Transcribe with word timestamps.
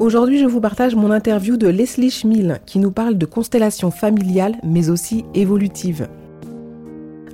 Aujourd'hui, 0.00 0.38
je 0.38 0.46
vous 0.46 0.60
partage 0.60 0.94
mon 0.94 1.10
interview 1.10 1.56
de 1.56 1.66
Leslie 1.66 2.12
Schmill 2.12 2.60
qui 2.66 2.78
nous 2.78 2.92
parle 2.92 3.18
de 3.18 3.26
constellations 3.26 3.90
familiales 3.90 4.54
mais 4.62 4.90
aussi 4.90 5.24
évolutives. 5.34 6.06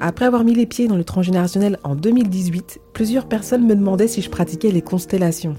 Après 0.01 0.25
avoir 0.25 0.45
mis 0.45 0.55
les 0.55 0.65
pieds 0.65 0.89
dans 0.89 0.97
le 0.97 1.05
transgénérationnel 1.05 1.79
en 1.85 1.95
2018, 1.95 2.81
plusieurs 2.95 3.29
personnes 3.29 3.67
me 3.67 3.77
demandaient 3.77 4.09
si 4.09 4.23
je 4.23 4.31
pratiquais 4.31 4.71
les 4.71 4.81
constellations. 4.81 5.57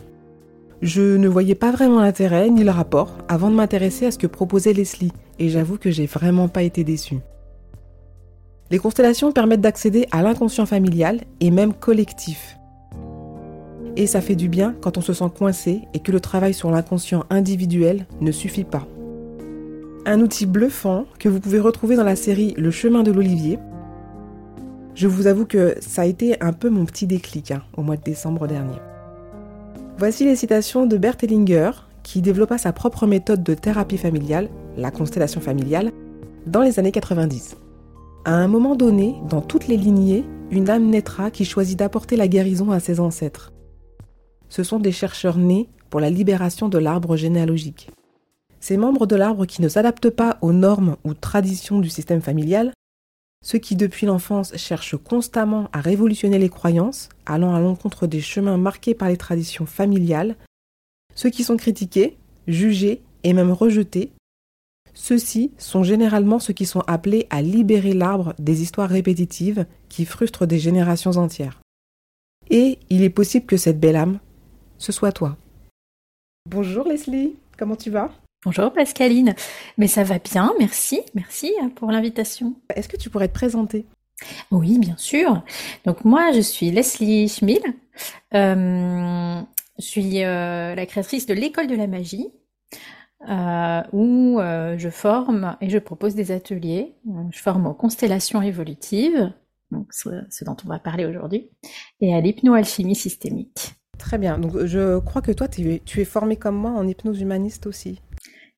Je 0.82 1.16
ne 1.16 1.27
voyais 1.27 1.54
pas 1.54 1.70
vraiment 1.70 1.99
l'intérêt 1.99 2.49
ni 2.49 2.63
le 2.63 2.72
rapport 2.72 3.16
avant 3.27 3.52
de 3.52 3.55
m'intéresser 3.55 4.08
à 4.08 4.12
ce 4.12 4.18
que 4.18 4.27
proposait 4.27 4.74
Leslie, 4.74 5.13
et 5.38 5.49
j'avoue 5.49 5.77
que 5.77 5.91
j'ai 5.91 6.08
vraiment 6.08 6.48
pas 6.48 6.63
été 6.63 6.84
déçue. 6.84 7.20
Les 8.72 8.80
constellations 8.80 9.32
permettent 9.32 9.62
d'accéder 9.62 10.08
à 10.12 10.24
l'inconscient 10.24 10.66
familial 10.66 11.22
et 11.40 11.52
même 11.52 11.74
collectif. 11.74 12.58
Et 13.98 14.08
ça 14.08 14.20
fait 14.20 14.35
du 14.35 14.49
bien 14.49 14.76
quand 14.81 14.98
on 14.98 15.02
se 15.02 15.13
sent 15.13 15.30
coincé 15.38 15.81
et 15.94 15.99
que 15.99 16.12
le 16.12 16.20
travail 16.20 16.54
sur 16.54 16.70
l'inconscient 16.70 17.23
individuel 17.30 18.05
ne 18.20 18.31
suffit 18.31 18.66
pas. 18.66 18.85
Un 20.05 20.20
outil 20.20 20.46
bluffant 20.46 21.05
que 21.18 21.29
vous 21.29 21.40
pouvez 21.40 21.60
retrouver 21.60 21.96
dans 21.96 22.04
la 22.04 22.18
série 22.18 22.54
Le 22.57 22.71
chemin 22.71 23.04
de 23.04 23.12
l'olivier. 23.12 23.57
Je 24.96 25.07
vous 25.07 25.27
avoue 25.27 25.46
que 25.46 25.76
ça 25.79 26.04
a 26.04 26.05
été 26.05 26.41
un 26.43 26.54
peu 26.54 26.70
mon 26.70 26.85
petit 26.85 27.07
déclic 27.07 27.51
hein, 27.51 27.63
au 27.77 27.84
mois 27.84 27.96
de 27.96 28.04
décembre 28.04 28.48
dernier. 28.48 28.77
Voici 29.98 30.26
les 30.26 30.35
citations 30.35 30.85
de 30.85 30.98
Bert 30.98 31.16
Hellinger, 31.23 31.71
qui 32.04 32.21
développa 32.21 32.57
sa 32.57 32.73
propre 32.73 33.07
méthode 33.07 33.43
de 33.43 33.54
thérapie 33.54 33.98
familiale, 33.98 34.49
la 34.77 34.91
constellation 34.91 35.40
familiale, 35.40 35.91
dans 36.46 36.62
les 36.62 36.79
années 36.79 36.91
90. 36.91 37.55
À 38.26 38.35
un 38.35 38.48
moment 38.48 38.76
donné, 38.76 39.16
dans 39.29 39.41
toutes 39.41 39.68
les 39.68 39.77
lignées, 39.77 40.26
une 40.51 40.70
âme 40.70 40.85
naîtra 40.85 41.32
qui 41.32 41.46
choisit 41.46 41.79
d'apporter 41.79 42.18
la 42.18 42.27
guérison 42.27 42.71
à 42.71 42.79
ses 42.79 42.99
ancêtres 42.99 43.51
ce 44.49 44.63
sont 44.63 44.79
des 44.79 44.91
chercheurs 44.91 45.38
nés 45.38 45.70
pour 45.90 45.99
la 45.99 46.10
libération 46.10 46.70
de 46.70 46.77
l'arbre 46.77 47.15
généalogique. 47.15 47.90
Ces 48.60 48.77
membres 48.77 49.05
de 49.05 49.15
l'arbre 49.15 49.46
qui 49.46 49.62
ne 49.62 49.70
s'adaptent 49.70 50.10
pas 50.10 50.38
aux 50.41 50.54
normes 50.54 50.98
ou 51.04 51.13
traditions 51.13 51.79
du 51.79 51.90
système 51.90 52.21
familial, 52.21 52.71
ceux 53.43 53.60
qui 53.60 53.76
depuis 53.76 54.07
l'enfance 54.07 54.55
cherchent 54.57 54.98
constamment 54.98 55.70
à 55.71 55.82
révolutionner 55.82 56.40
les 56.40 56.49
croyances, 56.49 57.10
allant 57.27 57.54
à 57.54 57.60
l'encontre 57.60 58.07
des 58.07 58.21
chemins 58.21 58.57
marqués 58.57 58.96
par 58.96 59.10
les 59.10 59.18
traditions 59.18 59.68
familiales, 59.68 60.35
ceux 61.13 61.29
qui 61.29 61.43
sont 61.43 61.57
critiqués, 61.57 62.18
jugés 62.48 63.04
et 63.23 63.34
même 63.34 63.51
rejetés, 63.51 64.12
ceux-ci 64.96 65.51
sont 65.57 65.84
généralement 65.84 66.40
ceux 66.40 66.53
qui 66.53 66.66
sont 66.66 66.84
appelés 66.88 67.28
à 67.29 67.41
libérer 67.41 67.94
l'arbre 67.94 68.34
des 68.40 68.62
histoires 68.62 68.90
répétitives 68.90 69.66
qui 69.90 70.06
frustrent 70.06 70.47
des 70.47 70.57
générations 70.57 71.18
entières. 71.18 71.59
Et 72.50 72.79
il 72.90 73.03
est 73.03 73.09
possible 73.09 73.46
que 73.46 73.57
cette 73.57 73.79
belle 73.79 73.97
âme 73.97 74.19
ce 74.78 74.91
soit 74.91 75.12
toi. 75.12 75.38
Bonjour 76.50 76.88
Leslie, 76.88 77.35
comment 77.57 77.75
tu 77.75 77.90
vas? 77.90 78.12
Bonjour 78.44 78.72
Pascaline, 78.72 79.34
mais 79.78 79.88
ça 79.88 80.03
va 80.03 80.19
bien, 80.19 80.53
merci, 80.59 81.01
merci 81.16 81.51
hein, 81.62 81.69
pour 81.75 81.91
l'invitation. 81.91 82.53
Est-ce 82.75 82.88
que 82.88 82.97
tu 82.97 83.09
pourrais 83.09 83.28
te 83.28 83.34
présenter? 83.34 83.85
Oui, 84.51 84.77
bien 84.79 84.95
sûr. 84.97 85.44
Donc 85.85 86.05
moi, 86.05 86.31
je 86.31 86.41
suis 86.41 86.72
Leslie 86.72 87.27
Schmill, 87.27 87.61
euh, 88.33 89.41
je 89.79 89.83
suis 89.83 90.23
euh, 90.23 90.75
la 90.75 90.85
créatrice 90.85 91.25
de 91.25 91.33
l'école 91.33 91.67
de 91.67 91.75
la 91.75 91.88
magie, 91.88 92.29
euh, 93.27 93.81
où 93.91 94.39
je 94.39 94.89
forme 94.89 95.57
et 95.61 95.69
je 95.69 95.79
propose 95.79 96.16
des 96.16 96.31
ateliers. 96.31 96.94
Je 97.31 97.39
forme 97.39 97.67
aux 97.67 97.73
constellations 97.73 98.41
évolutives, 98.41 99.33
donc 99.71 99.88
ce, 99.91 100.44
dont 100.45 100.55
on 100.63 100.67
va 100.67 100.79
parler 100.79 101.05
aujourd'hui, 101.05 101.50
et 102.00 102.13
à 102.13 102.21
l'hypnoalchimie 102.21 102.95
systémique. 102.95 103.73
Très 103.97 104.17
bien. 104.17 104.38
Donc, 104.38 104.66
je 104.66 105.00
crois 105.00 105.22
que 105.22 105.31
toi, 105.31 105.47
tu 105.47 105.73
es, 105.73 105.81
tu 105.83 106.01
es 106.01 106.06
formé 106.06 106.35
comme 106.35 106.56
moi 106.56 106.72
en 106.72 106.88
hypnose 106.88 107.22
humaniste 107.22 107.67
aussi. 107.67 108.01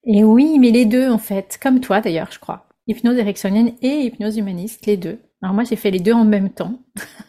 Et 0.03 0.23
oui, 0.23 0.57
mais 0.59 0.71
les 0.71 0.85
deux, 0.85 1.09
en 1.09 1.17
fait. 1.17 1.59
Comme 1.61 1.79
toi, 1.79 2.01
d'ailleurs, 2.01 2.31
je 2.31 2.39
crois. 2.39 2.67
Hypnose 2.87 3.17
ericksonienne 3.17 3.73
et 3.81 4.05
hypnose 4.05 4.37
humaniste, 4.37 4.85
les 4.85 4.97
deux. 4.97 5.19
Alors, 5.41 5.53
moi, 5.53 5.63
j'ai 5.63 5.75
fait 5.75 5.91
les 5.91 5.99
deux 5.99 6.13
en 6.13 6.25
même 6.25 6.49
temps. 6.49 6.79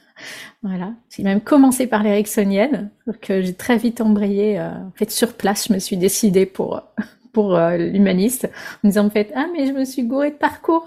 voilà. 0.63 0.95
J'ai 1.11 1.23
même 1.23 1.41
commencé 1.41 1.87
par 1.87 2.03
l'ericksonienne, 2.03 2.91
que 3.21 3.43
j'ai 3.43 3.55
très 3.55 3.77
vite 3.77 4.01
embrayé. 4.01 4.59
Euh, 4.59 4.71
en 4.71 4.93
fait, 4.95 5.11
sur 5.11 5.35
place, 5.35 5.69
je 5.69 5.73
me 5.73 5.79
suis 5.79 5.97
décidée 5.97 6.47
pour, 6.47 6.83
pour 7.33 7.57
euh, 7.57 7.77
l'humaniste, 7.77 8.49
en 8.85 8.89
disant, 8.89 9.07
en 9.07 9.11
fait, 9.11 9.33
ah, 9.35 9.47
mais 9.53 9.67
je 9.67 9.73
me 9.73 9.85
suis 9.85 10.05
gourée 10.05 10.31
de 10.31 10.37
parcours. 10.37 10.87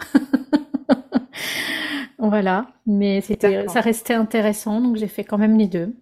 voilà. 2.17 2.67
Mais 2.87 3.21
c'était, 3.21 3.67
ça 3.67 3.81
restait 3.81 4.13
intéressant, 4.13 4.81
donc 4.81 4.95
j'ai 4.95 5.07
fait 5.07 5.25
quand 5.25 5.37
même 5.37 5.57
les 5.57 5.67
deux. 5.67 5.93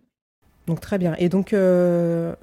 Donc 0.70 0.82
très 0.82 1.00
bien. 1.00 1.16
Et 1.18 1.30
donc, 1.30 1.52
euh, 1.52 2.36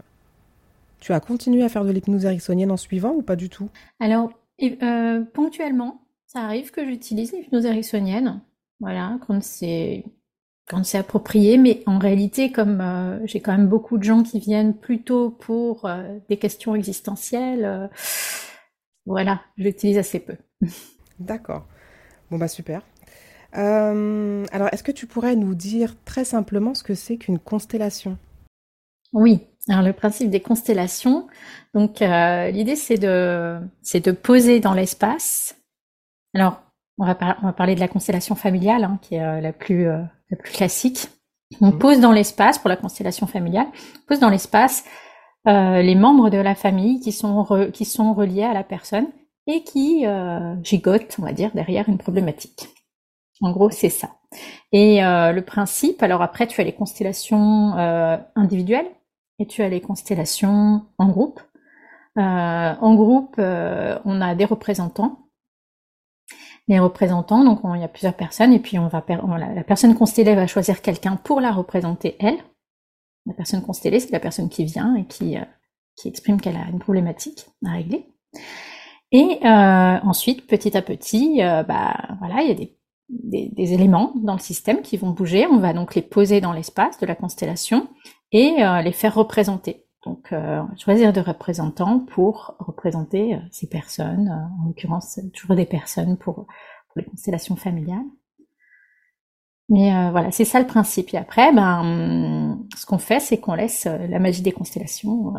tu 0.98 1.12
as 1.12 1.20
continué 1.20 1.62
à 1.62 1.68
faire 1.68 1.84
de 1.84 1.92
l'hypnose 1.92 2.24
ericksonienne 2.24 2.72
en 2.72 2.76
suivant 2.76 3.12
ou 3.12 3.22
pas 3.22 3.36
du 3.36 3.48
tout? 3.48 3.68
Alors, 4.00 4.30
euh, 4.60 5.22
ponctuellement, 5.32 6.00
ça 6.26 6.40
arrive 6.40 6.72
que 6.72 6.84
j'utilise 6.84 7.32
l'hypnose 7.32 7.64
ericksonienne, 7.64 8.40
voilà, 8.80 9.16
quand 9.26 9.42
c'est 9.42 10.04
quand 10.68 10.84
c'est 10.84 10.98
approprié, 10.98 11.56
mais 11.56 11.84
en 11.86 11.98
réalité, 11.98 12.50
comme 12.50 12.80
euh, 12.80 13.24
j'ai 13.24 13.38
quand 13.38 13.52
même 13.52 13.68
beaucoup 13.68 13.96
de 13.96 14.02
gens 14.02 14.24
qui 14.24 14.40
viennent 14.40 14.74
plutôt 14.74 15.30
pour 15.30 15.88
des 16.28 16.36
questions 16.36 16.74
existentielles, 16.74 17.88
voilà, 19.06 19.40
je 19.56 19.62
l'utilise 19.62 19.98
assez 19.98 20.18
peu. 20.18 20.34
D'accord. 21.20 21.64
Bon 22.32 22.38
bah 22.38 22.48
super. 22.48 22.82
Euh, 23.56 24.44
alors, 24.52 24.68
est-ce 24.72 24.82
que 24.82 24.92
tu 24.92 25.06
pourrais 25.06 25.36
nous 25.36 25.54
dire 25.54 25.94
très 26.04 26.24
simplement 26.24 26.74
ce 26.74 26.82
que 26.82 26.94
c'est 26.94 27.16
qu'une 27.16 27.38
constellation? 27.38 28.18
Oui. 29.12 29.46
Alors, 29.68 29.82
le 29.82 29.92
principe 29.92 30.30
des 30.30 30.40
constellations, 30.40 31.26
donc 31.74 32.00
euh, 32.00 32.50
l'idée 32.50 32.76
c'est 32.76 32.98
de 32.98 33.58
c'est 33.82 34.04
de 34.04 34.12
poser 34.12 34.60
dans 34.60 34.74
l'espace. 34.74 35.56
Alors, 36.34 36.62
on 36.98 37.04
va, 37.04 37.16
on 37.42 37.46
va 37.46 37.52
parler 37.52 37.74
de 37.74 37.80
la 37.80 37.88
constellation 37.88 38.36
familiale, 38.36 38.84
hein, 38.84 38.98
qui 39.02 39.16
est 39.16 39.22
euh, 39.22 39.40
la 39.40 39.52
plus 39.52 39.86
la 39.86 40.36
plus 40.38 40.52
classique. 40.52 41.08
On 41.60 41.72
pose 41.72 42.00
dans 42.00 42.12
l'espace 42.12 42.58
pour 42.58 42.68
la 42.68 42.76
constellation 42.76 43.26
familiale, 43.26 43.66
on 43.96 44.06
pose 44.06 44.20
dans 44.20 44.30
l'espace 44.30 44.84
les 45.46 45.94
membres 45.94 46.28
de 46.28 46.38
la 46.38 46.56
famille 46.56 46.98
qui 46.98 47.12
sont 47.12 47.70
qui 47.72 47.84
sont 47.84 48.14
reliés 48.14 48.42
à 48.42 48.52
la 48.52 48.64
personne 48.64 49.06
et 49.46 49.62
qui 49.62 50.04
gigotent, 50.64 51.16
on 51.20 51.22
va 51.22 51.32
dire, 51.32 51.52
derrière 51.54 51.88
une 51.88 51.98
problématique. 51.98 52.75
En 53.40 53.52
gros, 53.52 53.70
c'est 53.70 53.90
ça. 53.90 54.16
Et 54.72 55.04
euh, 55.04 55.32
le 55.32 55.42
principe, 55.42 56.02
alors 56.02 56.22
après, 56.22 56.46
tu 56.46 56.60
as 56.60 56.64
les 56.64 56.74
constellations 56.74 57.76
euh, 57.76 58.16
individuelles 58.34 58.90
et 59.38 59.46
tu 59.46 59.62
as 59.62 59.68
les 59.68 59.80
constellations 59.80 60.86
en 60.98 61.08
groupe. 61.08 61.40
Euh, 62.18 62.20
en 62.80 62.94
groupe, 62.94 63.36
on 63.38 64.20
a 64.20 64.34
des 64.34 64.44
représentants. 64.44 65.28
Les 66.68 66.80
représentants, 66.80 67.44
donc 67.44 67.60
il 67.74 67.80
y 67.80 67.84
a 67.84 67.88
plusieurs 67.88 68.14
personnes, 68.14 68.52
et 68.52 68.58
puis 68.58 68.76
on 68.76 68.88
va 68.88 69.04
la 69.08 69.62
personne 69.62 69.94
constellée 69.94 70.34
va 70.34 70.48
choisir 70.48 70.82
quelqu'un 70.82 71.14
pour 71.14 71.40
la 71.40 71.52
représenter 71.52 72.16
elle. 72.18 72.38
La 73.26 73.34
personne 73.34 73.62
constellée, 73.62 74.00
c'est 74.00 74.10
la 74.10 74.18
personne 74.18 74.48
qui 74.48 74.64
vient 74.64 74.96
et 74.96 75.04
qui, 75.04 75.36
qui 75.94 76.08
exprime 76.08 76.40
qu'elle 76.40 76.56
a 76.56 76.68
une 76.68 76.80
problématique 76.80 77.46
à 77.64 77.70
régler. 77.70 78.08
Et 79.12 79.38
ensuite, 79.46 80.48
petit 80.48 80.76
à 80.76 80.82
petit, 80.82 81.40
bah 81.40 81.94
voilà, 82.18 82.42
il 82.42 82.48
y 82.48 82.50
a 82.50 82.54
des 82.54 82.75
des, 83.08 83.72
éléments 83.72 84.12
dans 84.16 84.34
le 84.34 84.40
système 84.40 84.82
qui 84.82 84.96
vont 84.96 85.10
bouger. 85.10 85.46
On 85.46 85.58
va 85.58 85.72
donc 85.72 85.94
les 85.94 86.02
poser 86.02 86.40
dans 86.40 86.52
l'espace 86.52 86.98
de 86.98 87.06
la 87.06 87.14
constellation 87.14 87.88
et 88.32 88.64
euh, 88.64 88.82
les 88.82 88.92
faire 88.92 89.14
représenter. 89.14 89.84
Donc, 90.04 90.32
euh, 90.32 90.62
choisir 90.78 91.12
des 91.12 91.20
représentants 91.20 92.00
pour 92.00 92.54
représenter 92.58 93.34
euh, 93.34 93.38
ces 93.50 93.68
personnes, 93.68 94.28
en 94.28 94.66
l'occurrence 94.66 95.20
toujours 95.34 95.56
des 95.56 95.66
personnes 95.66 96.16
pour, 96.16 96.34
pour 96.34 96.96
les 96.96 97.04
constellations 97.04 97.56
familiales. 97.56 98.04
Mais 99.68 99.90
voilà, 100.12 100.30
c'est 100.30 100.44
ça 100.44 100.60
le 100.60 100.66
principe. 100.68 101.12
Et 101.12 101.16
après, 101.16 101.52
ben, 101.52 102.56
ce 102.76 102.86
qu'on 102.86 102.98
fait, 102.98 103.18
c'est 103.18 103.38
qu'on 103.38 103.54
laisse 103.54 103.84
la 103.86 104.20
magie 104.20 104.42
des 104.42 104.52
constellations 104.52 105.34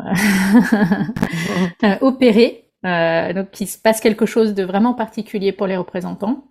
opérer. 2.02 2.70
donc, 2.82 3.58
il 3.58 3.66
se 3.66 3.78
passe 3.78 4.02
quelque 4.02 4.26
chose 4.26 4.52
de 4.52 4.64
vraiment 4.64 4.92
particulier 4.92 5.52
pour 5.52 5.66
les 5.66 5.78
représentants 5.78 6.44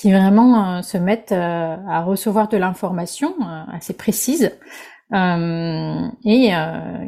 qui 0.00 0.12
vraiment 0.12 0.78
euh, 0.78 0.82
se 0.82 0.96
mettent 0.96 1.32
euh, 1.32 1.76
à 1.86 2.02
recevoir 2.02 2.48
de 2.48 2.56
l'information 2.56 3.34
euh, 3.42 3.64
assez 3.70 3.92
précise 3.92 4.50
et 5.12 6.52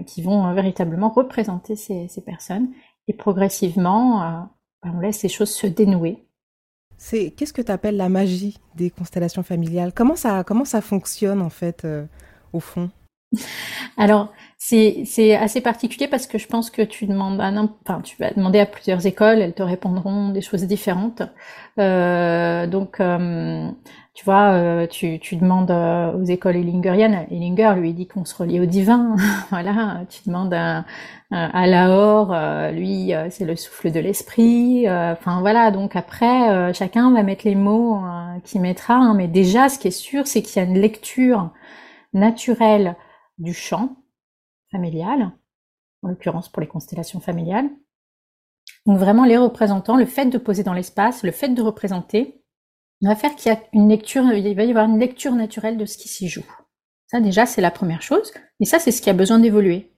qui 0.07 0.23
vont 0.23 0.53
véritablement 0.55 1.09
représenter 1.09 1.77
ces, 1.77 2.09
ces, 2.09 2.21
personnes. 2.21 2.69
Et 3.07 3.13
progressivement, 3.13 4.49
on 4.83 4.99
laisse 4.99 5.23
les 5.23 5.29
choses 5.29 5.53
se 5.53 5.69
dénouer. 5.69 6.27
C'est 6.99 7.31
qu'est-ce 7.31 7.53
que 7.53 7.63
tu 7.63 7.71
appelles 7.71 7.97
la 7.97 8.09
magie 8.09 8.59
des 8.75 8.91
constellations 8.91 9.45
familiales? 9.45 9.93
Comment 9.95 10.17
ça 10.17 10.43
comment 10.43 10.65
ça 10.65 10.81
fonctionne 10.81 11.41
en 11.41 11.49
fait 11.49 11.87
au 12.53 12.59
fond? 12.59 12.91
Alors 13.97 14.33
c'est 14.65 15.35
assez 15.35 15.61
particulier 15.61 16.07
parce 16.07 16.29
que 16.29 16.39
je 16.39 16.47
pense 16.47 16.71
que 16.71 16.83
tu 16.83 17.07
demandes 17.07 17.41
à 17.41 17.51
enfin 17.51 18.01
tu 18.01 18.17
vas 18.19 18.31
demander 18.31 18.61
à 18.61 18.67
plusieurs 18.67 19.05
écoles, 19.07 19.41
elles 19.41 19.55
te 19.55 19.63
répondront 19.63 20.31
des 20.31 20.41
choses 20.41 20.63
différentes. 20.65 21.23
Euh, 21.81 22.69
donc 22.69 23.01
euh, 23.01 23.69
tu 24.15 24.25
vois, 24.25 24.53
euh, 24.53 24.87
tu, 24.87 25.19
demandes 25.37 25.73
aux 25.73 26.25
écoles 26.25 26.57
Ellingeriennes, 26.57 27.27
Ellinger 27.33 27.75
lui 27.77 27.93
dit 27.93 28.07
qu'on 28.07 28.25
se 28.25 28.37
relie 28.37 28.61
au 28.61 28.67
divin, 28.67 29.17
voilà, 29.51 30.03
tu 30.09 30.21
demandes 30.27 30.55
à, 30.55 30.85
à 31.33 31.67
Lahore, 31.67 32.33
lui 32.73 33.13
c'est 33.31 33.45
le 33.45 33.57
souffle 33.57 33.91
de 33.91 33.99
l'esprit, 33.99 34.89
enfin 34.89 35.41
voilà, 35.41 35.73
donc 35.73 35.97
après 35.97 36.73
chacun 36.73 37.13
va 37.13 37.25
mettre 37.25 37.47
les 37.47 37.57
mots 37.57 38.01
qu'il 38.45 38.61
mettra, 38.61 38.95
hein, 38.95 39.15
mais 39.15 39.27
déjà 39.29 39.69
ce 39.69 39.79
qui 39.79 39.89
est 39.89 39.91
sûr 39.91 40.27
c'est 40.29 40.43
qu'il 40.43 40.63
y 40.63 40.65
a 40.65 40.69
une 40.69 40.79
lecture 40.79 41.51
naturelle 42.13 42.97
du 43.39 43.55
chant 43.55 43.97
familial, 44.73 45.31
en 46.03 46.09
l'occurrence 46.09 46.49
pour 46.49 46.61
les 46.61 46.67
constellations 46.67 47.21
familiales. 47.21 47.71
Donc 48.87 48.99
vraiment 48.99 49.25
les 49.25 49.37
représentants, 49.37 49.97
le 49.97 50.07
fait 50.07 50.27
de 50.27 50.39
poser 50.39 50.65
dans 50.65 50.73
l'espace, 50.73 51.23
le 51.23 51.31
fait 51.31 51.51
de 51.51 51.63
représenter, 51.63 52.43
va 53.03 53.17
faire 53.17 53.35
qu'il 53.35 53.53
y 53.53 53.55
a 53.55 53.61
une 53.73 53.89
lecture, 53.89 54.25
il 54.33 54.55
va 54.57 54.65
y 54.65 54.71
avoir 54.71 54.89
une 54.89 54.99
lecture 54.99 55.35
naturelle 55.35 55.77
de 55.77 55.87
ce 55.87 55.99
qui 55.99 56.09
s'y 56.09 56.29
joue. 56.29 56.47
Ça 57.09 57.21
déjà, 57.21 57.47
c'est 57.47 57.61
la 57.61 57.71
première 57.71 58.03
chose. 58.03 58.33
Et 58.61 58.65
ça, 58.65 58.79
c'est 58.79 58.91
ce 58.91 59.03
qui 59.03 59.11
a 59.11 59.13
besoin 59.13 59.39
d'évoluer. 59.39 59.93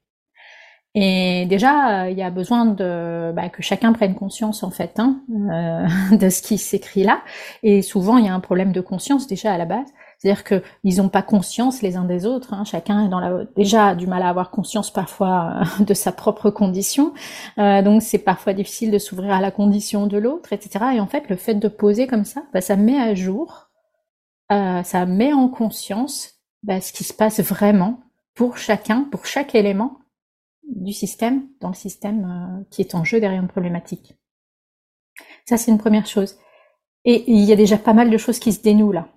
Et 0.97 1.47
déjà, 1.47 2.05
euh, 2.05 2.11
il 2.11 2.19
y 2.19 2.23
a 2.23 2.31
besoin 2.31 2.67
bah, 2.67 3.49
que 3.49 3.63
chacun 3.63 3.93
prenne 3.93 4.15
conscience 4.15 4.63
en 4.63 4.71
fait 4.71 4.99
hein, 4.99 5.23
euh, 5.31 6.17
de 6.17 6.29
ce 6.29 6.41
qui 6.41 6.57
s'écrit 6.59 7.03
là. 7.03 7.23
Et 7.63 7.83
souvent, 7.83 8.17
il 8.17 8.27
y 8.27 8.29
a 8.29 8.35
un 8.35 8.41
problème 8.41 8.73
de 8.73 8.81
conscience 8.81 9.27
déjà 9.27 9.53
à 9.53 9.59
la 9.59 9.65
base. 9.65 9.89
C'est-à-dire 10.25 10.45
qu'ils 10.45 10.97
n'ont 10.97 11.11
pas 11.11 11.21
conscience 11.21 11.83
les 11.83 11.97
uns 11.97 12.05
des 12.05 12.25
autres. 12.25 12.55
Hein. 12.55 12.65
Chacun 12.65 13.11
est 13.11 13.55
déjà 13.57 13.95
du 13.95 14.07
mal 14.07 14.23
à 14.23 14.31
avoir 14.31 14.51
conscience 14.51 14.91
parfois 14.91 15.61
euh, 15.81 15.85
de 15.85 15.93
sa 15.93 16.13
propre 16.13 16.49
condition. 16.49 17.13
Euh, 17.59 17.83
donc 17.83 18.01
c'est 18.01 18.19
parfois 18.19 18.55
difficile 18.55 18.91
de 18.91 18.97
s'ouvrir 18.97 19.35
à 19.35 19.43
la 19.43 19.51
condition 19.51 20.07
de 20.07 20.17
l'autre, 20.17 20.55
etc. 20.55 20.83
Et 20.95 21.01
en 21.01 21.07
fait, 21.07 21.29
le 21.29 21.37
fait 21.37 21.57
de 21.57 21.69
poser 21.69 22.07
comme 22.07 22.25
ça, 22.25 22.43
bah, 22.55 22.63
ça 22.63 22.77
met 22.77 22.99
à 22.99 23.15
jour, 23.15 23.69
euh, 24.51 24.83
ça 24.83 25.05
met 25.05 25.35
en 25.35 25.49
conscience 25.49 26.41
bah, 26.63 26.81
ce 26.81 26.95
qui 26.95 27.05
se 27.05 27.13
passe 27.13 27.41
vraiment 27.41 28.01
pour 28.35 28.57
chacun, 28.57 29.07
pour 29.13 29.27
chaque 29.27 29.55
élément 29.55 29.99
du 30.75 30.95
système, 30.95 31.43
dans 31.61 31.69
le 31.69 31.75
système 31.75 32.65
qui 32.71 32.81
est 32.81 32.95
en 32.95 33.05
jeu 33.05 33.21
derrière 33.21 33.43
une 33.43 33.49
problématique. 33.49 34.15
Ça, 35.45 35.59
c'est 35.59 35.71
une 35.71 35.77
première 35.77 36.07
chose. 36.07 36.39
Et 37.05 37.31
il 37.31 37.45
y 37.45 37.53
a 37.53 37.57
déjà 37.57 37.77
pas 37.77 37.93
mal 37.93 38.09
de 38.09 38.17
choses 38.17 38.39
qui 38.39 38.55
se 38.55 38.63
dénouent 38.63 38.93
là. 38.93 39.09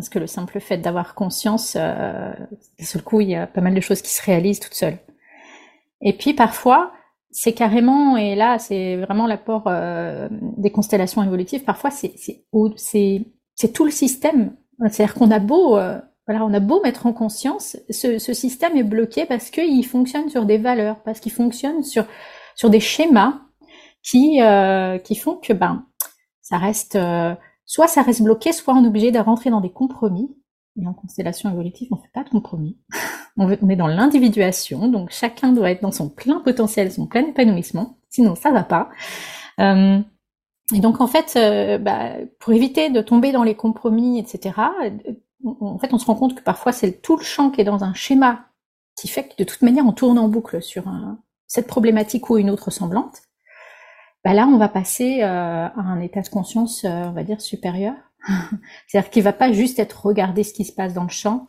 Parce 0.00 0.08
que 0.08 0.18
le 0.18 0.26
simple 0.26 0.60
fait 0.60 0.78
d'avoir 0.78 1.14
conscience, 1.14 1.76
euh, 1.78 2.32
d'un 2.78 2.84
seul 2.86 3.02
coup, 3.02 3.20
il 3.20 3.28
y 3.28 3.34
a 3.34 3.46
pas 3.46 3.60
mal 3.60 3.74
de 3.74 3.80
choses 3.82 4.00
qui 4.00 4.08
se 4.14 4.22
réalisent 4.22 4.60
toutes 4.60 4.72
seules. 4.72 4.96
Et 6.00 6.14
puis 6.14 6.32
parfois, 6.32 6.92
c'est 7.30 7.52
carrément, 7.52 8.16
et 8.16 8.34
là, 8.34 8.58
c'est 8.58 8.96
vraiment 8.96 9.26
l'apport 9.26 9.64
euh, 9.66 10.26
des 10.30 10.70
constellations 10.70 11.22
évolutives, 11.22 11.64
parfois, 11.64 11.90
c'est 11.90 12.44
tout 13.74 13.84
le 13.84 13.90
système. 13.90 14.56
C'est-à-dire 14.88 15.14
qu'on 15.14 15.30
a 15.30 15.38
beau, 15.38 15.76
euh, 15.76 16.00
voilà, 16.26 16.46
a 16.46 16.60
beau 16.60 16.80
mettre 16.82 17.04
en 17.04 17.12
conscience, 17.12 17.76
ce, 17.90 18.18
système 18.18 18.78
est 18.78 18.82
bloqué 18.82 19.26
parce 19.26 19.50
qu'il 19.50 19.86
fonctionne 19.86 20.30
sur 20.30 20.46
des 20.46 20.56
valeurs, 20.56 21.02
parce 21.02 21.20
qu'il 21.20 21.32
fonctionne 21.32 21.82
sur, 21.82 22.06
sur 22.56 22.70
des 22.70 22.80
schémas 22.80 23.42
qui, 24.02 24.40
euh, 24.40 24.96
qui 24.96 25.14
font 25.14 25.36
que 25.36 25.52
ben, 25.52 25.84
ça 26.40 26.56
reste 26.56 26.98
soit 27.70 27.86
ça 27.86 28.02
reste 28.02 28.22
bloqué, 28.22 28.52
soit 28.52 28.74
on 28.74 28.82
est 28.82 28.88
obligé 28.88 29.12
de 29.12 29.20
rentrer 29.20 29.48
dans 29.48 29.60
des 29.60 29.70
compromis. 29.70 30.28
Et 30.80 30.84
en 30.88 30.92
constellation 30.92 31.50
évolutive, 31.50 31.86
on 31.92 31.96
ne 31.96 32.00
fait 32.00 32.10
pas 32.12 32.24
de 32.24 32.28
compromis. 32.28 32.76
on 33.36 33.48
est 33.48 33.76
dans 33.76 33.86
l'individuation, 33.86 34.88
donc 34.88 35.10
chacun 35.10 35.52
doit 35.52 35.70
être 35.70 35.80
dans 35.80 35.92
son 35.92 36.08
plein 36.08 36.40
potentiel, 36.40 36.90
son 36.90 37.06
plein 37.06 37.24
épanouissement. 37.24 37.98
Sinon, 38.08 38.34
ça 38.34 38.50
va 38.50 38.64
pas. 38.64 38.90
Euh, 39.60 40.00
et 40.74 40.80
donc 40.80 41.00
en 41.00 41.06
fait, 41.06 41.34
euh, 41.36 41.78
bah, 41.78 42.14
pour 42.40 42.52
éviter 42.52 42.90
de 42.90 43.02
tomber 43.02 43.30
dans 43.30 43.44
les 43.44 43.54
compromis, 43.54 44.18
etc. 44.18 44.58
Euh, 44.82 45.12
en 45.60 45.78
fait, 45.78 45.94
on 45.94 45.98
se 45.98 46.06
rend 46.06 46.16
compte 46.16 46.34
que 46.34 46.42
parfois 46.42 46.72
c'est 46.72 47.00
tout 47.00 47.16
le 47.16 47.22
champ 47.22 47.50
qui 47.50 47.60
est 47.60 47.64
dans 47.64 47.84
un 47.84 47.94
schéma 47.94 48.46
qui 48.96 49.06
fait 49.06 49.28
que 49.28 49.36
de 49.38 49.44
toute 49.44 49.62
manière 49.62 49.86
on 49.86 49.92
tourne 49.92 50.18
en 50.18 50.28
boucle 50.28 50.60
sur 50.60 50.84
cette 51.46 51.68
problématique 51.68 52.30
ou 52.30 52.36
une 52.36 52.50
autre 52.50 52.70
semblante 52.70 53.22
bah 54.24 54.34
là, 54.34 54.46
on 54.46 54.58
va 54.58 54.68
passer 54.68 55.22
euh, 55.22 55.26
à 55.26 55.80
un 55.80 56.00
état 56.00 56.20
de 56.20 56.28
conscience, 56.28 56.84
euh, 56.84 57.04
on 57.06 57.12
va 57.12 57.24
dire, 57.24 57.40
supérieur. 57.40 57.94
C'est-à-dire 58.86 59.10
qu'il 59.10 59.22
va 59.22 59.32
pas 59.32 59.52
juste 59.52 59.78
être 59.78 60.04
regarder 60.04 60.44
ce 60.44 60.52
qui 60.52 60.64
se 60.64 60.72
passe 60.72 60.92
dans 60.92 61.04
le 61.04 61.08
champ, 61.08 61.46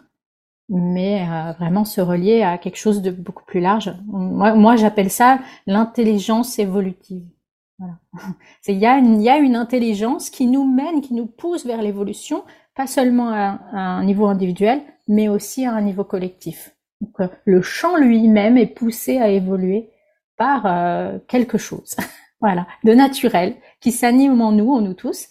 mais 0.70 1.28
euh, 1.30 1.52
vraiment 1.54 1.84
se 1.84 2.00
relier 2.00 2.44
à 2.44 2.58
quelque 2.58 2.78
chose 2.78 3.02
de 3.02 3.12
beaucoup 3.12 3.44
plus 3.44 3.60
large. 3.60 3.94
Moi, 4.08 4.54
moi 4.54 4.78
j'appelle 4.78 5.10
ça 5.10 5.40
l'intelligence 5.68 6.60
évolutive. 6.60 7.26
Voilà. 7.78 7.96
Il 8.68 8.78
y, 8.78 8.86
a 8.86 8.98
une, 8.98 9.22
y 9.22 9.30
a 9.30 9.38
une 9.38 9.58
intelligence 9.58 10.30
qui 10.30 10.48
nous 10.48 10.64
mène, 10.64 11.02
qui 11.02 11.14
nous 11.14 11.26
pousse 11.26 11.66
vers 11.66 11.82
l'évolution, 11.82 12.46
pas 12.74 12.88
seulement 12.88 13.32
à, 13.32 13.60
à, 13.74 13.80
un 13.80 14.06
niveau 14.06 14.28
individuel, 14.28 14.82
mais 15.10 15.28
aussi 15.28 15.66
à 15.66 15.74
un 15.74 15.82
niveau 15.82 16.06
collectif. 16.06 16.74
Donc, 17.02 17.30
le 17.44 17.62
champ 17.62 17.98
lui-même 17.98 18.58
est 18.58 18.68
poussé 18.68 19.18
à 19.18 19.28
évoluer 19.28 19.90
par 20.38 20.64
quelque 21.28 21.58
chose. 21.58 21.96
Voilà, 22.42 22.68
de 22.84 22.94
naturel, 22.94 23.56
qui 23.80 23.92
s'anime 23.92 24.42
en 24.42 24.52
nous, 24.52 24.74
en 24.74 24.82
nous 24.82 24.96
tous, 24.96 25.28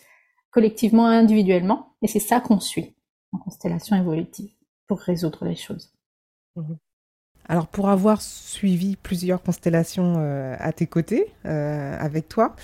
collectivement 0.50 1.10
et 1.10 1.16
individuellement, 1.16 1.94
et 2.02 2.08
c'est 2.08 2.20
ça 2.20 2.40
qu'on 2.40 2.60
suit 2.60 2.94
en 3.32 3.38
constellation 3.38 3.96
évolutive 3.96 4.50
pour 4.86 4.98
résoudre 5.00 5.44
les 5.44 5.56
choses. 5.56 5.92
Mhm. 6.56 6.78
Alors 7.48 7.66
pour 7.66 7.88
avoir 7.88 8.22
suivi 8.22 8.94
plusieurs 8.94 9.42
constellations 9.42 10.14
euh, 10.18 10.54
à 10.60 10.72
tes 10.72 10.86
côtés, 10.86 11.32
euh, 11.46 11.96
avec 11.98 12.28
toi, 12.28 12.54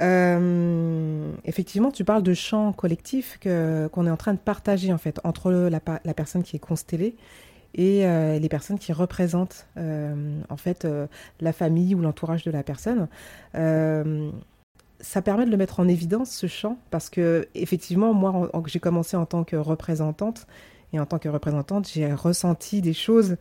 euh, 0.00 1.30
effectivement 1.44 1.92
tu 1.92 2.02
parles 2.04 2.24
de 2.24 2.34
champs 2.34 2.72
collectifs 2.72 3.38
qu'on 3.40 4.06
est 4.06 4.10
en 4.10 4.16
train 4.16 4.34
de 4.34 4.40
partager 4.40 4.92
en 4.92 4.98
fait 4.98 5.20
entre 5.22 5.52
la 5.52 6.14
personne 6.14 6.42
qui 6.42 6.56
est 6.56 6.60
constellée 6.60 7.14
et 7.74 8.06
euh, 8.06 8.38
les 8.38 8.48
personnes 8.48 8.78
qui 8.78 8.92
représentent 8.92 9.66
euh, 9.76 10.40
en 10.48 10.56
fait 10.56 10.84
euh, 10.84 11.06
la 11.40 11.52
famille 11.52 11.94
ou 11.94 12.00
l'entourage 12.00 12.44
de 12.44 12.50
la 12.50 12.62
personne. 12.62 13.08
ça 15.00 15.22
permet 15.22 15.46
de 15.46 15.50
le 15.50 15.56
mettre 15.56 15.80
en 15.80 15.88
évidence 15.88 16.30
ce 16.30 16.46
champ 16.46 16.78
parce 16.90 17.10
que 17.10 17.48
effectivement 17.54 18.14
moi 18.14 18.50
j'ai 18.66 18.80
commencé 18.80 19.16
en 19.16 19.26
tant 19.26 19.44
que 19.44 19.56
représentante 19.56 20.46
et 20.94 21.00
en 21.00 21.06
tant 21.06 21.18
que 21.18 21.30
représentante, 21.30 21.88
j'ai 21.88 22.12
ressenti 22.12 22.82
des 22.82 22.92
choses 22.92 23.38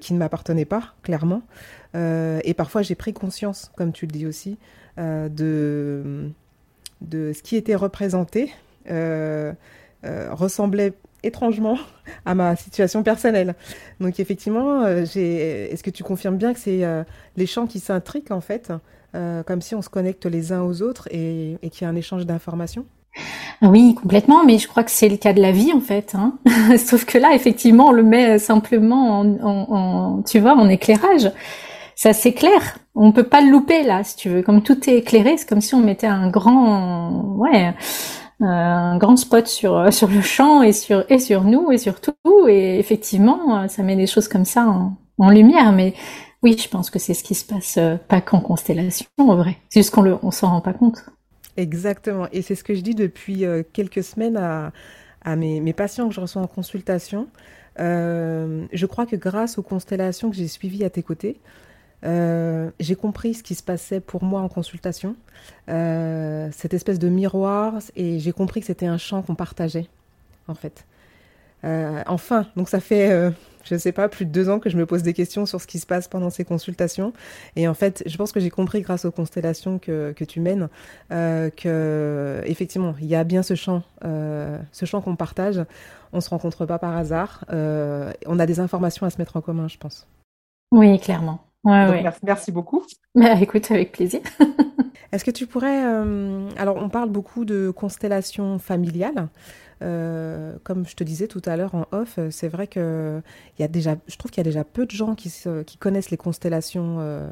qui 0.00 0.14
ne 0.14 0.18
m'appartenaient 0.18 0.64
pas, 0.64 0.94
clairement. 1.02 1.42
et 1.94 2.54
parfois, 2.56 2.80
j'ai 2.80 2.94
pris 2.94 3.12
conscience, 3.12 3.70
comme 3.76 3.92
tu 3.92 4.06
le 4.06 4.12
dis 4.12 4.24
aussi, 4.24 4.56
de, 4.96 6.30
de 7.02 7.32
ce 7.34 7.42
qui 7.42 7.56
était 7.56 7.74
représenté 7.74 8.50
ressemblait 10.02 10.94
étrangement 11.26 11.78
à 12.24 12.34
ma 12.34 12.56
situation 12.56 13.02
personnelle. 13.02 13.54
Donc 14.00 14.20
effectivement, 14.20 14.82
euh, 14.84 15.04
est-ce 15.04 15.82
que 15.82 15.90
tu 15.90 16.02
confirmes 16.02 16.36
bien 16.36 16.54
que 16.54 16.60
c'est 16.60 16.84
euh, 16.84 17.02
les 17.36 17.46
champs 17.46 17.66
qui 17.66 17.80
s'intriquent 17.80 18.30
en 18.30 18.40
fait, 18.40 18.72
euh, 19.14 19.42
comme 19.42 19.60
si 19.60 19.74
on 19.74 19.82
se 19.82 19.88
connecte 19.88 20.26
les 20.26 20.52
uns 20.52 20.62
aux 20.62 20.82
autres 20.82 21.08
et, 21.10 21.58
qu'il 21.70 21.82
y 21.82 21.84
a 21.84 21.88
un 21.88 21.96
échange 21.96 22.26
d'informations? 22.26 22.86
Oui, 23.62 23.94
complètement, 23.94 24.44
mais 24.44 24.58
je 24.58 24.68
crois 24.68 24.84
que 24.84 24.90
c'est 24.90 25.08
le 25.08 25.16
cas 25.16 25.32
de 25.32 25.40
la 25.40 25.50
vie 25.50 25.72
en 25.72 25.80
fait. 25.80 26.14
Hein. 26.14 26.34
Sauf 26.78 27.06
que 27.06 27.16
là, 27.16 27.34
effectivement, 27.34 27.88
on 27.88 27.92
le 27.92 28.02
met 28.02 28.38
simplement 28.38 29.20
en, 29.20 30.22
tu 30.22 30.38
vois, 30.38 30.54
en 30.54 30.68
éclairage. 30.68 31.30
Ça 31.94 32.12
c'est 32.12 32.32
clair. 32.32 32.78
On 32.94 33.12
peut 33.12 33.24
pas 33.24 33.40
le 33.40 33.50
louper 33.50 33.82
là, 33.82 34.04
si 34.04 34.16
tu 34.16 34.28
veux. 34.28 34.42
Comme 34.42 34.62
tout 34.62 34.88
est 34.90 34.98
éclairé, 34.98 35.38
c'est 35.38 35.48
comme 35.48 35.62
si 35.62 35.74
on 35.74 35.80
mettait 35.80 36.06
un 36.06 36.28
grand, 36.28 37.22
ouais, 37.38 37.74
un 38.40 38.98
grand 38.98 39.16
spot 39.16 39.46
sur 39.46 39.76
euh, 39.76 39.90
sur 39.90 40.08
le 40.08 40.20
champ 40.20 40.62
et 40.62 40.72
sur 40.72 41.04
et 41.10 41.18
sur 41.18 41.44
nous 41.44 41.72
et 41.72 41.78
sur 41.78 42.00
tout. 42.00 42.14
Et 42.48 42.78
effectivement 42.78 43.62
euh, 43.62 43.68
ça 43.68 43.82
met 43.82 43.96
des 43.96 44.06
choses 44.06 44.28
comme 44.28 44.44
ça 44.44 44.66
en, 44.66 45.30
lumière. 45.30 45.72
Mais 45.72 45.94
oui 46.42 46.56
je 46.58 46.68
pense 46.68 46.90
que 46.90 46.98
c'est 46.98 47.14
ce 47.14 47.24
qui 47.24 47.34
se 47.34 47.44
passe 47.44 47.76
euh, 47.78 47.96
pas 47.96 48.20
qu'en 48.20 48.40
constellation 48.40 49.06
en 49.18 49.36
vrai. 49.36 49.56
C'est 49.70 49.80
juste 49.80 49.94
qu'on 49.94 50.02
le 50.02 50.18
on 50.22 50.30
s'en 50.30 50.50
rend 50.50 50.60
pas 50.60 50.74
compte. 50.74 51.04
Exactement. 51.56 52.26
Et 52.32 52.42
c'est 52.42 52.54
ce 52.54 52.64
que 52.64 52.74
je 52.74 52.82
dis 52.82 52.94
depuis 52.94 53.44
quelques 53.72 54.04
semaines 54.04 54.36
à 54.36 54.72
à 55.24 55.34
mes 55.36 55.72
patients 55.72 56.08
que 56.08 56.14
je 56.14 56.20
reçois 56.20 56.42
en 56.42 56.46
consultation. 56.46 57.28
Je 57.78 58.86
crois 58.86 59.06
que 59.06 59.16
grâce 59.16 59.56
aux 59.56 59.62
constellations 59.62 60.28
que 60.28 60.36
j'ai 60.36 60.48
suivies 60.48 60.84
à 60.84 60.90
tes 60.90 61.02
côtés 61.02 61.40
euh, 62.04 62.70
j'ai 62.78 62.94
compris 62.94 63.34
ce 63.34 63.42
qui 63.42 63.54
se 63.54 63.62
passait 63.62 64.00
pour 64.00 64.22
moi 64.22 64.40
en 64.40 64.48
consultation, 64.48 65.16
euh, 65.68 66.48
cette 66.52 66.74
espèce 66.74 66.98
de 66.98 67.08
miroir, 67.08 67.74
et 67.94 68.18
j'ai 68.18 68.32
compris 68.32 68.60
que 68.60 68.66
c'était 68.66 68.86
un 68.86 68.98
champ 68.98 69.22
qu'on 69.22 69.34
partageait, 69.34 69.88
en 70.48 70.54
fait. 70.54 70.84
Euh, 71.64 72.02
enfin, 72.06 72.46
donc 72.54 72.68
ça 72.68 72.80
fait, 72.80 73.32
je 73.64 73.76
sais 73.76 73.92
pas, 73.92 74.08
plus 74.08 74.24
de 74.26 74.30
deux 74.30 74.48
ans 74.48 74.60
que 74.60 74.70
je 74.70 74.76
me 74.76 74.86
pose 74.86 75.02
des 75.02 75.14
questions 75.14 75.46
sur 75.46 75.60
ce 75.60 75.66
qui 75.66 75.78
se 75.78 75.86
passe 75.86 76.06
pendant 76.06 76.30
ces 76.30 76.44
consultations. 76.44 77.12
Et 77.56 77.66
en 77.66 77.74
fait, 77.74 78.04
je 78.06 78.16
pense 78.16 78.30
que 78.30 78.40
j'ai 78.40 78.50
compris 78.50 78.82
grâce 78.82 79.04
aux 79.04 79.10
constellations 79.10 79.78
que, 79.78 80.12
que 80.12 80.24
tu 80.24 80.38
mènes 80.40 80.68
que 81.08 82.42
effectivement, 82.44 82.94
il 83.00 83.06
y 83.06 83.16
a 83.16 83.24
bien 83.24 83.42
ce 83.42 83.54
champ, 83.54 83.82
ce 84.02 84.84
champ 84.84 85.00
qu'on 85.00 85.16
partage. 85.16 85.64
On 86.12 86.20
se 86.20 86.30
rencontre 86.30 86.66
pas 86.66 86.78
par 86.78 86.96
hasard. 86.96 87.44
On 87.48 88.38
a 88.38 88.46
des 88.46 88.60
informations 88.60 89.06
à 89.06 89.10
se 89.10 89.18
mettre 89.18 89.36
en 89.36 89.40
commun, 89.40 89.66
je 89.66 89.78
pense. 89.78 90.06
Oui, 90.70 91.00
clairement. 91.00 91.45
Ouais, 91.66 92.02
merci, 92.02 92.20
merci, 92.22 92.52
beaucoup. 92.52 92.84
Bah, 93.16 93.34
écoute, 93.40 93.70
avec 93.70 93.92
plaisir. 93.92 94.20
Est-ce 95.12 95.24
que 95.24 95.30
tu 95.32 95.46
pourrais... 95.46 95.84
Euh, 95.84 96.48
alors, 96.56 96.76
on 96.76 96.88
parle 96.88 97.10
beaucoup 97.10 97.44
de 97.44 97.70
constellations 97.70 98.58
familiales. 98.58 99.28
Euh, 99.82 100.56
comme 100.62 100.86
je 100.86 100.94
te 100.94 101.02
disais 101.02 101.26
tout 101.26 101.42
à 101.44 101.56
l'heure 101.56 101.74
en 101.74 101.86
off, 101.90 102.18
c'est 102.30 102.48
vrai 102.48 102.66
que 102.66 103.20
il 103.58 103.62
y 103.62 103.64
a 103.64 103.68
déjà, 103.68 103.96
je 104.06 104.16
trouve 104.16 104.30
qu'il 104.30 104.38
y 104.38 104.46
a 104.46 104.50
déjà 104.50 104.64
peu 104.64 104.86
de 104.86 104.90
gens 104.90 105.14
qui, 105.14 105.30
qui 105.66 105.76
connaissent 105.76 106.10
les 106.10 106.16
constellations 106.16 106.96
euh, 107.00 107.28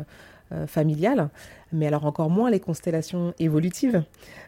familiales, 0.66 1.30
mais 1.72 1.86
alors 1.86 2.04
encore 2.04 2.28
moins 2.28 2.50
les 2.50 2.60
constellations 2.60 3.34
évolutives 3.38 4.02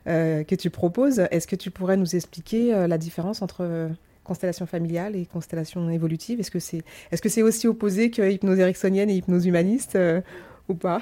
que 0.05 0.55
tu 0.55 0.69
proposes. 0.69 1.21
Est-ce 1.31 1.47
que 1.47 1.57
tu 1.57 1.71
pourrais 1.71 1.97
nous 1.97 2.17
expliquer 2.17 2.87
la 2.87 2.99
différence 2.99 3.41
entre 3.41 3.91
constellation 4.27 4.67
familiale 4.67 5.17
et 5.17 5.27
constellation 5.27 5.89
évolutive 5.91 6.41
Est-ce 6.41 6.51
que 6.51 6.59
c'est 6.59 6.83
est 7.11 7.17
-ce 7.17 7.29
c'est 7.29 7.43
aussi 7.43 7.69
opposé 7.69 8.11
que 8.11 8.23
hypnose 8.23 8.59
ericksonienne 8.59 9.11
et 9.11 9.17
hypnose 9.17 9.47
humaniste 9.47 9.99
ou 10.69 10.75
pas? 10.75 11.01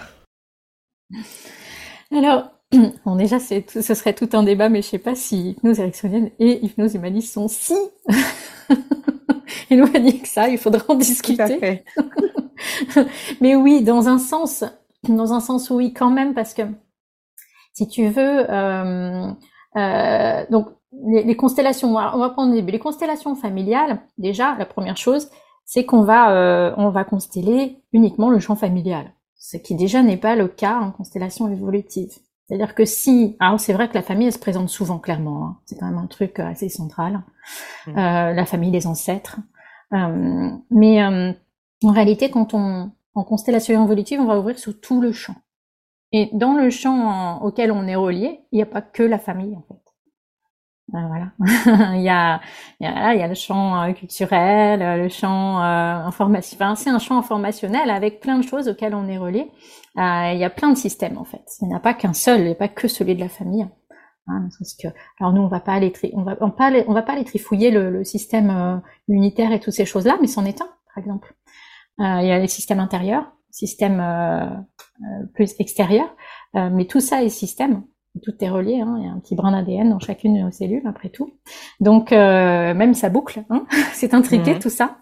Alors, 2.12 2.50
bon, 3.04 3.16
déjà, 3.16 3.38
ce 3.38 3.95
serait 3.95 4.14
tout 4.14 4.28
un 4.33 4.43
débat, 4.43 4.69
mais 4.69 4.83
je 4.83 4.88
sais 4.88 4.99
pas 4.99 5.14
si 5.14 5.50
hypnose 5.50 5.78
ericksonienne 5.78 6.31
et 6.38 6.64
hypnose 6.64 6.95
humaniste 6.95 7.33
sont 7.33 7.49
si 7.49 7.75
éloignés 9.71 10.21
que 10.21 10.28
ça. 10.28 10.49
Il 10.49 10.59
faudra 10.59 10.85
en 10.88 10.95
discuter. 10.95 11.85
mais 13.40 13.57
oui, 13.57 13.83
dans 13.83 14.09
un 14.09 14.19
sens, 14.19 14.64
dans 15.04 15.33
un 15.33 15.40
sens, 15.40 15.71
oui, 15.71 15.93
quand 15.93 16.11
même, 16.11 16.35
parce 16.35 16.54
que 16.54 16.62
si 17.73 17.88
tu 17.88 18.09
veux, 18.09 18.50
euh, 18.50 19.31
euh, 19.76 20.47
donc 20.50 20.69
les, 21.07 21.37
constellations, 21.37 21.91
on 21.97 22.19
va 22.19 22.31
prendre 22.31 22.55
Les 22.55 22.79
constellations 22.79 23.35
familiales, 23.35 24.01
déjà, 24.19 24.57
la 24.59 24.67
première 24.67 24.97
chose, 24.97 25.29
c'est 25.65 25.85
qu'on 25.85 26.03
va, 26.03 26.33
euh, 26.33 26.75
on 26.77 26.91
va 26.91 27.05
consteller 27.05 27.79
uniquement 27.93 28.31
le 28.31 28.39
champ 28.39 28.57
familial 28.57 29.13
ce 29.45 29.59
qui 29.59 29.75
déjà 29.75 30.03
n'est 30.03 30.17
pas 30.17 30.37
le 30.37 30.49
cas 30.49 30.81
en 30.81 30.91
constellation 30.91 31.53
évolutive. 31.53 32.11
C'est-à-dire 32.47 32.75
que 32.75 32.87
si, 32.87 33.37
alors 33.41 33.61
c'est 33.61 33.75
vrai 33.75 33.91
que 33.91 33.95
la 33.95 34.03
famille 34.03 34.27
elle 34.27 34.33
se 34.33 34.39
présente 34.39 34.71
souvent 34.71 34.99
clairement, 34.99 35.45
hein. 35.45 35.59
c'est 35.67 35.79
quand 35.79 35.87
même 35.87 35.99
un 35.99 36.07
truc 36.07 36.41
euh, 36.41 36.47
assez 36.47 36.71
central, 36.71 37.23
mmh. 37.87 37.91
euh, 37.91 38.33
la 38.33 38.47
famille, 38.47 38.71
les 38.71 38.87
ancêtres. 38.87 39.39
Euh, 39.93 40.51
mais 40.71 41.05
en 41.05 41.93
réalité, 41.93 42.31
quand 42.31 42.55
on 42.55 42.91
en 43.15 43.23
constellation 43.23 43.85
évolutive, 43.85 44.19
on 44.19 44.25
va 44.25 44.39
ouvrir 44.39 44.59
sur 44.59 44.81
tout 44.81 45.03
le 45.03 45.13
champ. 45.13 45.37
Et 46.11 46.31
dans 46.33 46.55
le 46.55 46.71
champ 46.71 47.43
auquel 47.43 47.71
on 47.71 47.87
est 47.87 47.97
relié, 47.97 48.41
il 48.51 48.57
n'y 48.57 48.63
a 48.63 48.67
pas 48.67 48.83
que 48.83 49.03
la 49.03 49.19
famille 49.19 49.55
en 49.57 49.63
fait. 49.63 49.84
Ben 50.88 51.09
voilà. 51.38 51.95
il, 51.95 52.03
y 52.03 52.09
a, 52.11 53.29
le 53.29 53.35
champ 53.35 53.83
euh, 53.83 53.93
culturel, 53.93 54.83
euh, 54.83 54.97
le 54.97 55.09
champ 55.09 55.61
euh, 55.61 55.95
informationnel. 56.05 56.67
Enfin, 56.67 56.75
c'est 56.75 56.91
un 56.91 56.99
champ 56.99 57.19
informationnel 57.19 57.91
avec 57.91 58.21
plein 58.21 58.38
de 58.38 58.45
choses 58.45 58.69
auxquelles 58.69 58.95
on 58.95 59.09
est 59.09 59.17
relié. 59.17 59.50
Euh, 59.97 60.33
il 60.33 60.38
y 60.38 60.45
a 60.45 60.50
plein 60.50 60.71
de 60.71 60.76
systèmes 60.76 61.17
en 61.17 61.25
fait. 61.25 61.45
Il 61.62 61.69
n'y 61.69 61.75
a 61.75 61.81
pas 61.81 61.95
qu'un 61.95 62.12
seul, 62.12 62.41
il 62.41 62.47
n'y 62.47 62.53
a 62.53 62.57
pas 62.57 62.69
que 62.69 62.87
celui 62.87 63.14
de 63.14 63.21
la 63.21 63.31
famille. 63.31 63.67
Hein, 64.26 64.49
alors 65.21 65.33
nous, 65.33 65.43
on 65.43 65.49
va 65.49 65.61
pas 65.61 65.73
aller, 65.73 65.93
tri, 65.93 66.11
on 66.14 66.23
va, 66.23 66.37
pas 66.37 66.67
aller, 66.67 66.85
va 66.87 67.03
pas 67.03 67.12
aller 67.12 67.25
trifouiller 67.25 67.71
le, 67.71 67.91
le 67.91 68.05
système 68.05 68.50
euh, 68.50 68.76
unitaire 69.09 69.53
et 69.53 69.61
toutes 69.61 69.75
ces 69.75 69.85
choses-là, 69.85 70.17
mais 70.21 70.26
c'en 70.26 70.45
est 70.45 70.62
un, 70.62 70.69
par 70.95 70.99
exemple. 70.99 71.35
il 71.99 72.26
y 72.26 72.31
a 72.31 72.38
les 72.38 72.49
systèmes 72.49 72.81
intérieurs, 72.81 73.33
systèmes 73.50 74.03
plus 75.35 75.55
extérieurs, 75.59 76.14
mais 76.55 76.87
tout 76.87 77.00
ça 77.00 77.23
est 77.23 77.29
système 77.29 77.85
tout 78.23 78.33
est 78.40 78.49
relié, 78.49 78.80
hein, 78.80 78.97
il 78.99 79.04
y 79.04 79.09
a 79.09 79.12
un 79.12 79.18
petit 79.18 79.35
brin 79.35 79.52
d'ADN 79.52 79.90
dans 79.90 79.99
chacune 79.99 80.35
de 80.35 80.40
nos 80.40 80.50
cellules, 80.50 80.87
après 80.87 81.09
tout. 81.09 81.33
Donc, 81.80 82.12
euh, 82.12 82.75
même 82.75 82.94
ça 82.94 83.09
boucle, 83.09 83.44
hein, 83.50 83.66
c'est 83.92 84.14
intriqué 84.14 84.59
tout 84.59 84.71
ça. 84.71 84.99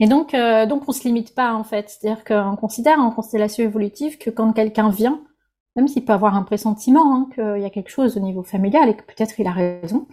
Et 0.00 0.06
donc, 0.06 0.34
euh, 0.34 0.66
donc 0.66 0.88
on 0.88 0.92
se 0.92 1.04
limite 1.04 1.34
pas 1.34 1.54
en 1.54 1.62
fait, 1.62 1.88
c'est-à-dire 1.88 2.24
qu'on 2.24 2.56
considère 2.56 2.98
en 2.98 3.12
constellation 3.12 3.62
évolutive 3.62 4.18
que 4.18 4.28
quand 4.28 4.52
quelqu'un 4.52 4.90
vient, 4.90 5.20
même 5.76 5.86
s'il 5.86 6.04
peut 6.04 6.12
avoir 6.12 6.34
un 6.34 6.42
pressentiment 6.42 7.14
hein, 7.14 7.28
qu'il 7.34 7.62
y 7.62 7.64
a 7.64 7.70
quelque 7.70 7.90
chose 7.90 8.16
au 8.16 8.20
niveau 8.20 8.42
familial 8.42 8.88
et 8.88 8.96
que 8.96 9.02
peut-être 9.02 9.38
il 9.38 9.46
a 9.46 9.52
raison, 9.52 10.06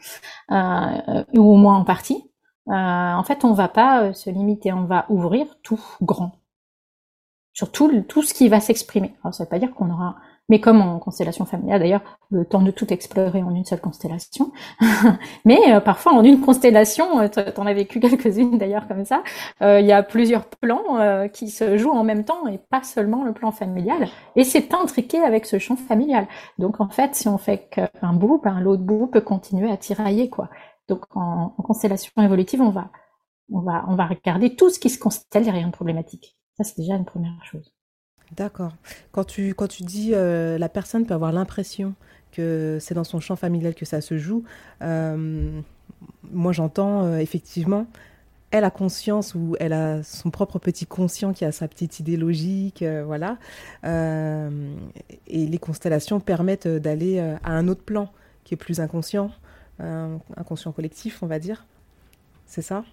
euh, 0.51 1.23
ou 1.33 1.41
au 1.41 1.55
moins 1.55 1.77
en 1.77 1.83
partie, 1.83 2.23
en 2.67 3.23
fait, 3.23 3.43
on 3.43 3.53
va 3.53 3.67
pas 3.67 4.13
se 4.13 4.29
limiter, 4.29 4.71
on 4.71 4.85
va 4.85 5.05
ouvrir 5.09 5.47
tout 5.61 5.81
grand 6.01 6.31
sur 7.53 7.71
tout, 7.71 8.01
tout 8.07 8.23
ce 8.23 8.33
qui 8.33 8.49
va 8.49 8.59
s'exprimer. 8.59 9.15
Alors, 9.23 9.33
ça 9.33 9.43
veut 9.43 9.49
pas 9.49 9.59
dire 9.59 9.73
qu'on 9.73 9.91
aura 9.91 10.15
mais 10.51 10.59
comme 10.59 10.81
en 10.81 10.99
constellation 10.99 11.45
familiale 11.45 11.79
d'ailleurs, 11.79 12.19
le 12.29 12.43
temps 12.43 12.61
de 12.61 12.71
tout 12.71 12.91
explorer 12.91 13.41
en 13.41 13.55
une 13.55 13.63
seule 13.63 13.79
constellation. 13.79 14.51
mais 15.45 15.73
euh, 15.73 15.79
parfois 15.79 16.11
en 16.11 16.25
une 16.25 16.41
constellation, 16.41 17.21
euh, 17.21 17.29
tu 17.29 17.39
en 17.57 17.65
as 17.65 17.73
vécu 17.73 17.99
quelques-unes 18.01 18.57
d'ailleurs 18.57 18.85
comme 18.89 19.05
ça, 19.05 19.23
euh, 19.61 19.79
il 19.79 19.85
y 19.85 19.93
a 19.93 20.03
plusieurs 20.03 20.45
plans 20.45 21.29
qui 21.31 21.49
se 21.49 21.77
jouent 21.77 21.91
en 21.91 22.03
même 22.03 22.25
temps 22.25 22.47
et 22.47 22.57
pas 22.57 22.83
seulement 22.83 23.23
le 23.23 23.31
plan 23.31 23.51
familial. 23.53 24.09
Et 24.35 24.43
c'est 24.43 24.73
intriqué 24.73 25.19
avec 25.19 25.45
ce 25.45 25.57
champ 25.57 25.77
familial. 25.77 26.27
Donc 26.59 26.81
en 26.81 26.89
fait, 26.89 27.15
si 27.15 27.29
on 27.29 27.37
fait 27.37 27.69
qu'un 27.69 28.11
bout, 28.11 28.41
ben, 28.43 28.59
l'autre 28.59 28.83
bout 28.83 29.07
peut 29.07 29.21
continuer 29.21 29.71
à 29.71 29.77
tirailler 29.77 30.29
quoi. 30.29 30.49
Donc 30.89 31.05
en, 31.15 31.53
en 31.57 31.63
constellation 31.63 32.11
évolutive, 32.21 32.61
on 32.61 32.71
va, 32.71 32.89
on 33.53 33.61
va, 33.61 33.85
on 33.87 33.95
va 33.95 34.05
regarder 34.05 34.53
tout 34.57 34.69
ce 34.69 34.79
qui 34.79 34.89
se 34.89 34.99
constelle 34.99 35.45
derrière 35.45 35.65
une 35.65 35.71
problématique. 35.71 36.35
Ça 36.57 36.65
c'est 36.65 36.77
déjà 36.77 36.95
une 36.95 37.05
première 37.05 37.39
chose. 37.45 37.71
D'accord. 38.35 38.73
Quand 39.11 39.25
tu, 39.25 39.53
quand 39.53 39.67
tu 39.67 39.83
dis 39.83 40.11
euh, 40.13 40.57
la 40.57 40.69
personne 40.69 41.05
peut 41.05 41.13
avoir 41.13 41.31
l'impression 41.31 41.95
que 42.31 42.77
c'est 42.79 42.93
dans 42.93 43.03
son 43.03 43.19
champ 43.19 43.35
familial 43.35 43.75
que 43.75 43.85
ça 43.85 43.99
se 43.99 44.17
joue, 44.17 44.43
euh, 44.81 45.61
moi 46.31 46.53
j'entends 46.53 47.03
euh, 47.03 47.17
effectivement, 47.17 47.87
elle 48.51 48.63
a 48.63 48.71
conscience 48.71 49.35
ou 49.35 49.57
elle 49.59 49.73
a 49.73 50.01
son 50.03 50.29
propre 50.29 50.59
petit 50.59 50.85
conscient 50.85 51.33
qui 51.33 51.43
a 51.43 51.51
sa 51.51 51.67
petite 51.67 51.99
idée 51.99 52.17
logique, 52.17 52.83
voilà. 53.05 53.37
et 53.83 55.45
les 55.45 55.57
constellations 55.57 56.19
permettent 56.19 56.67
d'aller 56.67 57.19
à 57.19 57.51
un 57.51 57.69
autre 57.69 57.83
plan 57.83 58.11
qui 58.43 58.53
est 58.53 58.57
plus 58.57 58.81
inconscient, 58.81 59.31
inconscient 59.79 60.73
collectif, 60.73 61.23
on 61.23 61.27
va 61.27 61.39
dire. 61.39 61.65
C'est 62.45 62.61
ça? 62.61 62.83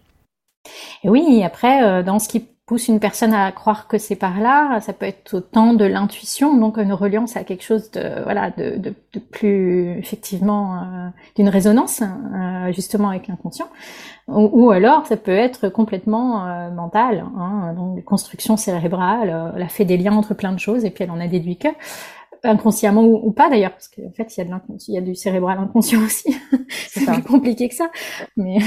Oui, 1.02 1.42
après, 1.42 2.04
dans 2.04 2.20
ce 2.20 2.28
qui 2.28 2.46
pousse 2.68 2.88
une 2.88 3.00
personne 3.00 3.32
à 3.32 3.50
croire 3.50 3.88
que 3.88 3.96
c'est 3.96 4.14
par 4.14 4.40
là, 4.40 4.78
ça 4.80 4.92
peut 4.92 5.06
être 5.06 5.38
autant 5.38 5.72
de 5.72 5.86
l'intuition, 5.86 6.54
donc 6.54 6.76
une 6.76 6.92
reliance 6.92 7.34
à 7.34 7.42
quelque 7.42 7.64
chose 7.64 7.90
de 7.92 8.22
voilà 8.24 8.50
de, 8.50 8.76
de, 8.76 8.92
de 9.14 9.18
plus 9.18 9.96
effectivement 9.98 10.74
euh, 10.74 11.08
d'une 11.34 11.48
résonance 11.48 12.02
euh, 12.02 12.70
justement 12.72 13.08
avec 13.08 13.26
l'inconscient, 13.26 13.68
ou, 14.28 14.70
alors 14.70 15.06
ça 15.06 15.16
peut 15.16 15.30
être 15.30 15.70
complètement 15.70 16.46
euh, 16.46 16.70
mental, 16.70 17.24
hein, 17.38 17.72
donc 17.74 17.94
des 17.94 18.02
constructions 18.02 18.58
cérébrales, 18.58 19.52
elle 19.56 19.62
a 19.62 19.68
fait 19.68 19.86
des 19.86 19.96
liens 19.96 20.12
entre 20.12 20.34
plein 20.34 20.52
de 20.52 20.60
choses 20.60 20.84
et 20.84 20.90
puis 20.90 21.04
elle 21.04 21.10
en 21.10 21.20
a 21.20 21.26
déduit 21.26 21.56
que 21.56 21.68
inconsciemment 22.44 23.04
ou, 23.04 23.32
pas 23.32 23.48
d'ailleurs, 23.48 23.72
parce 23.72 23.88
qu'en 23.88 24.12
fait 24.12 24.36
il 24.36 24.40
y 24.40 24.42
a 24.42 24.44
de 24.44 24.62
il 24.88 24.94
y 24.94 24.98
a 24.98 25.00
du 25.00 25.14
cérébral 25.14 25.58
inconscient 25.58 26.00
aussi. 26.02 26.34
c'est 26.88 27.04
plus 27.04 27.22
compliqué 27.22 27.68
que 27.68 27.74
ça. 27.74 27.90
Mais 28.36 28.58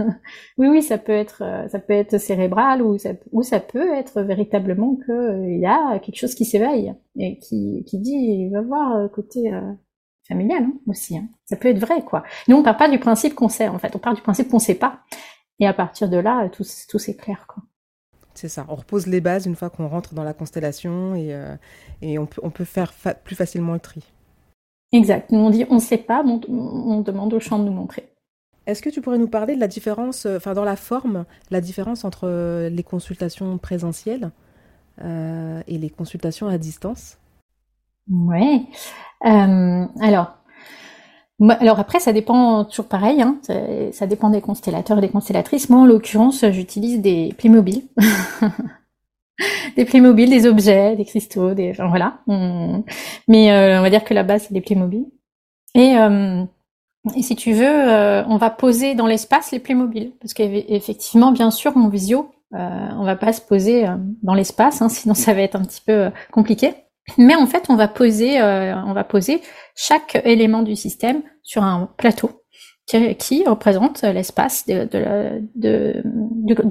oui, 0.58 0.68
oui, 0.68 0.82
ça 0.82 0.98
peut 0.98 1.12
être, 1.12 1.42
euh, 1.42 1.68
ça 1.68 1.78
peut 1.78 1.92
être 1.92 2.18
cérébral 2.18 2.82
ou 2.82 2.98
ça, 2.98 3.10
ou 3.32 3.42
ça 3.42 3.60
peut 3.60 3.94
être 3.94 4.22
véritablement 4.22 4.96
que 4.96 5.12
euh, 5.12 5.50
il 5.50 5.60
y 5.60 5.66
a 5.66 5.98
quelque 5.98 6.18
chose 6.18 6.34
qui 6.34 6.44
s'éveille 6.44 6.94
et 7.18 7.38
qui, 7.38 7.84
qui 7.86 7.98
dit, 7.98 8.12
il 8.12 8.50
va 8.50 8.62
voir 8.62 8.96
euh, 8.96 9.08
côté 9.08 9.50
familial 10.26 10.64
hein, 10.64 10.72
aussi. 10.86 11.16
Hein. 11.16 11.28
Ça 11.44 11.56
peut 11.56 11.68
être 11.68 11.78
vrai, 11.78 12.02
quoi. 12.04 12.24
Nous, 12.48 12.56
on 12.56 12.62
part 12.62 12.76
pas 12.76 12.88
du 12.88 12.98
principe 12.98 13.34
qu'on 13.34 13.48
sait, 13.48 13.68
en 13.68 13.78
fait. 13.78 13.94
On 13.94 13.98
part 13.98 14.14
du 14.14 14.22
principe 14.22 14.48
qu'on 14.48 14.58
sait 14.58 14.74
pas. 14.74 15.00
Et 15.58 15.66
à 15.66 15.72
partir 15.72 16.08
de 16.08 16.18
là, 16.18 16.48
tout, 16.50 16.64
tout 16.88 16.98
c'est 16.98 17.16
clair, 17.16 17.46
quoi. 17.48 17.62
C'est 18.36 18.48
ça. 18.48 18.66
On 18.68 18.74
repose 18.74 19.06
les 19.06 19.20
bases 19.20 19.46
une 19.46 19.56
fois 19.56 19.70
qu'on 19.70 19.88
rentre 19.88 20.14
dans 20.14 20.22
la 20.22 20.34
constellation 20.34 21.14
et, 21.14 21.32
euh, 21.32 21.56
et 22.02 22.18
on, 22.18 22.26
peut, 22.26 22.40
on 22.44 22.50
peut 22.50 22.64
faire 22.64 22.92
plus 23.24 23.34
facilement 23.34 23.72
le 23.72 23.80
tri. 23.80 24.02
Exact. 24.92 25.32
Nous, 25.32 25.38
on 25.38 25.50
dit 25.50 25.64
on 25.70 25.76
ne 25.76 25.80
sait 25.80 25.98
pas, 25.98 26.22
on, 26.24 26.40
on, 26.48 27.00
demande 27.00 27.32
au 27.32 27.40
champ 27.40 27.58
de 27.58 27.64
nous 27.64 27.72
montrer. 27.72 28.12
Est-ce 28.66 28.82
que 28.82 28.90
tu 28.90 29.00
pourrais 29.00 29.18
nous 29.18 29.28
parler 29.28 29.54
de 29.54 29.60
la 29.60 29.68
différence, 29.68 30.26
euh, 30.26 30.36
enfin 30.36 30.52
dans 30.52 30.64
la 30.64 30.76
forme, 30.76 31.24
la 31.50 31.60
différence 31.60 32.04
entre 32.04 32.28
euh, 32.28 32.68
les 32.68 32.82
consultations 32.82 33.58
présentielles 33.58 34.30
et 34.98 35.76
les 35.76 35.90
consultations 35.90 36.48
à 36.48 36.56
distance? 36.56 37.18
Oui. 38.08 38.66
alors, 39.20 40.35
alors 41.40 41.78
après, 41.78 42.00
ça 42.00 42.12
dépend 42.12 42.64
toujours 42.64 42.86
pareil, 42.86 43.20
hein, 43.20 43.38
ça, 43.92 44.06
dépend 44.06 44.30
des 44.30 44.40
constellateurs 44.40 44.98
et 44.98 45.02
des 45.02 45.08
constellatrices. 45.08 45.68
Moi, 45.68 45.80
en 45.80 45.86
l'occurrence, 45.86 46.44
j'utilise 46.50 47.00
des 47.00 47.34
Playmobil. 47.36 47.82
des 49.76 49.84
Playmobil, 49.84 50.30
des 50.30 50.46
objets, 50.46 50.96
des 50.96 51.04
cristaux, 51.04 51.52
des... 51.52 51.70
Enfin, 51.72 51.88
voilà. 51.88 52.18
Mais 53.28 53.52
euh, 53.52 53.78
on 53.78 53.82
va 53.82 53.90
dire 53.90 54.04
que 54.04 54.14
la 54.14 54.22
base, 54.22 54.44
c'est 54.44 54.54
des 54.54 54.62
Playmobil. 54.62 55.06
Et, 55.74 55.98
euh, 55.98 56.42
et 57.14 57.22
si 57.22 57.36
tu 57.36 57.52
veux, 57.52 57.66
euh, 57.66 58.24
on 58.28 58.38
va 58.38 58.48
poser 58.48 58.94
dans 58.94 59.06
l'espace 59.06 59.52
les 59.52 59.58
Playmobil. 59.58 60.12
Parce 60.20 60.32
qu'effectivement, 60.32 61.32
bien 61.32 61.50
sûr, 61.50 61.76
mon 61.76 61.88
visio, 61.88 62.30
on 62.52 63.04
va 63.04 63.16
pas 63.16 63.34
se 63.34 63.42
poser 63.42 63.84
dans 64.22 64.32
l'espace, 64.32 64.80
hein, 64.80 64.88
sinon 64.88 65.12
ça 65.12 65.34
va 65.34 65.42
être 65.42 65.56
un 65.56 65.64
petit 65.64 65.82
peu 65.84 66.10
compliqué. 66.32 66.72
Mais 67.18 67.34
en 67.34 67.46
fait, 67.46 67.66
on 67.68 67.76
va 67.76 67.88
poser, 67.88 68.42
on 68.42 68.92
va 68.92 69.04
poser 69.04 69.40
chaque 69.74 70.20
élément 70.24 70.62
du 70.62 70.74
système 70.76 71.22
sur 71.42 71.62
un 71.62 71.88
plateau 71.96 72.42
qui, 72.86 73.44
représente 73.46 74.02
l'espace 74.02 74.66
de, 74.66 75.98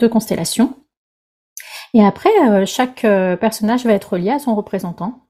constellation. 0.07 0.75
Et 1.93 2.03
après, 2.03 2.65
chaque 2.65 3.05
personnage 3.39 3.85
va 3.85 3.93
être 3.93 4.13
relié 4.13 4.31
à 4.31 4.39
son 4.39 4.55
représentant. 4.55 5.25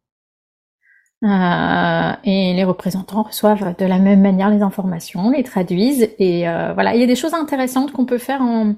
Euh, 1.24 2.12
et 2.24 2.54
les 2.54 2.64
représentants 2.64 3.24
reçoivent 3.24 3.76
de 3.78 3.86
la 3.86 4.00
même 4.00 4.22
manière 4.22 4.50
les 4.50 4.62
informations, 4.62 5.32
les 5.32 5.44
traduisent 5.44 6.10
et 6.20 6.48
euh, 6.48 6.74
voilà. 6.74 6.94
Il 6.94 7.02
y 7.02 7.04
a 7.04 7.08
des 7.08 7.16
choses 7.16 7.34
intéressantes 7.34 7.92
qu'on 7.94 8.06
peut 8.06 8.18
faire 8.18 8.42
en, 8.42 8.76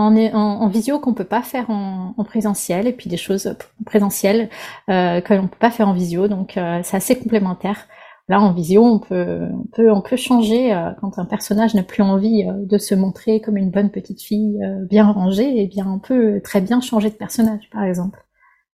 en, 0.00 0.68
visio 0.68 0.98
qu'on 0.98 1.14
peut 1.14 1.24
pas 1.24 1.42
faire 1.42 1.70
en, 1.70 2.14
en, 2.16 2.24
présentiel 2.24 2.86
et 2.86 2.92
puis 2.92 3.08
des 3.10 3.16
choses 3.16 3.54
présentielles 3.86 4.48
euh, 4.88 5.20
que 5.20 5.34
l'on 5.34 5.48
peut 5.48 5.58
pas 5.58 5.70
faire 5.70 5.88
en 5.88 5.94
visio. 5.94 6.28
Donc 6.28 6.56
euh, 6.56 6.80
c'est 6.82 6.96
assez 6.96 7.18
complémentaire. 7.18 7.86
Là 8.28 8.40
en 8.40 8.52
visio, 8.52 8.84
on 8.84 8.98
peut 9.00 9.48
on 9.52 9.64
peut 9.72 9.92
on 9.92 10.00
peut 10.02 10.16
changer 10.16 10.72
euh, 10.72 10.90
quand 11.00 11.18
un 11.18 11.24
personnage 11.24 11.74
n'a 11.74 11.82
plus 11.82 12.02
envie 12.02 12.44
de 12.46 12.78
se 12.78 12.94
montrer 12.94 13.40
comme 13.40 13.56
une 13.56 13.70
bonne 13.70 13.90
petite 13.90 14.22
fille 14.22 14.58
bien 14.88 15.10
rangée, 15.10 15.48
et 15.58 15.62
eh 15.62 15.66
bien 15.66 15.86
on 15.88 15.98
peut 15.98 16.40
très 16.42 16.60
bien 16.60 16.80
changer 16.80 17.10
de 17.10 17.16
personnage 17.16 17.68
par 17.72 17.84
exemple. 17.84 18.24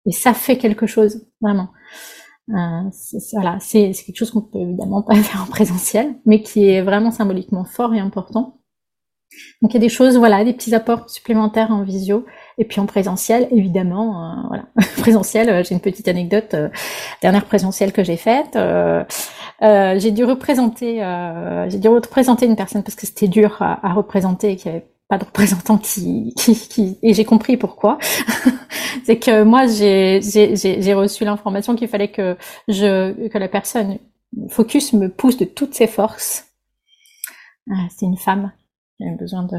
Et 0.05 0.11
ça 0.11 0.33
fait 0.33 0.57
quelque 0.57 0.87
chose 0.87 1.25
vraiment. 1.41 1.69
Euh, 2.49 2.89
voilà, 3.33 3.57
c'est 3.59 3.91
quelque 3.91 4.17
chose 4.17 4.31
qu'on 4.31 4.41
peut 4.41 4.59
évidemment 4.59 5.01
pas 5.01 5.15
faire 5.23 5.43
en 5.43 5.47
présentiel, 5.47 6.15
mais 6.25 6.41
qui 6.41 6.69
est 6.69 6.81
vraiment 6.81 7.11
symboliquement 7.11 7.65
fort 7.65 7.93
et 7.93 7.99
important. 7.99 8.59
Donc 9.61 9.73
il 9.73 9.75
y 9.75 9.77
a 9.77 9.81
des 9.81 9.89
choses, 9.89 10.17
voilà, 10.17 10.43
des 10.43 10.53
petits 10.53 10.75
apports 10.75 11.09
supplémentaires 11.09 11.71
en 11.71 11.83
visio, 11.83 12.25
et 12.57 12.65
puis 12.65 12.79
en 12.79 12.85
présentiel, 12.85 13.47
évidemment, 13.51 14.23
euh, 14.23 14.47
voilà, 14.47 14.65
présentiel. 14.97 15.49
Euh, 15.49 15.63
j'ai 15.63 15.73
une 15.73 15.81
petite 15.81 16.07
anecdote 16.07 16.53
euh, 16.53 16.69
dernière 17.21 17.45
présentielle 17.45 17.91
que 17.91 18.03
j'ai 18.03 18.17
faite. 18.17 18.57
j'ai 19.61 20.11
dû 20.11 20.23
représenter, 20.23 20.97
j'ai 21.69 21.79
dû 21.79 21.87
représenter 21.87 22.45
une 22.45 22.55
personne 22.55 22.83
parce 22.83 22.95
que 22.95 23.05
c'était 23.05 23.27
dur 23.27 23.57
à, 23.61 23.93
représenter, 23.93 24.55
qui 24.55 24.69
avait 24.69 24.85
pas 25.07 25.17
de 25.17 25.25
représentant 25.25 25.77
qui, 25.77 26.33
qui, 26.37 26.55
qui... 26.55 26.97
et 27.03 27.13
j'ai 27.13 27.25
compris 27.25 27.57
pourquoi. 27.57 27.97
c'est 29.05 29.19
que 29.19 29.43
moi 29.43 29.67
j'ai 29.67 30.19
j'ai 30.21 30.93
reçu 30.93 31.25
l'information 31.25 31.75
qu'il 31.75 31.87
fallait 31.87 32.11
que 32.11 32.35
je 32.67 33.27
que 33.27 33.37
la 33.37 33.47
personne 33.47 33.99
focus 34.49 34.93
me 34.93 35.09
pousse 35.09 35.37
de 35.37 35.45
toutes 35.45 35.75
ses 35.75 35.87
forces. 35.87 36.47
Ah, 37.71 37.87
c'est 37.95 38.05
une 38.05 38.17
femme 38.17 38.51
qui 38.97 39.05
avait 39.05 39.15
besoin 39.15 39.43
de 39.43 39.57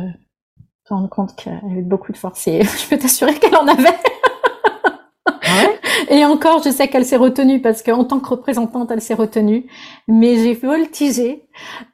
se 0.85 0.95
rendre 0.95 1.09
compte 1.09 1.35
qu'elle 1.37 1.61
avait 1.71 1.83
beaucoup 1.83 2.13
de 2.13 2.17
force 2.17 2.47
et 2.47 2.63
je 2.63 2.89
peux 2.89 2.99
t'assurer 2.99 3.35
qu'elle 3.35 3.57
en 3.57 3.67
avait. 3.67 3.99
Et 6.09 6.25
encore, 6.25 6.63
je 6.63 6.71
sais 6.71 6.89
qu'elle 6.89 7.05
s'est 7.05 7.17
retenue 7.17 7.61
parce 7.61 7.83
qu'en 7.83 8.05
tant 8.05 8.21
que 8.21 8.29
représentante, 8.29 8.91
elle 8.91 9.01
s'est 9.01 9.15
retenue. 9.15 9.67
Mais 10.09 10.37
j'ai 10.37 10.55
voltigé. 10.55 11.45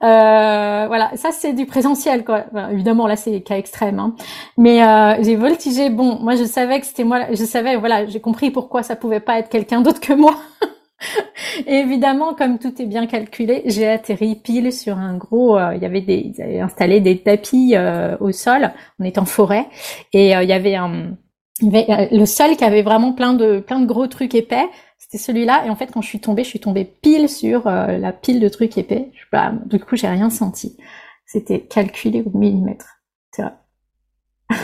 Euh, 0.03 0.85
voilà, 0.87 1.11
ça 1.17 1.31
c'est 1.33 1.53
du 1.53 1.67
présentiel, 1.67 2.25
quoi. 2.25 2.45
évidemment, 2.71 3.07
là 3.07 3.17
c'est 3.17 3.41
cas 3.41 3.57
extrême. 3.57 3.99
Hein. 3.99 4.15
Mais 4.59 4.85
euh, 4.85 5.23
j'ai 5.23 5.37
voltigé. 5.37 5.91
Bon, 5.91 6.19
moi 6.21 6.37
je 6.37 6.45
savais 6.45 6.81
que 6.81 6.87
c'était 6.87 7.05
moi. 7.05 7.27
Je 7.33 7.45
savais, 7.45 7.77
voilà, 7.77 8.07
j'ai 8.07 8.21
compris 8.21 8.51
pourquoi 8.51 8.83
ça 8.83 8.97
pouvait 8.97 9.21
pas 9.21 9.39
être 9.39 9.49
quelqu'un 9.49 9.81
d'autre 9.81 10.01
que 10.01 10.13
moi. 10.13 10.35
Et 11.67 11.75
évidemment, 11.77 12.35
comme 12.35 12.59
tout 12.59 12.81
est 12.81 12.87
bien 12.87 13.07
calculé, 13.07 13.63
j'ai 13.67 13.89
atterri 13.89 14.37
pile 14.37 14.73
sur 14.73 14.99
un 14.99 15.17
gros. 15.17 15.59
Euh, 15.59 15.75
il 15.75 15.83
y 15.83 15.87
avait 15.87 16.01
des, 16.01 16.33
ils 16.35 16.43
avaient 16.43 16.61
installé 16.61 17.01
des 17.01 17.19
tapis 17.19 17.75
euh, 17.75 18.17
au 18.21 18.33
sol. 18.33 18.73
On 18.99 19.05
est 19.05 19.19
en 19.19 19.25
forêt 19.25 19.67
et 20.13 20.37
euh, 20.37 20.43
il 20.43 20.49
y 20.49 20.53
avait 20.53 20.75
un 20.75 21.17
le 21.61 22.25
seul 22.25 22.57
qui 22.57 22.65
avait 22.65 22.83
vraiment 22.83 23.13
plein 23.13 23.35
de 23.35 23.61
plein 23.61 23.79
de 23.79 23.87
gros 23.87 24.09
trucs 24.09 24.35
épais, 24.35 24.69
c'était 24.99 25.19
celui-là. 25.19 25.65
Et 25.65 25.71
en 25.71 25.77
fait, 25.77 25.93
quand 25.93 26.03
je 26.03 26.09
suis 26.09 26.19
tombée, 26.19 26.43
je 26.43 26.49
suis 26.49 26.59
tombée 26.59 26.85
pile 26.85 27.29
sur 27.29 27.67
la 27.67 28.13
pile 28.13 28.41
de 28.41 28.49
trucs 28.49 28.77
épais. 28.79 29.11
Je, 29.15 29.25
bah, 29.31 29.53
du 29.67 29.79
coup, 29.79 29.95
j'ai 29.95 30.09
rien 30.09 30.29
senti. 30.29 30.77
C'était 31.25 31.61
calculé 31.61 32.25
au 32.27 32.37
millimètre. 32.37 32.97
C'est 33.31 33.43
vrai. 33.43 33.53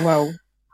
Waouh. 0.03 0.31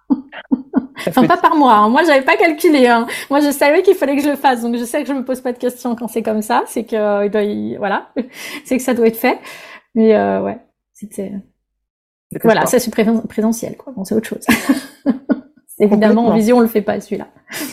enfin, 1.08 1.26
pas 1.26 1.36
par 1.36 1.56
moi. 1.56 1.74
Hein. 1.74 1.88
Moi, 1.88 2.02
j'avais 2.04 2.24
pas 2.24 2.36
calculé. 2.36 2.86
Hein. 2.86 3.06
Moi, 3.30 3.40
je 3.40 3.50
savais 3.50 3.82
qu'il 3.82 3.94
fallait 3.94 4.16
que 4.16 4.22
je 4.22 4.30
le 4.30 4.36
fasse. 4.36 4.62
Donc, 4.62 4.76
je 4.76 4.84
sais 4.84 5.02
que 5.02 5.08
je 5.08 5.12
me 5.12 5.24
pose 5.24 5.40
pas 5.40 5.52
de 5.52 5.58
questions 5.58 5.94
quand 5.96 6.08
c'est 6.08 6.22
comme 6.22 6.42
ça. 6.42 6.64
C'est 6.66 6.84
que 6.84 6.96
euh, 6.96 7.26
il 7.26 7.30
doit, 7.30 7.78
voilà, 7.78 8.10
c'est 8.64 8.76
que 8.76 8.82
ça 8.82 8.94
doit 8.94 9.06
être 9.06 9.16
fait. 9.16 9.38
Mais 9.94 10.14
euh, 10.14 10.42
ouais, 10.42 10.58
c'était. 10.92 11.32
Voilà, 12.42 12.66
ça 12.66 12.78
c'est 12.80 12.90
présentiel, 12.90 13.76
quoi. 13.76 13.92
Bon, 13.94 14.04
c'est 14.04 14.14
autre 14.14 14.28
chose. 14.28 14.44
Évidemment, 15.78 16.26
en 16.26 16.34
vision, 16.34 16.58
on 16.58 16.60
le 16.60 16.68
fait 16.68 16.82
pas 16.82 17.00
celui-là. 17.00 17.28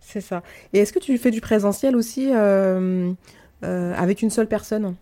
C'est 0.00 0.20
ça. 0.20 0.42
Et 0.74 0.80
est-ce 0.80 0.92
que 0.92 0.98
tu 0.98 1.16
fais 1.16 1.30
du 1.30 1.40
présentiel 1.40 1.96
aussi 1.96 2.28
euh, 2.34 3.10
euh, 3.64 3.94
avec 3.96 4.20
une 4.20 4.28
seule 4.28 4.46
personne? 4.46 4.94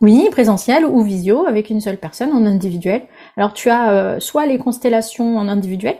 Oui, 0.00 0.28
présentiel 0.30 0.84
ou 0.84 1.02
visio 1.02 1.46
avec 1.46 1.68
une 1.68 1.80
seule 1.80 1.96
personne 1.96 2.30
en 2.32 2.46
individuel. 2.46 3.02
Alors 3.36 3.54
tu 3.54 3.70
as 3.70 3.90
euh, 3.90 4.20
soit 4.20 4.46
les 4.46 4.58
constellations 4.58 5.36
en 5.36 5.48
individuel, 5.48 5.96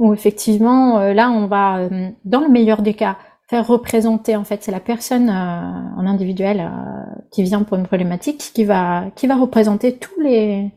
où 0.00 0.12
effectivement 0.12 0.98
là 1.12 1.30
on 1.30 1.46
va, 1.46 1.88
dans 2.24 2.40
le 2.40 2.48
meilleur 2.48 2.82
des 2.82 2.94
cas, 2.94 3.16
faire 3.48 3.66
représenter 3.66 4.34
en 4.34 4.42
fait 4.42 4.64
c'est 4.64 4.72
la 4.72 4.80
personne 4.80 5.30
en 5.30 6.06
individuel 6.06 6.68
qui 7.30 7.44
vient 7.44 7.62
pour 7.62 7.76
une 7.76 7.86
problématique 7.86 8.50
qui 8.52 8.64
va 8.64 9.04
qui 9.14 9.28
va 9.28 9.36
représenter 9.36 9.96
tous 9.96 10.20
les 10.20 10.72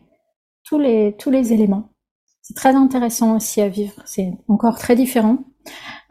tous 0.63 0.77
les 0.77 1.15
tous 1.17 1.31
les 1.31 1.53
éléments 1.53 1.89
c'est 2.43 2.55
très 2.55 2.75
intéressant 2.75 3.37
aussi 3.37 3.61
à 3.61 3.69
vivre. 3.69 3.93
C'est 4.05 4.33
encore 4.49 4.77
très 4.77 4.95
différent. 4.95 5.37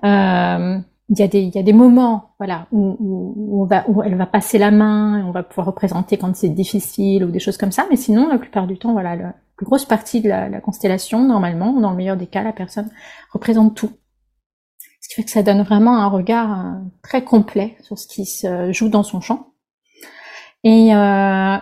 Euh, 0.02 0.78
il 1.10 1.18
y 1.18 1.22
a 1.22 1.28
des 1.28 1.42
il 1.42 1.54
y 1.54 1.58
a 1.58 1.62
des 1.62 1.74
moments 1.74 2.30
voilà 2.38 2.66
où, 2.72 2.96
où, 2.98 3.68
où 3.88 4.02
elle 4.02 4.16
va 4.16 4.24
passer 4.24 4.56
la 4.56 4.70
main 4.70 5.22
on 5.26 5.30
va 5.30 5.42
pouvoir 5.42 5.66
représenter 5.66 6.16
quand 6.16 6.34
c'est 6.34 6.48
difficile 6.48 7.24
ou 7.24 7.30
des 7.30 7.38
choses 7.38 7.58
comme 7.58 7.70
ça 7.70 7.86
mais 7.90 7.96
sinon 7.96 8.28
la 8.28 8.38
plupart 8.38 8.66
du 8.66 8.78
temps 8.78 8.92
voilà 8.92 9.16
plus 9.16 9.51
grosse 9.62 9.84
partie 9.84 10.20
de 10.20 10.28
la, 10.28 10.48
la, 10.48 10.60
constellation 10.60 11.22
normalement 11.22 11.72
dans 11.72 11.90
le 11.90 11.96
meilleur 11.96 12.16
des 12.16 12.26
cas 12.26 12.42
la 12.42 12.52
personne 12.52 12.90
représente 13.32 13.74
tout 13.74 13.92
ce 15.00 15.08
qui 15.08 15.14
fait 15.14 15.24
que 15.24 15.30
ça 15.30 15.42
donne 15.42 15.62
vraiment 15.62 15.96
un 15.96 16.08
regard 16.08 16.60
euh, 16.60 16.78
très 17.02 17.24
complet 17.24 17.76
sur 17.82 17.98
ce 17.98 18.06
qui 18.06 18.24
se 18.24 18.72
joue 18.72 18.88
dans 18.88 19.02
son 19.02 19.20
champ 19.20 19.48
et 20.64 20.94
euh, 20.94 21.56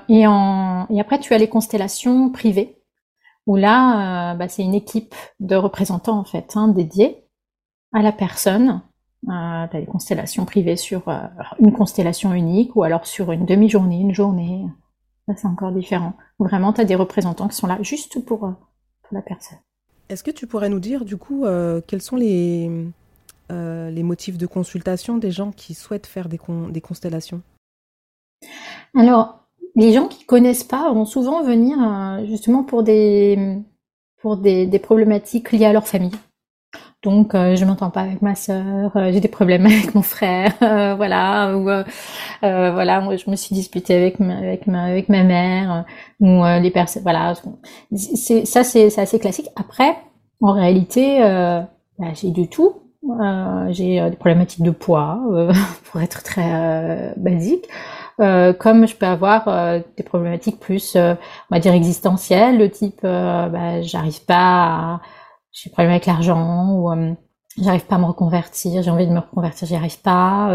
après 1.00 1.18
tu 1.20 1.32
as 1.34 1.38
les 1.38 1.48
constellations 1.48 2.30
privées 2.30 2.76
où 3.46 3.56
là, 3.56 4.32
euh, 4.32 4.34
bah, 4.34 4.48
c'est 4.48 4.62
une 4.62 4.74
équipe 4.74 5.14
de 5.40 5.56
représentants 5.56 6.18
en 6.18 6.24
fait, 6.24 6.52
hein, 6.54 6.68
dédiés 6.68 7.24
à 7.92 8.02
la 8.02 8.12
personne. 8.12 8.82
Tu 9.24 9.32
as 9.32 9.68
des 9.72 9.86
constellations 9.86 10.44
privées 10.44 10.76
sur 10.76 11.02
une 11.58 11.72
constellation 11.72 12.32
unique 12.32 12.74
ou 12.76 12.84
alors 12.84 13.06
sur 13.06 13.32
une 13.32 13.44
demi-journée, 13.44 14.00
une 14.00 14.14
journée. 14.14 14.64
C'est 15.36 15.46
encore 15.46 15.72
différent. 15.72 16.14
Vraiment, 16.38 16.72
tu 16.72 16.80
as 16.80 16.84
des 16.84 16.94
représentants 16.94 17.48
qui 17.48 17.56
sont 17.56 17.66
là 17.66 17.78
juste 17.82 18.24
pour, 18.24 18.40
pour 18.40 19.12
la 19.12 19.22
personne. 19.22 19.58
Est-ce 20.08 20.24
que 20.24 20.30
tu 20.30 20.46
pourrais 20.46 20.68
nous 20.68 20.80
dire, 20.80 21.04
du 21.04 21.16
coup, 21.16 21.44
quels 21.86 22.02
sont 22.02 22.16
les, 22.16 22.70
les 23.48 24.02
motifs 24.02 24.38
de 24.38 24.46
consultation 24.46 25.18
des 25.18 25.30
gens 25.30 25.52
qui 25.52 25.74
souhaitent 25.74 26.06
faire 26.08 26.28
des, 26.28 26.40
des 26.70 26.80
constellations? 26.80 27.42
Alors, 28.96 29.40
les 29.76 29.92
gens 29.92 30.08
qui 30.08 30.24
connaissent 30.24 30.64
pas 30.64 30.92
vont 30.92 31.04
souvent 31.04 31.42
venir 31.42 31.78
euh, 31.80 32.26
justement 32.26 32.64
pour 32.64 32.82
des 32.82 33.58
pour 34.20 34.36
des, 34.36 34.66
des, 34.66 34.78
problématiques 34.78 35.50
liées 35.52 35.64
à 35.64 35.72
leur 35.72 35.88
famille. 35.88 36.12
Donc 37.02 37.34
euh, 37.34 37.56
je 37.56 37.64
m'entends 37.64 37.90
pas 37.90 38.02
avec 38.02 38.20
ma 38.20 38.34
sœur, 38.34 38.94
euh, 38.94 39.10
j'ai 39.10 39.20
des 39.20 39.28
problèmes 39.28 39.64
avec 39.66 39.94
mon 39.94 40.02
frère, 40.02 40.52
voilà, 40.96 41.56
ou 41.56 41.64
voilà, 42.42 43.00
moi, 43.00 43.16
je 43.16 43.30
me 43.30 43.36
suis 43.36 43.54
disputée 43.54 43.94
avec 43.94 44.20
ma, 44.20 44.36
avec 44.36 44.66
ma 44.66 44.84
avec 44.84 45.08
ma 45.08 45.22
mère, 45.24 45.84
ou 46.20 46.44
les 46.60 46.70
personnes, 46.70 47.02
voilà, 47.02 47.34
c'est 47.94 48.44
ça 48.44 48.64
c'est 48.64 48.98
assez 48.98 49.18
classique. 49.18 49.48
Après, 49.56 49.96
en 50.40 50.52
réalité, 50.52 51.20
bah, 51.98 52.08
j'ai 52.14 52.30
du 52.30 52.48
tout. 52.48 52.74
j'ai 53.70 54.10
des 54.10 54.16
problématiques 54.16 54.62
de 54.62 54.70
poids, 54.70 55.20
pour 55.84 56.00
être 56.02 56.22
très 56.22 57.14
basique. 57.16 57.66
Euh, 58.20 58.52
comme 58.52 58.86
je 58.86 58.94
peux 58.94 59.06
avoir 59.06 59.48
euh, 59.48 59.80
des 59.96 60.02
problématiques 60.02 60.60
plus, 60.60 60.94
euh, 60.94 61.14
on 61.50 61.54
va 61.54 61.60
dire 61.60 61.72
existentielles, 61.72 62.58
le 62.58 62.70
type, 62.70 63.00
bah, 63.02 63.80
j'arrive 63.82 64.24
pas, 64.26 64.36
à, 64.36 65.00
j'ai 65.52 65.70
problème 65.70 65.90
avec 65.90 66.06
l'argent 66.06 66.72
ou 66.74 66.90
j'arrive 67.58 67.86
pas 67.86 67.96
à 67.96 67.98
me 67.98 68.04
reconvertir, 68.04 68.82
j'ai 68.82 68.90
envie 68.90 69.06
de 69.06 69.12
me 69.12 69.18
reconvertir, 69.18 69.66
j'y 69.66 69.74
arrive 69.74 70.00
pas, 70.00 70.50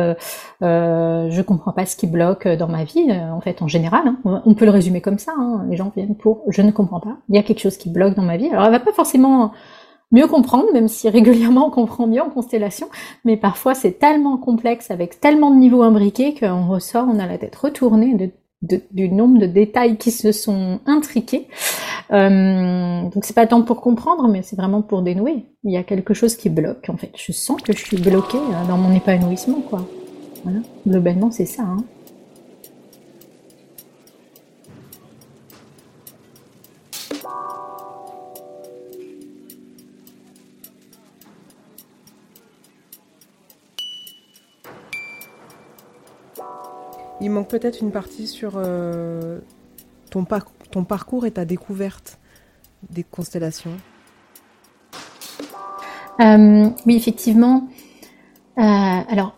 euh, 0.62 1.29
je 1.29 1.41
comprends 1.41 1.73
pas 1.73 1.86
ce 1.86 1.95
qui 1.95 2.08
bloque 2.08 2.47
dans 2.47 2.67
ma 2.67 2.84
vie, 2.84 3.12
en 3.12 3.41
fait, 3.41 3.62
en 3.62 3.67
général. 3.67 4.08
Hein. 4.08 4.41
on 4.45 4.53
peut 4.53 4.65
le 4.65 4.71
résumer 4.71 5.01
comme 5.01 5.19
ça. 5.19 5.34
Hein. 5.38 5.65
les 5.69 5.75
gens 5.75 5.91
viennent 5.95 6.15
pour, 6.15 6.43
je 6.49 6.62
ne 6.62 6.71
comprends 6.71 6.99
pas. 6.99 7.17
Il 7.29 7.36
y 7.36 7.39
a 7.39 7.43
quelque 7.43 7.60
chose 7.62 7.77
qui 7.77 7.89
bloque 7.89 8.15
dans 8.15 8.23
ma 8.23 8.38
vie. 8.38 8.49
Alors, 8.49 8.65
elle 8.65 8.71
va 8.71 8.79
pas 8.79 8.93
forcément 8.93 9.51
mieux 10.12 10.27
comprendre, 10.27 10.71
même 10.73 10.88
si 10.88 11.10
régulièrement 11.10 11.67
on 11.67 11.71
comprend 11.71 12.08
mieux 12.08 12.21
en 12.21 12.29
constellation, 12.29 12.88
mais 13.23 13.38
parfois 13.38 13.73
c'est 13.73 13.93
tellement 13.99 14.38
complexe 14.38 14.91
avec 14.91 15.19
tellement 15.19 15.51
de 15.51 15.58
niveaux 15.58 15.81
imbriqués 15.81 16.36
qu'on 16.36 16.67
ressort, 16.67 17.08
on 17.10 17.19
a 17.19 17.27
la 17.27 17.38
tête 17.38 17.55
retournée 17.55 18.13
de, 18.13 18.29
du 18.62 19.10
nombre 19.10 19.39
de 19.39 19.46
détails 19.46 19.98
qui 19.98 20.12
se 20.12 20.32
sont 20.32 20.80
intriqués. 20.86 21.48
Euh, 22.12 23.02
donc 23.10 23.26
c'est 23.26 23.36
pas 23.36 23.48
tant 23.48 23.62
pour 23.63 23.82
comprendre, 23.82 24.28
mais 24.28 24.41
c'est 24.41 24.56
vraiment 24.56 24.82
pour 24.82 25.02
dénouer. 25.02 25.46
Il 25.63 25.72
y 25.72 25.78
a 25.78 25.84
quelque 25.84 26.13
chose 26.13 26.36
qui 26.36 26.50
bloque 26.50 26.89
en 26.89 26.98
fait. 26.98 27.12
Je 27.15 27.32
sens 27.32 27.62
que 27.62 27.74
je 27.74 27.80
suis 27.80 27.98
bloquée 27.98 28.38
euh, 28.38 28.68
dans 28.68 28.78
mon 28.78 28.96
épanouissement, 28.96 29.62
quoi. 29.62 29.88
Voilà. 30.44 30.60
Globalement, 30.88 31.32
c'est 31.32 31.46
ça. 31.46 31.63
Hein. 31.63 31.84
Manque 47.36 47.50
peut-être 47.50 47.82
une 47.82 47.91
partie 47.91 48.28
sur 48.28 48.54
euh, 48.56 49.39
ton, 50.10 50.24
parcours 50.24 51.26
et 51.26 51.32
ta 51.32 51.45
découverte 51.45 52.17
des 52.89 53.04
constellations. 53.04 53.78
Euh, 56.21 56.69
oui, 56.86 56.95
effectivement. 56.95 57.67
Euh, 58.58 58.62
alors, 58.62 59.36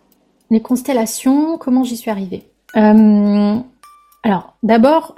les 0.51 0.61
constellations, 0.61 1.57
comment 1.57 1.83
j'y 1.83 1.97
suis 1.97 2.11
arrivée? 2.11 2.47
Alors, 2.73 4.55
d'abord, 4.61 5.15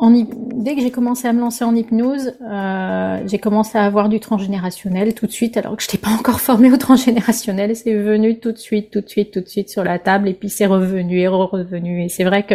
dès 0.00 0.74
que 0.74 0.80
j'ai 0.80 0.90
commencé 0.90 1.26
à 1.26 1.32
me 1.32 1.40
lancer 1.40 1.64
en 1.64 1.74
hypnose, 1.74 2.34
euh, 2.42 3.22
j'ai 3.26 3.38
commencé 3.38 3.78
à 3.78 3.84
avoir 3.84 4.08
du 4.08 4.20
transgénérationnel 4.20 5.14
tout 5.14 5.26
de 5.26 5.32
suite, 5.32 5.56
alors 5.56 5.76
que 5.76 5.82
je 5.82 5.88
n'étais 5.88 5.98
pas 5.98 6.10
encore 6.10 6.40
formée 6.40 6.70
au 6.70 6.76
transgénérationnel. 6.76 7.74
C'est 7.74 7.94
venu 7.94 8.38
tout 8.38 8.52
de 8.52 8.58
suite, 8.58 8.90
tout 8.90 9.00
de 9.00 9.08
suite, 9.08 9.32
tout 9.32 9.40
de 9.40 9.48
suite 9.48 9.68
sur 9.68 9.84
la 9.84 9.98
table, 9.98 10.28
et 10.28 10.34
puis 10.34 10.50
c'est 10.50 10.66
revenu 10.66 11.20
et 11.20 11.28
revenu. 11.28 12.04
Et 12.04 12.08
c'est 12.08 12.24
vrai 12.24 12.44
que 12.44 12.54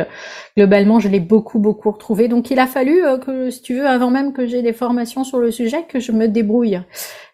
globalement, 0.56 1.00
je 1.00 1.10
l'ai 1.10 1.20
beaucoup, 1.20 1.60
beaucoup 1.60 1.92
retrouvé. 1.92 2.28
Donc 2.28 2.50
il 2.50 2.60
a 2.60 2.68
fallu 2.68 3.04
euh, 3.04 3.18
que, 3.18 3.50
si 3.50 3.62
tu 3.62 3.76
veux, 3.76 3.88
avant 3.88 4.10
même 4.10 4.34
que 4.34 4.48
j'ai 4.48 4.62
des 4.62 4.74
formations 4.74 5.24
sur 5.24 5.40
le 5.40 5.52
sujet, 5.52 5.86
que 5.88 6.00
je 6.00 6.12
me 6.12 6.28
débrouille 6.28 6.80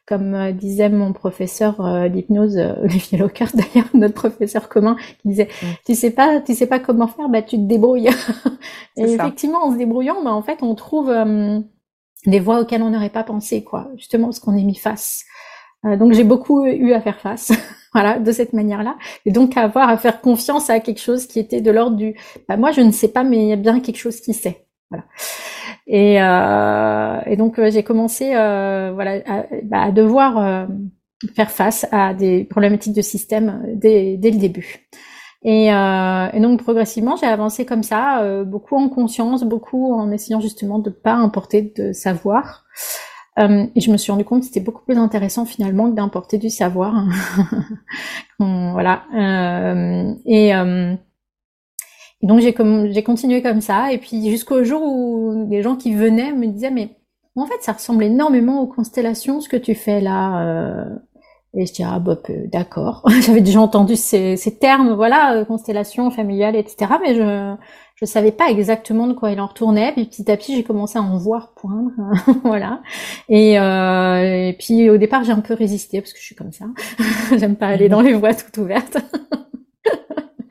comme 0.09 0.33
euh, 0.33 0.51
disait 0.51 0.89
mon 0.89 1.13
professeur 1.13 1.79
euh, 1.81 2.09
d'hypnose 2.09 2.57
euh, 2.57 2.73
Olivier 2.83 3.19
Lockhart 3.19 3.51
d'ailleurs 3.53 3.87
notre 3.93 4.15
professeur 4.15 4.67
commun 4.67 4.97
qui 5.21 5.27
disait 5.27 5.47
tu 5.85 5.93
sais 5.93 6.09
pas 6.09 6.41
tu 6.41 6.55
sais 6.55 6.65
pas 6.65 6.79
comment 6.79 7.07
faire 7.07 7.29
bah 7.29 7.43
tu 7.43 7.57
te 7.57 7.61
débrouilles 7.61 8.09
et 8.97 9.03
effectivement 9.03 9.63
en 9.63 9.71
se 9.71 9.77
débrouillant 9.77 10.23
bah 10.23 10.33
en 10.33 10.41
fait 10.41 10.63
on 10.63 10.73
trouve 10.73 11.13
des 12.25 12.39
voies 12.39 12.59
auxquelles 12.59 12.81
on 12.81 12.89
n'aurait 12.89 13.11
pas 13.11 13.23
pensé 13.23 13.63
quoi. 13.63 13.87
Justement 13.95 14.27
parce 14.27 14.39
qu'on 14.39 14.57
est 14.57 14.63
mis 14.63 14.75
face. 14.75 15.23
Donc 15.85 16.11
j'ai 16.11 16.25
beaucoup 16.25 16.65
eu 16.65 16.91
à 16.91 16.99
faire 16.99 17.21
face 17.21 17.53
voilà 17.93 18.19
de 18.19 18.31
cette 18.33 18.51
manière 18.51 18.83
là 18.83 18.97
et 19.25 19.31
donc 19.31 19.55
à 19.55 19.61
avoir 19.61 19.87
à 19.87 19.95
faire 19.95 20.19
confiance 20.19 20.69
à 20.69 20.81
quelque 20.81 20.99
chose 20.99 21.25
qui 21.25 21.39
était 21.39 21.61
de 21.61 21.71
l'ordre 21.71 21.95
du 21.95 22.15
bah 22.49 22.57
moi 22.57 22.71
je 22.71 22.81
ne 22.81 22.91
sais 22.91 23.07
pas 23.07 23.23
mais 23.23 23.37
il 23.37 23.47
y 23.47 23.53
a 23.53 23.57
bien 23.57 23.79
quelque 23.79 23.99
chose 23.99 24.19
qui 24.19 24.33
sait. 24.33 24.65
Voilà 24.89 25.05
et, 25.91 26.21
euh, 26.21 27.19
et 27.25 27.36
donc 27.36 27.58
euh, 27.58 27.71
j'ai 27.71 27.82
commencé 27.82 28.36
euh, 28.36 28.91
voilà, 28.93 29.21
à, 29.25 29.45
bah, 29.63 29.82
à 29.82 29.91
devoir 29.91 30.38
euh, 30.38 30.67
faire 31.36 31.49
face 31.49 31.88
à 31.91 32.13
des 32.13 32.43
problématiques 32.43 32.93
de 32.95 33.02
système 33.02 33.63
dès, 33.73 34.15
dès 34.15 34.30
le 34.30 34.38
début. 34.38 34.88
Et, 35.41 35.73
euh, 35.73 36.28
et, 36.32 36.39
donc 36.41 36.62
progressivement, 36.62 37.15
j'ai 37.15 37.25
avancé 37.25 37.65
comme 37.65 37.82
ça, 37.82 38.21
euh, 38.21 38.43
beaucoup 38.43 38.75
en 38.75 38.88
conscience, 38.88 39.43
beaucoup 39.43 39.91
en 39.91 40.12
essayant 40.12 40.41
justement 40.41 40.78
de 40.78 40.91
pas 40.91 41.13
importer 41.13 41.73
de 41.75 41.91
savoir. 41.91 42.65
Euh, 43.39 43.65
et 43.73 43.82
je 43.82 43.91
me 43.91 43.97
suis 43.97 44.12
rendu 44.12 44.25
compte 44.25 44.41
que 44.41 44.47
c'était 44.47 44.60
beaucoup 44.60 44.84
plus 44.86 44.97
intéressant 44.97 45.45
finalement 45.45 45.89
que 45.89 45.95
d'importer 45.95 46.38
du 46.38 46.52
savoir. 46.52 46.93
voilà. 48.39 49.06
et 50.25 50.54
et 52.21 52.27
donc 52.27 52.39
j'ai 52.39 52.55
j'ai 52.91 53.03
continué 53.03 53.41
comme 53.41 53.62
ça. 53.62 53.91
Et 53.93 53.97
puis 53.97 54.29
jusqu'au 54.29 54.63
jour 54.63 54.82
où 54.84 55.45
des 55.45 55.62
gens 55.62 55.75
qui 55.75 55.93
venaient 55.93 56.34
me 56.34 56.47
disaient 56.47 56.71
mais 56.71 56.89
en 57.36 57.45
fait 57.45 57.62
ça 57.62 57.73
ressemble 57.73 58.03
énormément 58.03 58.62
aux 58.62 58.67
constellations 58.67 59.39
ce 59.41 59.49
que 59.49 59.58
tu 59.58 59.75
fais 59.75 60.01
là 60.01 60.41
euh. 60.43 60.95
et 61.53 61.65
je 61.65 61.73
dis 61.73 61.84
ah 61.84 61.99
bah 61.99 62.17
d'accord. 62.51 63.08
J'avais 63.21 63.41
déjà 63.41 63.62
entendu 63.62 63.95
ces, 63.95 64.36
ces 64.36 64.58
termes 64.58 64.93
voilà 64.93 65.36
euh, 65.36 65.45
constellation 65.45 66.12
familiale 66.12 66.55
etc 66.55 66.91
mais 67.01 67.15
je 67.15 67.55
je 67.95 68.05
savais 68.05 68.32
pas 68.32 68.49
exactement 68.49 69.08
de 69.08 69.13
quoi 69.13 69.32
il 69.32 69.41
en 69.41 69.47
retournait. 69.47 69.91
Puis 69.91 70.05
petit 70.05 70.32
à 70.32 70.38
petit 70.38 70.55
j'ai 70.55 70.63
commencé 70.63 70.97
à 70.97 71.01
en 71.01 71.17
voir 71.17 71.53
poindre 71.55 71.91
voilà. 72.43 72.82
Et, 73.27 73.60
euh, 73.60 74.47
et 74.49 74.55
puis 74.58 74.89
au 74.89 74.97
départ 74.97 75.23
j'ai 75.23 75.34
un 75.34 75.41
peu 75.41 75.53
résisté 75.53 75.99
parce 76.01 76.13
que 76.13 76.19
je 76.19 76.25
suis 76.25 76.36
comme 76.36 76.51
ça. 76.51 76.65
J'aime 77.38 77.55
pas 77.55 77.67
aller 77.67 77.89
dans 77.89 78.01
les 78.01 78.13
voies 78.13 78.34
toutes 78.34 78.58
ouvertes 78.58 78.97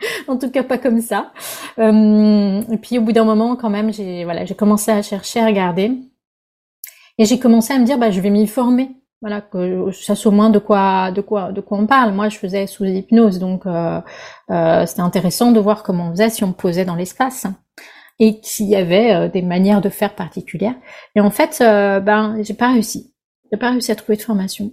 en 0.28 0.36
tout 0.36 0.50
cas 0.50 0.62
pas 0.62 0.78
comme 0.78 1.00
ça. 1.00 1.32
Euh, 1.78 2.60
et 2.70 2.76
puis 2.78 2.98
au 2.98 3.02
bout 3.02 3.12
d'un 3.12 3.24
moment, 3.24 3.56
quand 3.56 3.70
même, 3.70 3.92
j'ai 3.92 4.24
voilà, 4.24 4.44
j'ai 4.44 4.54
commencé 4.54 4.90
à 4.90 5.02
chercher, 5.02 5.40
à 5.40 5.46
regarder, 5.46 5.92
et 7.18 7.24
j'ai 7.24 7.38
commencé 7.38 7.72
à 7.74 7.78
me 7.78 7.84
dire, 7.84 7.98
bah, 7.98 8.10
je 8.10 8.20
vais 8.20 8.30
m'y 8.30 8.46
former. 8.46 8.90
Voilà, 9.20 9.40
que 9.40 9.90
ça 9.90 10.14
soit 10.14 10.30
au 10.30 10.34
moins 10.34 10.50
de 10.50 10.60
quoi, 10.60 11.10
de 11.10 11.20
quoi, 11.20 11.50
de 11.50 11.60
quoi 11.60 11.76
on 11.78 11.86
parle. 11.86 12.12
Moi, 12.12 12.28
je 12.28 12.38
faisais 12.38 12.68
sous 12.68 12.84
hypnose, 12.84 13.40
donc 13.40 13.66
euh, 13.66 14.00
euh, 14.50 14.86
c'était 14.86 15.00
intéressant 15.00 15.50
de 15.50 15.58
voir 15.58 15.82
comment 15.82 16.08
on 16.08 16.10
faisait 16.12 16.30
si 16.30 16.44
on 16.44 16.52
posait 16.52 16.84
dans 16.84 16.94
l'espace 16.94 17.46
et 18.20 18.38
s'il 18.42 18.68
y 18.68 18.76
avait 18.76 19.12
euh, 19.12 19.28
des 19.28 19.42
manières 19.42 19.80
de 19.80 19.88
faire 19.88 20.14
particulières. 20.14 20.76
Et 21.16 21.20
en 21.20 21.30
fait, 21.30 21.56
ben, 21.58 22.36
j'ai 22.42 22.54
pas 22.54 22.72
réussi. 22.72 23.12
J'ai 23.50 23.58
pas 23.58 23.70
réussi 23.70 23.90
à 23.90 23.96
trouver 23.96 24.16
de 24.16 24.22
formation. 24.22 24.70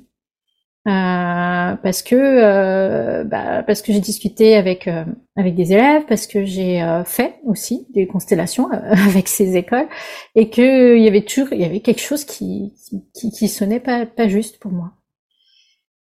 Euh, 0.88 1.76
parce 1.78 2.04
que 2.04 2.16
euh, 2.16 3.24
bah, 3.24 3.64
parce 3.64 3.82
que 3.82 3.92
j'ai 3.92 4.00
discuté 4.00 4.56
avec 4.56 4.88
euh, 4.88 5.04
avec 5.36 5.56
des 5.56 5.74
élèves, 5.74 6.04
parce 6.08 6.28
que 6.28 6.46
j'ai 6.46 6.80
euh, 6.84 7.04
fait 7.04 7.40
aussi 7.44 7.88
des 7.96 8.06
constellations 8.06 8.70
avec 8.72 9.28
ces 9.28 9.58
écoles, 9.58 9.88
et 10.36 10.52
que 10.52 10.96
il 10.96 11.04
y 11.04 11.08
avait 11.08 11.24
toujours 11.24 11.54
il 11.54 11.62
y 11.62 11.66
avait 11.66 11.80
quelque 11.80 12.02
chose 12.02 12.24
qui 12.24 12.74
qui, 13.16 13.32
qui 13.32 13.48
sonnait 13.48 13.80
pas 13.80 14.06
pas 14.06 14.28
juste 14.28 14.60
pour 14.60 14.72
moi. 14.72 14.92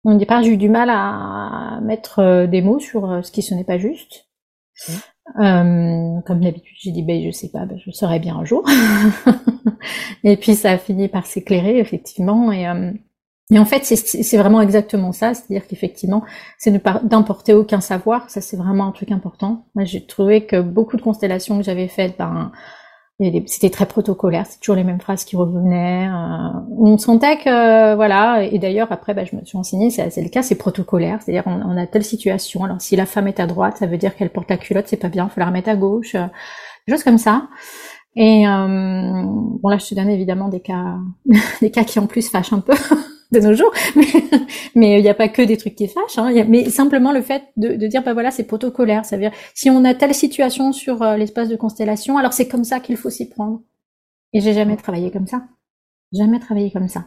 Au 0.04 0.16
départ, 0.16 0.42
j'ai 0.42 0.52
eu 0.52 0.56
du 0.56 0.70
mal 0.70 0.88
à 0.90 1.80
mettre 1.82 2.46
des 2.46 2.62
mots 2.62 2.78
sur 2.78 3.22
ce 3.22 3.30
qui 3.30 3.42
sonnait 3.42 3.64
pas 3.64 3.76
juste. 3.78 4.28
Mmh. 5.36 6.22
comme 6.26 6.40
d'habitude, 6.40 6.76
j'ai 6.80 6.90
dit 6.90 7.02
ben 7.02 7.22
je 7.22 7.30
sais 7.30 7.50
pas, 7.50 7.66
ben, 7.66 7.78
je 7.84 7.90
saurai 7.90 8.18
bien 8.18 8.34
un 8.36 8.46
jour. 8.46 8.64
et 10.24 10.38
puis 10.38 10.54
ça 10.54 10.70
a 10.70 10.78
fini 10.78 11.08
par 11.08 11.26
s'éclairer 11.26 11.78
effectivement 11.78 12.50
et 12.50 12.64
et 13.50 13.58
en 13.58 13.64
fait, 13.64 13.84
c'est 13.84 14.36
vraiment 14.36 14.60
exactement 14.60 15.12
ça, 15.12 15.34
c'est-à-dire 15.34 15.66
qu'effectivement, 15.66 16.22
c'est 16.56 16.70
d'importer 17.04 17.52
aucun 17.52 17.80
savoir, 17.80 18.30
ça 18.30 18.40
c'est 18.40 18.56
vraiment 18.56 18.86
un 18.86 18.92
truc 18.92 19.10
important. 19.10 19.66
Moi, 19.74 19.84
j'ai 19.84 20.06
trouvé 20.06 20.46
que 20.46 20.60
beaucoup 20.60 20.96
de 20.96 21.02
constellations 21.02 21.58
que 21.58 21.64
j'avais 21.64 21.88
faites, 21.88 22.16
ben, 22.16 22.52
c'était 23.46 23.70
très 23.70 23.86
protocolaire, 23.86 24.46
c'est 24.48 24.60
toujours 24.60 24.76
les 24.76 24.84
mêmes 24.84 25.00
phrases 25.00 25.24
qui 25.24 25.36
revenaient. 25.36 26.08
Euh, 26.08 26.60
on 26.78 26.96
sentait 26.96 27.38
que, 27.38 27.94
voilà, 27.96 28.44
et 28.44 28.58
d'ailleurs 28.58 28.92
après, 28.92 29.14
ben, 29.14 29.26
je 29.26 29.34
me 29.34 29.44
suis 29.44 29.58
renseignée, 29.58 29.90
c'est 29.90 30.22
le 30.22 30.28
cas, 30.28 30.42
c'est 30.42 30.54
protocolaire, 30.54 31.20
c'est-à-dire 31.20 31.42
on, 31.46 31.76
a 31.76 31.86
telle 31.86 32.04
situation, 32.04 32.62
alors 32.64 32.80
si 32.80 32.94
la 32.94 33.04
femme 33.04 33.26
est 33.26 33.40
à 33.40 33.46
droite, 33.46 33.78
ça 33.78 33.86
veut 33.86 33.98
dire 33.98 34.14
qu'elle 34.14 34.30
porte 34.30 34.48
la 34.48 34.58
culotte, 34.58 34.86
c'est 34.86 34.96
pas 34.96 35.08
bien, 35.08 35.28
il 35.28 35.34
faut 35.34 35.40
la 35.40 35.46
remettre 35.46 35.68
à 35.68 35.76
gauche, 35.76 36.14
euh, 36.14 36.26
des 36.86 36.94
choses 36.94 37.04
comme 37.04 37.18
ça. 37.18 37.48
Et 38.16 38.46
euh, 38.46 39.22
bon 39.26 39.68
là, 39.68 39.78
je 39.78 39.88
te 39.88 39.94
donne 39.94 40.08
évidemment 40.08 40.48
des 40.48 40.60
cas, 40.60 40.96
des 41.60 41.70
cas 41.70 41.84
qui 41.84 41.98
en 41.98 42.06
plus 42.06 42.30
fâchent 42.30 42.52
un 42.52 42.60
peu. 42.60 42.74
de 43.32 43.40
nos 43.40 43.54
jours. 43.54 43.72
Mais 44.74 44.98
il 44.98 45.02
n'y 45.02 45.08
a 45.08 45.14
pas 45.14 45.28
que 45.28 45.42
des 45.42 45.56
trucs 45.56 45.74
qui 45.74 45.88
fâchent. 45.88 46.18
Hein. 46.18 46.44
mais 46.48 46.70
simplement 46.70 47.12
le 47.12 47.22
fait 47.22 47.44
de, 47.56 47.74
de 47.74 47.86
dire, 47.86 48.02
bah 48.02 48.12
voilà, 48.12 48.30
c'est 48.30 48.44
protocolaire. 48.44 49.04
Ça 49.04 49.16
veut 49.16 49.22
dire, 49.22 49.32
si 49.54 49.70
on 49.70 49.84
a 49.84 49.94
telle 49.94 50.14
situation 50.14 50.72
sur 50.72 51.02
euh, 51.02 51.16
l'espace 51.16 51.48
de 51.48 51.56
constellation, 51.56 52.18
alors 52.18 52.32
c'est 52.32 52.48
comme 52.48 52.64
ça 52.64 52.80
qu'il 52.80 52.96
faut 52.96 53.10
s'y 53.10 53.28
prendre. 53.28 53.62
Et 54.32 54.40
j'ai 54.40 54.54
jamais 54.54 54.76
travaillé 54.76 55.10
comme 55.10 55.26
ça. 55.26 55.42
Jamais 56.12 56.38
travaillé 56.38 56.70
comme 56.70 56.88
ça. 56.88 57.06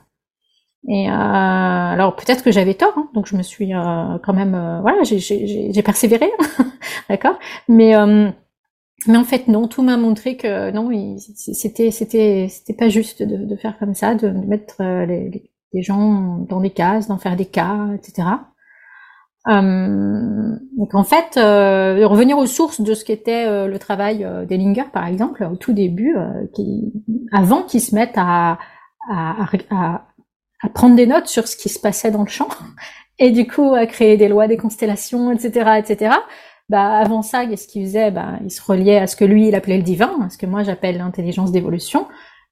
Et 0.87 1.09
euh, 1.09 1.13
alors 1.13 2.15
peut-être 2.15 2.43
que 2.43 2.51
j'avais 2.51 2.73
tort, 2.73 2.93
hein, 2.97 3.09
donc 3.13 3.27
je 3.27 3.37
me 3.37 3.43
suis 3.43 3.73
euh, 3.73 4.17
quand 4.21 4.33
même, 4.33 4.53
euh, 4.53 4.81
voilà, 4.81 5.03
j'ai 5.03 5.81
persévéré, 5.83 6.29
d'accord. 7.09 7.39
Mais 7.69 7.93
mais 9.07 9.17
en 9.17 9.23
fait 9.23 9.47
non, 9.47 9.67
tout 9.67 9.81
m'a 9.81 9.97
montré 9.97 10.37
que 10.37 10.71
non, 10.71 10.89
c'était 11.17 11.91
c'était 11.91 12.47
c'était 12.49 12.73
pas 12.73 12.89
juste 12.89 13.23
de, 13.23 13.37
de, 13.37 13.55
faire 13.55 13.77
comme 13.77 13.93
ça, 13.93 14.15
de 14.15 14.29
mettre 14.29 14.83
les, 15.05 15.51
des 15.73 15.81
gens 15.81 16.37
dans 16.49 16.61
des 16.61 16.69
cases, 16.69 17.07
d'en 17.07 17.17
faire 17.17 17.35
des 17.35 17.45
cas, 17.45 17.87
etc. 17.95 18.27
Euh, 19.49 20.55
donc 20.77 20.95
en 20.95 21.03
fait, 21.03 21.37
euh, 21.37 22.07
revenir 22.07 22.37
aux 22.37 22.45
sources 22.45 22.79
de 22.79 22.93
ce 22.93 23.03
qu'était 23.03 23.45
euh, 23.45 23.67
le 23.67 23.77
travail 23.77 24.25
d'Ellinger, 24.47 24.85
par 24.93 25.07
exemple, 25.07 25.43
au 25.51 25.55
tout 25.55 25.73
début, 25.73 26.15
avant 27.31 27.63
qu'ils 27.63 27.81
se 27.81 27.93
mettent 27.93 28.17
à, 28.17 28.57
à, 29.09 29.45
à, 29.69 30.05
à, 30.61 30.69
prendre 30.69 30.95
des 30.95 31.07
notes 31.07 31.27
sur 31.27 31.47
ce 31.47 31.57
qui 31.57 31.69
se 31.69 31.79
passait 31.79 32.11
dans 32.11 32.23
le 32.23 32.29
champ, 32.29 32.47
et 33.19 33.31
du 33.31 33.47
coup 33.47 33.73
à 33.73 33.85
créer 33.85 34.17
des 34.17 34.29
lois, 34.29 34.47
des 34.47 34.57
constellations, 34.57 35.31
etc., 35.31 35.71
etc. 35.79 36.15
Bah 36.69 36.97
avant 36.97 37.21
ça, 37.21 37.45
qu'est-ce 37.45 37.67
qu'il 37.67 37.85
faisait? 37.85 38.11
Bah 38.11 38.39
il 38.43 38.49
se 38.51 38.61
reliait 38.61 38.97
à 38.97 39.07
ce 39.07 39.17
que 39.17 39.25
lui 39.25 39.49
il 39.49 39.55
appelait 39.55 39.77
le 39.77 39.83
divin, 39.83 40.29
ce 40.29 40.37
que 40.37 40.45
moi 40.45 40.63
j'appelle 40.63 40.97
l'intelligence 40.97 41.51
d'évolution, 41.51 42.07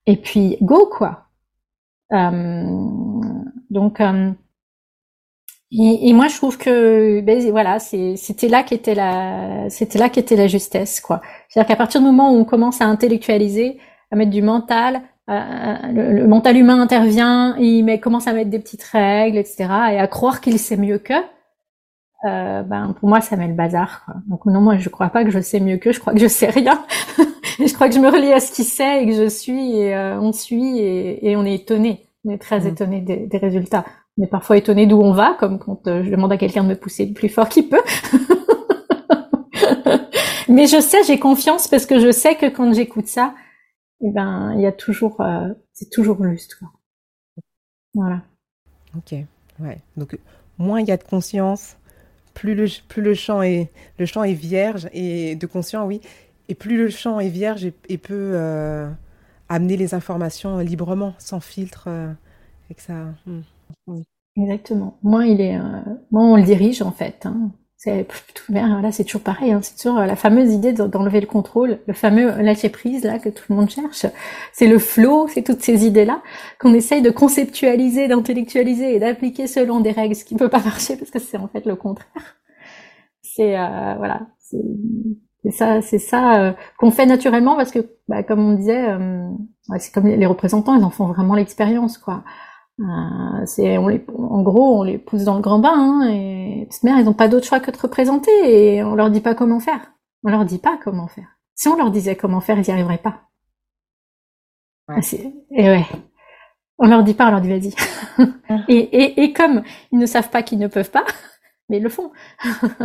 et 0.06 0.18
puis 0.18 0.58
go 0.62 0.90
quoi. 0.92 1.31
Euh, 2.14 2.66
donc 3.70 4.02
euh, 4.02 4.32
et, 5.72 6.10
et, 6.10 6.14
moi, 6.14 6.28
je 6.28 6.36
trouve 6.36 6.58
que 6.58 7.22
ben, 7.22 7.50
voilà, 7.52 7.80
c'était 7.80 8.50
là 8.50 8.64
qu'était 8.64 8.96
la, 8.96 9.70
c'était 9.70 10.00
là 10.00 10.10
qu'était 10.10 10.36
la 10.36 10.48
justesse, 10.48 11.00
quoi. 11.00 11.22
C'est-à-dire 11.48 11.70
qu'à 11.70 11.76
partir 11.78 12.02
du 12.02 12.08
moment 12.08 12.34
où 12.34 12.36
on 12.38 12.46
commence 12.46 12.82
à 12.82 12.86
intellectualiser, 12.86 13.80
à 14.12 14.18
mettre 14.18 14.32
du 14.32 14.42
mental, 14.42 15.02
le, 15.28 16.26
mental 16.28 16.58
humain 16.58 16.82
intervient, 16.82 17.56
il 17.58 17.84
met, 17.84 18.00
commence 18.02 18.28
à 18.28 18.34
mettre 18.34 18.50
des 18.50 18.60
petites 18.60 18.84
règles, 18.84 19.38
etc. 19.38 19.64
Et 19.94 20.00
à 20.00 20.08
croire 20.08 20.42
qu'il 20.42 20.60
sait 20.60 20.76
mieux 20.76 21.00
qu'eux. 21.00 21.24
Euh, 22.26 22.62
ben 22.62 22.94
pour 23.00 23.10
moi 23.10 23.20
ça 23.22 23.36
met 23.36 23.48
le 23.48 23.54
bazar. 23.56 24.04
Quoi. 24.06 24.16
Donc 24.28 24.46
non, 24.46 24.62
moi 24.62 24.78
je 24.78 24.90
crois 24.90 25.10
pas 25.10 25.24
que 25.24 25.32
je 25.32 25.40
sais 25.40 25.60
mieux 25.60 25.78
que, 25.78 25.92
je 25.92 26.00
crois 26.00 26.14
que 26.14 26.20
je 26.20 26.28
sais 26.28 26.50
rien. 26.50 26.86
je 27.60 27.74
crois 27.74 27.90
que 27.90 27.96
je 27.96 28.00
me 28.00 28.10
relie 28.10 28.32
à 28.32 28.40
ce 28.40 28.52
qu'il 28.52 28.66
sait 28.66 29.04
et 29.04 29.08
que 29.08 29.14
je 29.14 29.28
suis 29.28 29.78
et 29.78 29.96
euh, 29.96 30.20
on 30.20 30.32
suit 30.32 30.78
et, 30.78 31.32
et, 31.32 31.36
on 31.36 31.46
est 31.46 31.56
étonné. 31.56 32.06
On 32.24 32.32
est 32.32 32.38
très 32.38 32.60
mmh. 32.62 32.68
étonné 32.68 33.02
des, 33.02 33.18
des, 33.26 33.38
résultats. 33.40 33.86
On 34.18 34.24
est 34.24 34.28
parfois 34.28 34.58
étonné 34.58 34.86
d'où 34.86 35.02
on 35.02 35.14
va, 35.14 35.36
comme 35.40 35.58
quand 35.58 35.88
euh, 35.88 36.04
je 36.04 36.12
demande 36.12 36.32
à 36.32 36.38
quelqu'un 36.38 36.64
de 36.64 36.70
me 36.70 36.76
pousser 36.76 37.08
le 37.08 37.14
plus 37.14 37.30
fort 37.30 37.50
qu'il 37.50 37.70
peut. 37.70 37.82
Mais 40.48 40.68
je 40.68 40.80
sais, 40.80 41.04
j'ai 41.04 41.18
confiance 41.18 41.68
parce 41.68 41.88
que 41.88 42.00
je 42.00 42.12
sais 42.12 42.36
que 42.36 42.46
quand 42.46 42.72
j'écoute 42.74 43.08
ça, 43.08 43.34
eh 44.02 44.12
ben 44.12 44.54
il 44.56 44.62
y 44.62 44.68
a 44.68 44.72
toujours, 44.72 45.24
c'est 45.74 45.90
toujours 45.90 46.24
juste. 46.26 46.56
Quoi. 46.56 46.68
Voilà. 47.94 48.22
Ok, 48.98 49.16
ouais. 49.60 49.78
Donc 49.98 50.18
moins 50.58 50.82
il 50.82 50.88
y 50.88 50.92
a 50.92 50.98
de 50.98 51.04
conscience, 51.04 51.78
plus 52.34 52.56
le, 52.56 52.68
plus 52.88 53.02
le 53.02 53.14
champ 53.14 53.42
est 53.42 53.70
le 53.98 54.06
champ 54.06 54.24
est 54.24 54.34
vierge 54.34 54.90
et 54.94 55.36
de 55.36 55.48
conscience, 55.48 55.86
oui, 55.88 56.02
et 56.50 56.56
plus 56.56 56.78
le 56.78 56.90
champ 56.90 57.20
est 57.20 57.30
vierge 57.30 57.66
et, 57.66 57.98
peut 57.98 58.32
euh, 58.34 58.90
amener 59.50 59.78
les 59.78 59.94
informations 59.94 60.60
librement, 60.60 61.14
sans 61.18 61.40
filtre, 61.40 61.86
euh, 61.88 62.12
et 62.70 62.74
que 62.74 62.82
ça. 62.82 63.06
Hmm. 63.26 64.02
Exactement. 64.38 64.98
Moins 65.04 65.26
il 65.26 65.42
est, 65.42 65.58
moins 66.10 66.32
on 66.32 66.36
le 66.38 66.44
dirige 66.44 66.82
en 66.82 66.92
fait. 66.92 67.26
Hein. 67.26 67.52
C'est 67.84 68.06
là, 68.50 68.92
c'est 68.92 69.06
toujours 69.06 69.24
pareil. 69.24 69.54
Hein. 69.54 69.60
C'est 69.64 69.76
toujours 69.76 69.98
euh, 69.98 70.06
la 70.06 70.16
fameuse 70.16 70.54
idée 70.54 70.72
d'enlever 70.72 71.20
le 71.20 71.26
contrôle, 71.26 71.80
le 71.88 71.94
fameux 71.96 72.40
lâcher 72.40 72.70
prise 72.70 73.04
là 73.04 73.18
que 73.18 73.30
tout 73.30 73.46
le 73.50 73.56
monde 73.56 73.72
cherche. 73.72 74.06
C'est 74.54 74.68
le 74.68 74.78
flow, 74.78 75.28
c'est 75.28 75.42
toutes 75.42 75.64
ces 75.64 75.84
idées 75.84 76.06
là 76.06 76.22
qu'on 76.60 76.76
essaye 76.76 77.02
de 77.02 77.10
conceptualiser, 77.10 78.08
d'intellectualiser 78.08 78.96
et 78.96 79.00
d'appliquer 79.00 79.48
selon 79.48 79.80
des 79.80 79.90
règles, 79.90 80.14
ce 80.14 80.24
qui 80.24 80.36
ne 80.36 80.40
peut 80.40 80.48
pas 80.48 80.60
marcher 80.64 80.96
parce 80.96 81.10
que 81.10 81.18
c'est 81.18 81.38
en 81.38 81.48
fait 81.48 81.66
le 81.66 81.76
contraire. 81.76 82.36
C'est 83.24 83.58
euh, 83.58 83.96
voilà, 83.98 84.28
c'est 84.38 85.52
ça, 85.52 85.82
c'est 85.82 85.98
ça 85.98 86.40
euh, 86.40 86.54
qu'on 86.78 86.92
fait 86.92 87.08
naturellement 87.08 87.56
parce 87.56 87.72
que, 87.72 87.80
bah, 88.08 88.22
comme 88.22 88.42
on 88.42 88.54
disait, 88.54 88.96
c'est 89.80 89.92
comme 89.92 90.06
les 90.06 90.26
représentants, 90.28 90.76
ils 90.76 90.84
en 90.84 90.92
font 90.92 91.08
vraiment 91.08 91.34
l'expérience 91.34 91.98
quoi. 91.98 92.24
Euh, 92.82 93.46
c'est 93.46 93.78
on 93.78 93.88
les, 93.88 94.04
en 94.18 94.42
gros, 94.42 94.80
on 94.80 94.84
les 94.84 94.98
pousse 94.98 95.24
dans 95.24 95.36
le 95.36 95.42
grand 95.42 95.60
bain, 95.60 95.74
hein, 95.76 96.10
et 96.10 96.68
toute 96.72 96.84
mère, 96.84 96.98
ils 96.98 97.06
n'ont 97.06 97.14
pas 97.14 97.28
d'autre 97.28 97.46
choix 97.46 97.60
que 97.60 97.70
de 97.70 97.78
représenter, 97.78 98.32
et 98.44 98.84
on 98.84 98.96
leur 98.96 99.12
dit 99.12 99.22
pas 99.22 99.36
comment 99.36 99.60
faire. 99.60 99.92
On 100.24 100.30
leur 100.30 100.46
dit 100.46 100.58
pas 100.58 100.80
comment 100.84 101.08
faire. 101.08 101.28
Si 101.56 101.68
on 101.68 101.76
leur 101.76 101.92
disait 101.92 102.16
comment 102.16 102.42
faire, 102.42 102.58
ils 102.58 102.64
n'y 102.64 102.72
arriveraient 102.72 102.98
pas. 102.98 103.22
Ouais. 104.88 104.96
Ah, 104.98 105.16
et 105.52 105.70
ouais. 105.70 105.86
On 106.80 106.88
leur 106.88 107.04
dit 107.04 107.14
pas, 107.14 107.28
on 107.28 107.32
leur 107.32 107.42
dit 107.42 107.50
vas-y. 107.50 107.74
et, 108.68 108.78
et, 108.78 109.24
et 109.24 109.34
comme 109.34 109.62
ils 109.92 110.00
ne 110.00 110.06
savent 110.08 110.30
pas 110.30 110.42
qu'ils 110.42 110.60
ne 110.60 110.68
peuvent 110.68 110.92
pas, 110.92 111.06
mais 111.70 111.78
ils 111.78 111.84
le 111.84 111.90
font. 111.90 112.12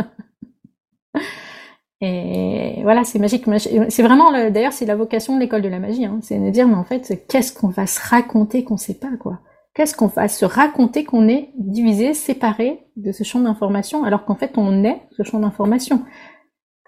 Et 1.99 2.81
voilà, 2.83 3.03
c'est 3.03 3.17
magique. 3.17 3.45
C'est 3.89 4.03
vraiment, 4.03 4.31
d'ailleurs, 4.31 4.71
c'est 4.71 4.85
la 4.85 4.95
vocation 4.95 5.33
de 5.33 5.39
l'école 5.39 5.63
de 5.63 5.67
la 5.67 5.79
magie. 5.79 6.05
Hein. 6.05 6.19
C'est 6.21 6.37
de 6.37 6.49
dire, 6.51 6.67
mais 6.67 6.75
en 6.75 6.83
fait, 6.83 7.25
qu'est-ce 7.27 7.51
qu'on 7.51 7.69
va 7.69 7.87
se 7.87 7.99
raconter 7.99 8.63
qu'on 8.63 8.77
sait 8.77 8.93
pas, 8.99 9.09
quoi 9.19 9.39
Qu'est-ce 9.77 9.95
qu'on 9.95 10.07
va 10.07 10.27
se 10.27 10.43
raconter 10.43 11.03
qu'on 11.03 11.27
est 11.27 11.51
divisé, 11.55 12.15
séparé 12.15 12.79
de 12.95 13.11
ce 13.11 13.23
champ 13.23 13.41
d'information, 13.41 14.03
alors 14.05 14.25
qu'en 14.25 14.33
fait 14.33 14.57
on 14.57 14.83
est 14.83 14.99
ce 15.11 15.21
champ 15.21 15.39
d'information? 15.39 16.03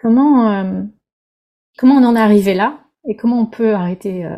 Comment 0.02 0.50
euh, 0.50 0.82
comment 1.78 1.98
on 1.98 2.04
en 2.04 2.16
est 2.16 2.20
arrivé 2.20 2.56
là 2.56 2.80
et 3.08 3.16
comment 3.16 3.40
on 3.40 3.46
peut 3.46 3.76
arrêter 3.76 4.26
euh, 4.26 4.36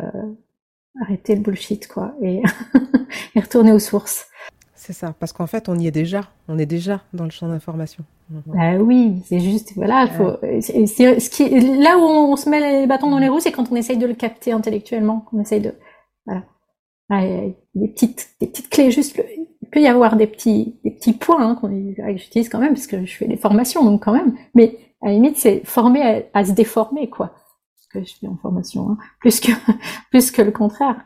arrêter 1.00 1.34
le 1.34 1.40
bullshit 1.40 1.88
quoi 1.88 2.14
et, 2.20 2.42
et 3.34 3.40
retourner 3.40 3.72
aux 3.72 3.78
sources? 3.78 4.26
C'est 4.74 4.92
ça, 4.92 5.14
parce 5.18 5.32
qu'en 5.32 5.46
fait 5.46 5.70
on 5.70 5.78
y 5.78 5.86
est 5.86 5.90
déjà, 5.90 6.20
on 6.46 6.58
est 6.58 6.66
déjà 6.66 7.00
dans 7.14 7.24
le 7.24 7.30
champ 7.30 7.48
d'information. 7.48 8.04
Bah 8.28 8.76
oui, 8.76 9.22
c'est 9.24 9.40
juste 9.40 9.72
voilà, 9.76 10.06
faut, 10.08 10.36
c'est, 10.60 10.86
ce 10.86 11.30
qui 11.30 11.48
là 11.80 11.96
où 11.96 12.02
on 12.02 12.36
se 12.36 12.50
met 12.50 12.60
les 12.80 12.86
bâtons 12.86 13.10
dans 13.10 13.18
les 13.18 13.30
roues, 13.30 13.40
c'est 13.40 13.52
quand 13.52 13.72
on 13.72 13.76
essaye 13.76 13.96
de 13.96 14.06
le 14.06 14.14
capter 14.14 14.52
intellectuellement, 14.52 15.20
qu'on 15.20 15.40
essaye 15.40 15.62
de 15.62 15.74
voilà 16.26 16.42
des 17.20 17.88
petites, 17.88 18.30
des 18.40 18.46
petites 18.46 18.68
clés 18.68 18.90
juste. 18.90 19.20
Il 19.62 19.68
peut 19.68 19.80
y 19.80 19.86
avoir 19.86 20.16
des 20.16 20.26
petits, 20.26 20.78
des 20.84 20.90
petits 20.90 21.12
points 21.12 21.44
hein, 21.44 21.54
qu'on 21.54 21.68
que 21.68 22.16
j'utilise 22.16 22.48
quand 22.48 22.58
même 22.58 22.74
parce 22.74 22.86
que 22.86 23.04
je 23.04 23.16
fais 23.16 23.26
des 23.26 23.36
formations 23.36 23.84
donc 23.84 24.04
quand 24.04 24.12
même. 24.12 24.34
Mais 24.54 24.78
à 25.02 25.06
la 25.06 25.12
limite, 25.12 25.36
c'est 25.36 25.62
former 25.64 26.26
à, 26.32 26.44
se 26.44 26.52
déformer 26.52 27.08
quoi. 27.08 27.34
Ce 27.76 27.88
que 27.88 28.04
je 28.04 28.14
fais 28.14 28.26
en 28.26 28.36
formation, 28.36 28.90
hein. 28.90 28.98
plus 29.20 29.40
que 29.40 29.52
plus 30.10 30.30
que 30.30 30.42
le 30.42 30.52
contraire. 30.52 31.04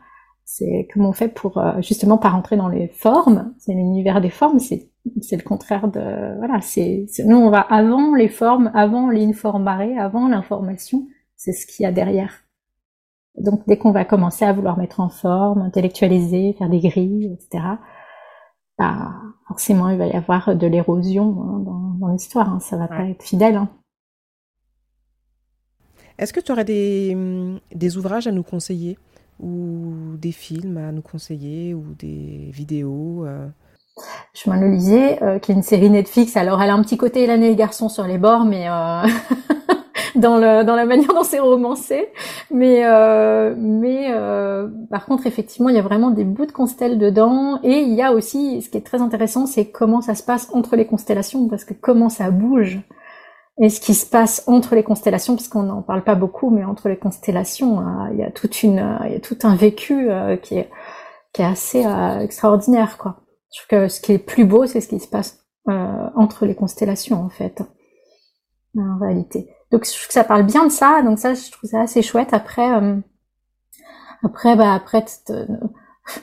C'est 0.49 0.87
comment 0.93 1.09
on 1.09 1.13
fait 1.13 1.27
pour 1.27 1.57
euh, 1.57 1.81
justement 1.81 2.17
pas 2.17 2.29
rentrer 2.29 2.55
dans 2.55 2.69
les 2.69 2.87
formes. 2.87 3.53
C'est 3.57 3.73
l'univers 3.73 4.21
des 4.21 4.29
formes. 4.29 4.59
C'est 4.59 4.89
c'est 5.21 5.35
le 5.37 5.43
contraire 5.43 5.87
de 5.87 6.37
voilà. 6.37 6.61
C'est 6.61 7.05
nous 7.25 7.37
on 7.37 7.49
va 7.49 7.61
avant 7.61 8.15
les 8.15 8.29
formes, 8.29 8.71
avant 8.73 9.09
l'informaré, 9.09 9.97
avant 9.97 10.27
l'information. 10.27 11.07
C'est 11.35 11.53
ce 11.53 11.67
qu'il 11.67 11.83
y 11.83 11.85
a 11.85 11.91
derrière. 11.91 12.46
Donc 13.37 13.61
dès 13.67 13.77
qu'on 13.77 13.91
va 13.91 14.05
commencer 14.05 14.45
à 14.45 14.53
vouloir 14.53 14.77
mettre 14.77 14.99
en 14.99 15.09
forme, 15.09 15.61
intellectualiser, 15.61 16.55
faire 16.57 16.69
des 16.69 16.79
grilles, 16.79 17.33
etc., 17.33 17.63
bah, 18.77 19.13
forcément 19.47 19.89
il 19.89 19.97
va 19.97 20.07
y 20.07 20.13
avoir 20.13 20.55
de 20.55 20.67
l'érosion 20.67 21.41
hein, 21.41 21.63
dans, 21.99 22.07
l'histoire, 22.09 22.49
hein, 22.49 22.59
ça 22.59 22.77
va 22.77 22.87
pas 22.87 23.05
être 23.05 23.23
fidèle. 23.23 23.55
Hein. 23.55 23.69
Est-ce 26.17 26.33
que 26.33 26.39
tu 26.39 26.51
aurais 26.51 26.65
des, 26.65 27.15
des, 27.73 27.97
ouvrages 27.97 28.27
à 28.27 28.31
nous 28.31 28.43
conseiller? 28.43 28.97
Ou 29.39 30.15
des 30.17 30.31
films 30.31 30.77
à 30.77 30.91
nous 30.91 31.03
conseiller? 31.03 31.75
Ou 31.75 31.83
des 31.99 32.49
vidéos 32.51 33.23
euh? 33.25 33.47
Je 34.33 34.49
m'en 34.49 34.59
le 34.59 34.69
lisais, 34.69 35.21
euh, 35.23 35.39
qui 35.39 35.51
est 35.51 35.55
une 35.55 35.63
série 35.63 35.89
Netflix. 35.89 36.37
Alors 36.37 36.61
elle 36.61 36.69
a 36.69 36.73
un 36.73 36.81
petit 36.81 36.97
côté 36.97 37.25
l'année 37.25 37.51
et 37.51 37.55
garçon 37.55 37.89
sur 37.89 38.05
les 38.05 38.17
bords, 38.17 38.45
mais 38.45 38.69
euh... 38.69 39.03
dans, 40.17 40.37
la 40.37 40.85
manière 40.85 41.13
dont 41.13 41.23
c'est 41.23 41.39
romancé. 41.39 42.09
Mais, 42.51 42.85
euh, 42.85 43.55
mais 43.57 44.07
euh, 44.11 44.67
par 44.89 45.05
contre, 45.05 45.27
effectivement, 45.27 45.69
il 45.69 45.75
y 45.75 45.79
a 45.79 45.83
vraiment 45.83 46.11
des 46.11 46.23
bouts 46.23 46.45
de 46.45 46.51
constelles 46.51 46.97
dedans. 46.97 47.59
Et 47.63 47.79
il 47.79 47.93
y 47.93 48.01
a 48.01 48.11
aussi, 48.13 48.61
ce 48.61 48.69
qui 48.69 48.77
est 48.77 48.85
très 48.85 49.01
intéressant, 49.01 49.45
c'est 49.45 49.69
comment 49.69 50.01
ça 50.01 50.15
se 50.15 50.23
passe 50.23 50.49
entre 50.53 50.75
les 50.75 50.85
constellations, 50.85 51.47
parce 51.47 51.63
que 51.63 51.73
comment 51.73 52.09
ça 52.09 52.31
bouge. 52.31 52.79
Et 53.59 53.69
ce 53.69 53.81
qui 53.81 53.95
se 53.95 54.05
passe 54.05 54.43
entre 54.45 54.75
les 54.75 54.83
constellations, 54.83 55.35
parce 55.35 55.47
qu'on 55.47 55.63
n'en 55.63 55.81
parle 55.81 56.03
pas 56.03 56.15
beaucoup, 56.15 56.51
mais 56.51 56.63
entre 56.63 56.89
les 56.89 56.97
constellations, 56.97 57.79
euh, 57.79 58.09
il 58.13 58.19
y 58.19 58.23
a 58.23 58.31
toute 58.31 58.61
une, 58.63 59.19
tout 59.23 59.37
un 59.43 59.55
vécu 59.55 60.09
qui 60.41 60.57
est 60.57 60.69
qui 61.33 61.41
est 61.41 61.45
assez 61.45 61.85
extraordinaire, 62.21 62.97
quoi. 62.97 63.17
Je 63.53 63.61
trouve 63.61 63.79
que 63.79 63.87
ce 63.89 64.01
qui 64.01 64.13
est 64.13 64.17
plus 64.17 64.45
beau, 64.45 64.65
c'est 64.65 64.81
ce 64.81 64.87
qui 64.87 64.99
se 64.99 65.07
passe 65.07 65.43
entre 66.15 66.45
les 66.45 66.55
constellations, 66.55 67.21
en 67.21 67.29
fait, 67.29 67.61
en 68.77 68.97
réalité. 68.99 69.49
Donc 69.71 69.85
je 69.85 69.91
trouve 69.91 70.07
que 70.07 70.13
ça 70.13 70.23
parle 70.23 70.43
bien 70.43 70.65
de 70.65 70.71
ça, 70.71 71.01
donc 71.03 71.19
ça 71.19 71.33
je 71.33 71.51
trouve 71.51 71.69
ça 71.69 71.81
assez 71.81 72.01
chouette. 72.01 72.33
Après, 72.33 72.73
euh, 72.75 72.95
après 74.23 74.55
bah 74.55 74.73
après 74.73 75.05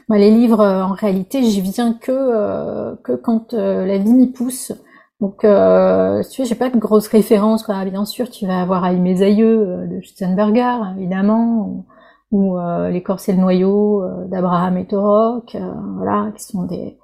bah, 0.09 0.19
les 0.19 0.31
livres 0.31 0.61
euh, 0.61 0.83
en 0.83 0.93
réalité 0.93 1.43
j'y 1.43 1.61
viens 1.61 1.95
que 1.95 2.13
euh, 2.13 2.97
que 3.03 3.13
quand 3.13 3.53
la 3.53 3.99
vie 3.99 4.13
m'y 4.13 4.29
pousse. 4.29 4.73
Donc 5.21 5.45
euh, 5.45 6.23
tu 6.31 6.43
veux 6.43 6.49
j'ai 6.49 6.55
pas 6.55 6.71
de 6.71 6.79
grosses 6.79 7.09
références 7.09 7.63
quoi. 7.63 7.85
Bien 7.85 8.05
sûr 8.05 8.31
tu 8.31 8.47
vas 8.47 8.61
avoir 8.61 8.85
Ali 8.85 9.01
mes 9.01 9.23
aïeux 9.23 9.87
de 9.89 10.01
Schutzenberger 10.01 10.97
évidemment 10.97 11.85
ou, 12.31 12.59
l'écorce 12.91 13.29
et 13.29 13.33
le 13.33 13.39
noyau 13.39 14.03
d'Abraham 14.27 14.77
et 14.77 14.87
Torok, 14.87 15.57
voilà 15.97 16.33
qui 16.37 16.43
sont 16.43 16.65
des 16.65 16.99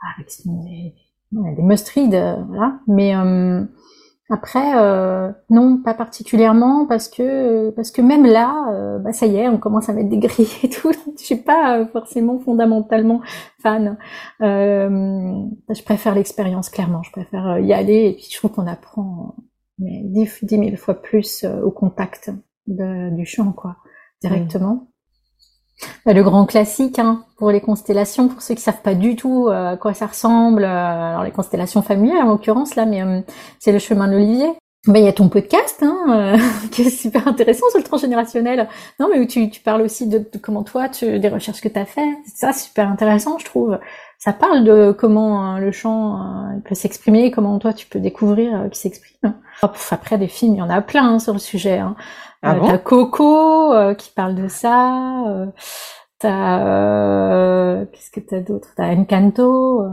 ah, 0.00 0.22
qui 0.26 0.42
sont 0.42 0.62
des, 0.62 0.94
des 1.32 1.62
must 1.62 1.92
voilà. 1.94 2.78
Mais 2.86 3.14
après, 4.30 4.72
euh, 4.76 5.30
non, 5.50 5.82
pas 5.82 5.92
particulièrement, 5.92 6.86
parce 6.86 7.08
que 7.08 7.70
parce 7.70 7.90
que 7.90 8.00
même 8.00 8.24
là, 8.24 8.72
euh, 8.72 8.98
bah 8.98 9.12
ça 9.12 9.26
y 9.26 9.36
est, 9.36 9.48
on 9.48 9.58
commence 9.58 9.90
à 9.90 9.92
mettre 9.92 10.08
des 10.08 10.18
grilles 10.18 10.48
et 10.62 10.70
tout. 10.70 10.92
je 11.18 11.22
suis 11.22 11.36
pas 11.36 11.78
euh, 11.78 11.86
forcément 11.86 12.38
fondamentalement 12.38 13.20
fan. 13.62 13.98
Euh, 14.40 15.44
je 15.68 15.82
préfère 15.82 16.14
l'expérience 16.14 16.70
clairement. 16.70 17.02
Je 17.02 17.12
préfère 17.12 17.58
y 17.58 17.74
aller 17.74 18.08
et 18.08 18.12
puis 18.14 18.26
je 18.30 18.36
trouve 18.38 18.52
qu'on 18.52 18.66
apprend 18.66 19.34
mais 19.78 20.02
dix, 20.04 20.42
dix 20.42 20.56
mille 20.56 20.78
fois 20.78 20.94
plus 20.94 21.44
au 21.44 21.70
contact 21.70 22.30
de, 22.66 23.14
du 23.14 23.26
champ, 23.26 23.52
quoi, 23.52 23.76
directement. 24.22 24.88
Bah, 26.06 26.12
le 26.12 26.22
grand 26.22 26.46
classique 26.46 26.98
hein, 26.98 27.24
pour 27.44 27.52
les 27.52 27.60
constellations, 27.60 28.28
pour 28.28 28.40
ceux 28.40 28.54
qui 28.54 28.62
savent 28.62 28.80
pas 28.80 28.94
du 28.94 29.16
tout 29.16 29.48
euh, 29.48 29.72
à 29.72 29.76
quoi 29.76 29.92
ça 29.92 30.06
ressemble, 30.06 30.64
euh, 30.64 30.66
alors 31.10 31.24
les 31.24 31.30
constellations 31.30 31.82
familiales 31.82 32.22
en 32.22 32.30
l'occurrence 32.30 32.74
là, 32.74 32.86
mais 32.86 33.02
euh, 33.02 33.20
c'est 33.58 33.70
le 33.70 33.78
chemin 33.78 34.08
de 34.08 34.12
l'Olivier. 34.12 34.48
Ben 34.86 35.00
il 35.00 35.04
y 35.04 35.08
a 35.08 35.12
ton 35.12 35.28
podcast 35.28 35.82
hein, 35.82 36.36
qui 36.70 36.80
est 36.80 36.88
super 36.88 37.28
intéressant 37.28 37.68
sur 37.68 37.80
le 37.80 37.84
transgénérationnel. 37.84 38.66
Non 38.98 39.08
mais 39.12 39.20
où 39.20 39.26
tu, 39.26 39.50
tu 39.50 39.60
parles 39.60 39.82
aussi 39.82 40.06
de, 40.06 40.24
comment 40.40 40.62
toi 40.62 40.88
tu 40.88 41.18
des 41.18 41.28
recherches 41.28 41.60
que 41.60 41.68
tu 41.68 41.78
as 41.78 41.84
fait. 41.84 42.08
C'est 42.24 42.46
ça 42.46 42.54
super 42.54 42.88
intéressant 42.88 43.36
je 43.38 43.44
trouve. 43.44 43.78
Ça 44.18 44.32
parle 44.32 44.64
de 44.64 44.96
comment 44.98 45.58
le 45.58 45.70
chant 45.70 46.48
peut 46.64 46.74
s'exprimer, 46.74 47.30
comment 47.30 47.58
toi 47.58 47.74
tu 47.74 47.86
peux 47.86 48.00
découvrir 48.00 48.70
qui 48.72 48.80
s'exprime. 48.80 49.34
Après 49.90 50.16
des 50.16 50.28
films, 50.28 50.54
il 50.54 50.58
y 50.60 50.62
en 50.62 50.70
a 50.70 50.80
plein 50.80 51.12
hein, 51.12 51.18
sur 51.18 51.34
le 51.34 51.38
sujet. 51.38 51.76
Hein. 51.76 51.94
Ah 52.40 52.56
t'as 52.58 52.78
Coco 52.78 53.74
qui 53.96 54.12
parle 54.12 54.34
de 54.34 54.48
ça. 54.48 55.46
Euh, 56.24 57.84
T'as 57.84 57.86
qu'est-ce 57.92 58.10
que 58.10 58.20
t'as 58.20 58.40
d'autre? 58.40 58.68
T'as 58.76 58.94
Encanto, 58.94 59.82
euh, 59.82 59.88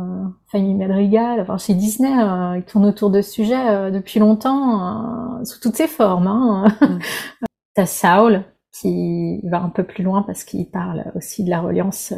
Famille 0.51 0.75
Madrigal. 0.75 1.41
Enfin, 1.41 1.57
chez 1.57 1.73
Disney, 1.73 2.11
euh, 2.11 2.57
ils 2.57 2.63
tournent 2.63 2.85
autour 2.85 3.09
de 3.09 3.21
ce 3.21 3.31
sujet 3.31 3.91
depuis 3.91 4.19
longtemps, 4.19 5.43
sous 5.45 5.59
toutes 5.59 5.75
ses 5.75 5.87
formes. 5.87 6.27
Hein. 6.27 6.67
Mm. 6.81 6.99
t'as 7.75 7.85
Saul 7.85 8.43
qui 8.73 9.41
va 9.47 9.61
un 9.61 9.69
peu 9.69 9.83
plus 9.83 10.03
loin 10.03 10.23
parce 10.23 10.43
qu'il 10.43 10.69
parle 10.69 11.11
aussi 11.15 11.43
de 11.43 11.49
la 11.49 11.59
reliance 11.59 12.13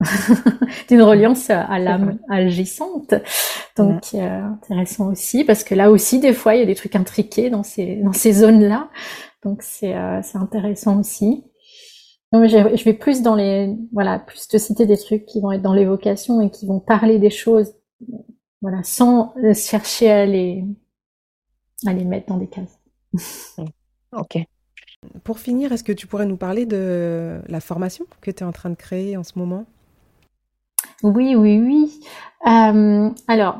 d'une 0.88 1.02
reliance 1.02 1.50
à 1.50 1.78
l'âme 1.78 2.18
agissante. 2.28 3.14
Donc 3.76 4.14
euh, 4.14 4.42
intéressant 4.42 5.10
aussi 5.10 5.44
parce 5.44 5.64
que 5.64 5.74
là 5.74 5.90
aussi 5.90 6.18
des 6.18 6.32
fois 6.32 6.54
il 6.54 6.60
y 6.60 6.62
a 6.62 6.66
des 6.66 6.74
trucs 6.74 6.96
intriqués 6.96 7.50
dans 7.50 7.62
ces 7.62 7.96
dans 7.96 8.12
ces 8.12 8.32
zones-là. 8.32 8.88
Donc 9.42 9.62
c'est 9.62 9.94
euh, 9.94 10.20
c'est 10.22 10.38
intéressant 10.38 11.00
aussi. 11.00 11.44
Donc, 12.32 12.46
je 12.48 12.84
vais 12.84 12.92
plus 12.92 13.22
dans 13.22 13.34
les 13.34 13.76
voilà 13.92 14.18
plus 14.18 14.48
te 14.48 14.58
citer 14.58 14.84
des 14.86 14.96
trucs 14.98 15.26
qui 15.26 15.40
vont 15.40 15.52
être 15.52 15.62
dans 15.62 15.72
l'évocation 15.72 16.40
et 16.40 16.50
qui 16.50 16.66
vont 16.66 16.80
parler 16.80 17.18
des 17.18 17.30
choses 17.30 17.74
voilà 18.60 18.82
sans 18.82 19.32
chercher 19.54 20.10
à 20.10 20.26
les 20.26 20.64
à 21.86 21.92
les 21.92 22.04
mettre 22.04 22.26
dans 22.28 22.38
des 22.38 22.48
cases. 22.48 22.80
ok. 24.12 24.38
Pour 25.24 25.38
finir, 25.38 25.72
est-ce 25.72 25.84
que 25.84 25.92
tu 25.92 26.06
pourrais 26.06 26.26
nous 26.26 26.36
parler 26.36 26.66
de 26.66 27.40
la 27.46 27.60
formation 27.60 28.06
que 28.20 28.30
tu 28.30 28.42
es 28.42 28.46
en 28.46 28.52
train 28.52 28.70
de 28.70 28.74
créer 28.74 29.16
en 29.16 29.22
ce 29.22 29.38
moment? 29.38 29.66
Oui, 31.02 31.34
oui, 31.36 31.60
oui. 31.60 32.00
Euh, 32.46 33.10
alors, 33.28 33.58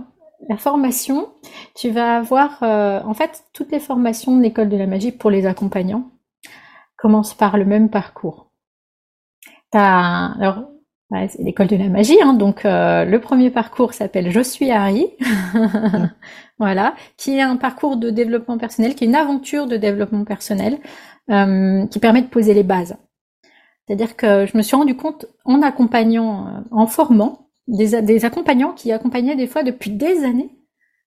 la 0.48 0.56
formation, 0.56 1.32
tu 1.74 1.90
vas 1.90 2.18
avoir, 2.18 2.62
euh, 2.62 3.00
en 3.02 3.14
fait, 3.14 3.44
toutes 3.52 3.70
les 3.70 3.80
formations 3.80 4.36
de 4.36 4.42
l'école 4.42 4.68
de 4.68 4.76
la 4.76 4.86
magie 4.86 5.12
pour 5.12 5.30
les 5.30 5.46
accompagnants 5.46 6.10
commencent 6.96 7.34
par 7.34 7.56
le 7.58 7.64
même 7.64 7.90
parcours. 7.90 8.45
Alors, 9.78 10.64
c'est 11.10 11.38
l'école 11.38 11.68
de 11.68 11.76
la 11.76 11.88
magie, 11.88 12.20
hein, 12.22 12.34
donc 12.34 12.64
euh, 12.64 13.04
le 13.04 13.20
premier 13.20 13.50
parcours 13.50 13.94
s'appelle 13.94 14.30
Je 14.30 14.40
suis 14.40 14.70
Harry, 14.70 15.06
voilà, 16.58 16.94
qui 17.16 17.38
est 17.38 17.42
un 17.42 17.56
parcours 17.56 17.96
de 17.96 18.10
développement 18.10 18.58
personnel, 18.58 18.94
qui 18.94 19.04
est 19.04 19.08
une 19.08 19.14
aventure 19.14 19.66
de 19.66 19.76
développement 19.76 20.24
personnel, 20.24 20.78
qui 21.28 21.98
permet 21.98 22.22
de 22.22 22.28
poser 22.28 22.54
les 22.54 22.62
bases. 22.62 22.96
C'est-à-dire 23.86 24.16
que 24.16 24.46
je 24.46 24.56
me 24.56 24.62
suis 24.62 24.76
rendu 24.76 24.96
compte 24.96 25.26
en 25.44 25.62
accompagnant, 25.62 26.48
euh, 26.48 26.60
en 26.70 26.86
formant 26.86 27.48
des, 27.68 28.24
accompagnants 28.24 28.72
qui 28.72 28.92
accompagnaient 28.92 29.36
des 29.36 29.46
fois 29.46 29.62
depuis 29.62 29.90
des 29.90 30.24
années, 30.24 30.50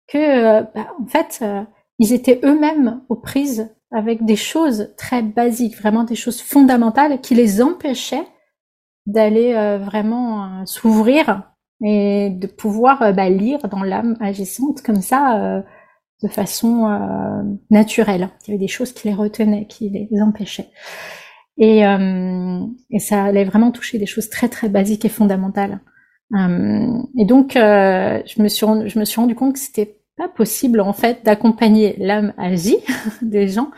que 0.09 0.19
euh, 0.19 0.63
bah, 0.75 0.89
en 1.01 1.07
fait 1.07 1.41
euh, 1.43 1.63
ils 1.99 2.13
étaient 2.13 2.41
eux-mêmes 2.45 3.03
aux 3.09 3.17
prises 3.17 3.75
avec 3.93 4.25
des 4.25 4.37
choses 4.37 4.95
très 4.97 5.23
basiques, 5.23 5.77
vraiment 5.77 6.05
des 6.05 6.15
choses 6.15 6.41
fondamentales 6.41 7.21
qui 7.21 7.35
les 7.35 7.61
empêchaient 7.61 8.27
d'aller 9.13 9.53
vraiment 9.79 10.65
s'ouvrir 10.67 11.43
et 11.83 12.31
de 12.31 12.47
pouvoir 12.47 13.13
bah, 13.15 13.29
lire 13.29 13.61
dans 13.69 13.83
l'âme 13.83 14.17
agissante 14.21 14.83
comme 14.83 15.01
ça 15.01 15.63
de 16.23 16.29
façon 16.29 16.87
naturelle. 17.71 18.29
Il 18.43 18.51
y 18.51 18.51
avait 18.53 18.59
des 18.59 18.69
choses 18.69 18.93
qui 18.93 19.09
les 19.09 19.15
retenaient, 19.15 19.67
qui 19.67 19.91
les 19.91 20.23
empêchaient. 20.23 20.71
Et, 21.61 21.87
euh, 21.87 22.67
et 22.91 22.99
ça 22.99 23.25
allait 23.25 23.45
vraiment 23.45 23.71
toucher 23.71 23.99
des 23.99 24.07
choses 24.07 24.31
très 24.31 24.49
très 24.49 24.69
basiques 24.69 25.05
et 25.05 25.11
fondamentales. 25.11 25.81
Euh, 26.35 27.03
et 27.19 27.27
donc, 27.27 27.55
euh, 27.55 28.23
je 28.27 28.43
me 28.43 28.49
suis 28.49 28.67
je 28.87 28.99
me 28.99 29.05
suis 29.05 29.21
rendu 29.21 29.35
compte 29.35 29.55
que 29.55 29.59
c'était 29.59 30.01
pas 30.17 30.29
possible 30.29 30.81
en 30.81 30.95
fait 30.95 31.25
d'accompagner 31.25 31.97
l'âme 31.99 32.33
agie 32.39 32.79
des 33.23 33.49
gens 33.49 33.71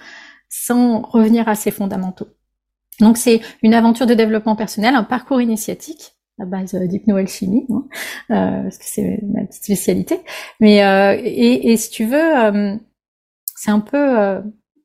sans 0.49 1.03
revenir 1.03 1.49
à 1.49 1.57
ses 1.57 1.73
fondamentaux. 1.73 2.29
Donc 3.01 3.17
c'est 3.17 3.41
une 3.63 3.75
aventure 3.75 4.07
de 4.07 4.15
développement 4.15 4.57
personnel, 4.57 4.95
un 4.95 5.05
parcours 5.05 5.41
initiatique 5.41 6.13
à 6.41 6.45
base 6.45 6.75
d'hypnoalchimie, 6.75 7.67
hein, 7.71 7.85
euh, 8.31 8.63
parce 8.63 8.79
que 8.79 8.85
c'est 8.87 9.21
ma 9.23 9.45
petite 9.45 9.65
spécialité. 9.65 10.21
Mais 10.61 10.83
euh, 10.85 11.21
et, 11.23 11.73
et, 11.73 11.77
si 11.77 11.91
tu 11.91 12.05
veux, 12.05 12.39
euh, 12.39 12.77
c'est 13.55 13.71
un 13.71 13.81
peu, 13.81 14.43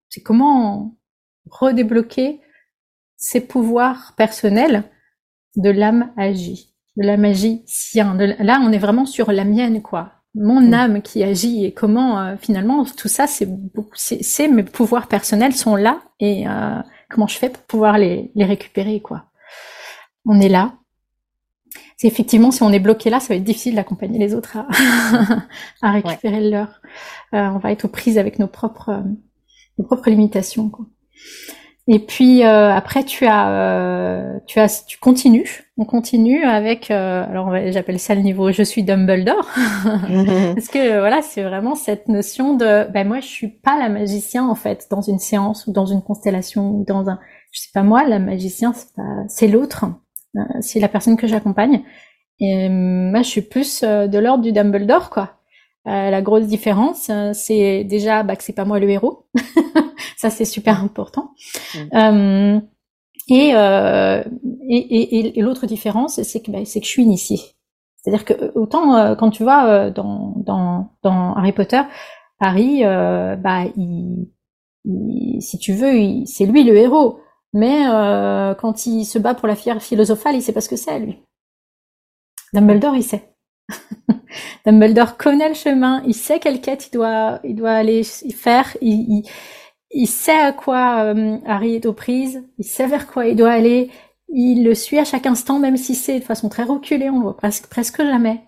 c'est 0.10 0.22
comment 0.22 0.96
redébloquer 1.50 2.42
ces 3.16 3.42
pouvoirs 3.42 4.14
personnels 4.18 4.84
de 5.56 5.70
l'âme 5.70 6.12
agie, 6.18 6.74
de 6.96 7.04
la 7.04 7.18
magie 7.18 7.64
sien. 7.66 8.16
là, 8.16 8.60
on 8.62 8.72
est 8.72 8.78
vraiment 8.78 9.06
sur 9.06 9.32
la 9.32 9.44
mienne, 9.44 9.82
quoi. 9.82 10.14
Mon 10.36 10.62
mm. 10.62 10.74
âme 10.74 11.02
qui 11.02 11.24
agit 11.24 11.66
et 11.66 11.74
comment 11.74 12.20
euh, 12.20 12.36
finalement 12.40 12.86
tout 12.86 13.08
ça, 13.08 13.26
c'est 13.26 13.48
c'est 13.96 14.48
mes 14.48 14.64
pouvoirs 14.64 15.08
personnels 15.08 15.54
sont 15.54 15.76
là 15.76 16.02
et 16.20 16.48
euh, 16.48 16.80
comment 17.10 17.28
je 17.28 17.38
fais 17.38 17.50
pour 17.50 17.64
pouvoir 17.64 17.98
les, 17.98 18.32
les 18.36 18.46
récupérer, 18.46 19.02
quoi. 19.02 19.26
On 20.26 20.40
est 20.40 20.50
là. 20.50 20.74
C'est 21.98 22.08
effectivement 22.08 22.52
si 22.52 22.62
on 22.64 22.72
est 22.72 22.80
bloqué 22.80 23.10
là, 23.10 23.20
ça 23.20 23.30
va 23.30 23.36
être 23.36 23.44
difficile 23.44 23.76
d'accompagner 23.76 24.20
les 24.20 24.36
autres 24.36 24.58
à, 24.58 24.68
à 25.82 25.92
récupérer 25.92 26.42
le 26.42 26.52
leur. 26.52 26.82
Euh, 27.34 27.48
on 27.50 27.58
va 27.58 27.72
être 27.72 27.86
aux 27.86 27.90
prises 27.90 28.18
avec 28.18 28.40
nos 28.40 28.48
propres 28.48 29.04
nos 29.78 29.86
propres 29.86 30.10
limitations, 30.10 30.70
quoi. 30.70 30.86
Et 31.90 32.00
puis 32.00 32.44
euh, 32.44 32.70
après 32.74 33.06
tu 33.06 33.26
as 33.26 33.50
euh, 33.50 34.40
tu 34.46 34.60
as 34.60 34.84
tu 34.86 35.00
continues, 35.00 35.64
on 35.78 35.86
continue 35.86 36.44
avec 36.44 36.92
euh, 36.92 37.24
alors 37.24 37.56
j'appelle 37.72 37.98
ça 37.98 38.14
le 38.14 38.22
niveau 38.22 38.52
je 38.52 38.62
suis 38.62 38.84
Dumbledore 38.84 39.48
parce 39.86 40.68
que 40.68 41.00
voilà 41.00 41.22
c'est 41.22 41.44
vraiment 41.44 41.76
cette 41.76 42.10
notion 42.10 42.56
de 42.56 42.92
ben 42.92 43.08
moi 43.08 43.22
je 43.22 43.28
suis 43.28 43.48
pas 43.48 43.80
la 43.80 43.88
magicien 43.88 44.46
en 44.46 44.56
fait 44.56 44.88
dans 44.92 45.00
une 45.00 45.20
séance 45.20 45.66
ou 45.66 45.72
dans 45.72 45.86
une 45.86 46.02
constellation 46.02 46.72
ou 46.72 46.84
dans 46.86 47.08
un 47.10 47.20
je 47.54 47.62
sais 47.62 47.70
pas 47.74 47.84
moi 47.84 48.04
la 48.04 48.20
magicien 48.20 48.74
c'est 48.74 48.94
pas 48.94 49.24
c'est 49.30 49.48
l'autre 49.48 49.86
c'est 50.60 50.82
la 50.82 50.90
personne 50.90 51.16
que 51.16 51.26
j'accompagne. 51.26 51.84
Et 52.40 52.70
moi 52.70 53.22
je 53.24 53.30
suis 53.30 53.42
plus 53.42 53.82
de 53.84 54.18
l'ordre 54.20 54.44
du 54.44 54.52
Dumbledore 54.52 55.10
quoi 55.10 55.37
la 55.88 56.22
grosse 56.22 56.48
différence 56.48 57.10
c'est 57.34 57.84
déjà 57.84 58.24
bah, 58.24 58.36
que 58.36 58.44
c'est 58.44 58.54
pas 58.54 58.66
moi 58.66 58.80
le 58.80 58.90
héros 58.90 59.28
Ça, 60.18 60.32
c'est 60.32 60.46
super 60.46 60.84
important. 60.84 61.34
Euh, 61.94 62.60
euh, 63.32 64.24
et, 64.70 64.80
et, 64.80 65.40
et, 65.40 65.42
l'autre 65.42 65.68
différence, 65.68 66.22
c'est 66.24 66.42
que, 66.42 66.52
bah, 66.52 66.66
c'est 66.66 66.80
que 66.80 66.86
je 66.86 66.92
suis 66.92 67.04
initiée. 67.04 67.40
C'est-à-dire 67.98 68.26
que 68.26 68.52
autant 68.58 68.96
euh, 68.96 69.16
quand 69.16 69.30
tu 69.30 69.44
vois 69.44 69.90
dans, 69.92 70.34
dans, 70.38 70.96
dans 71.04 71.36
Harry 71.36 71.52
Potter, 71.52 71.82
Harry, 72.40 72.84
bah, 72.84 73.66
il, 73.76 74.32
si 75.40 75.60
tu 75.60 75.74
veux, 75.74 76.26
c'est 76.26 76.46
lui 76.48 76.64
le 76.64 76.76
héros. 76.76 77.20
Mais 77.54 77.86
quand 78.60 78.86
il 78.88 79.06
se 79.06 79.20
bat 79.20 79.36
pour 79.36 79.48
la 79.48 79.56
fière 79.56 79.82
philosophale, 79.82 80.36
il 80.36 80.42
sait 80.42 80.54
pas 80.54 80.62
ce 80.62 80.70
que 80.70 80.76
c'est, 80.76 81.00
lui. 81.00 81.24
Dumbledore, 82.54 82.96
il 82.96 83.04
sait. 83.04 83.36
Dumbledore 84.66 85.18
connaît 85.18 85.50
le 85.50 85.56
chemin, 85.56 86.02
il 86.06 86.14
sait 86.14 86.40
quelle 86.40 86.62
quête 86.62 86.88
il 86.88 86.92
doit, 86.92 87.40
il 87.44 87.56
doit 87.56 87.72
aller 87.72 88.04
faire, 88.04 88.76
il, 88.82 89.24
il 89.92 90.08
sait 90.08 90.40
à 90.40 90.52
quoi 90.52 91.04
euh, 91.04 91.38
Harry 91.46 91.76
est 91.76 91.86
aux 91.86 91.94
prises, 91.94 92.44
il 92.58 92.66
sait 92.66 92.88
vers 92.88 93.08
quoi 93.08 93.26
il 93.28 93.36
doit 93.36 93.52
aller, 93.52 93.90
il 94.30 94.64
le 94.64 94.76
suit 94.76 95.00
à 95.00 95.06
chaque 95.06 95.26
instant, 95.26 95.60
même 95.60 95.78
si 95.78 95.96
c'est 95.96 96.20
de 96.20 96.24
façon 96.24 96.50
très 96.50 96.64
reculée, 96.64 97.10
on 97.10 97.18
le 97.18 97.24
voit 97.24 97.38
presque, 97.38 97.68
presque 97.68 98.02
jamais. 98.02 98.42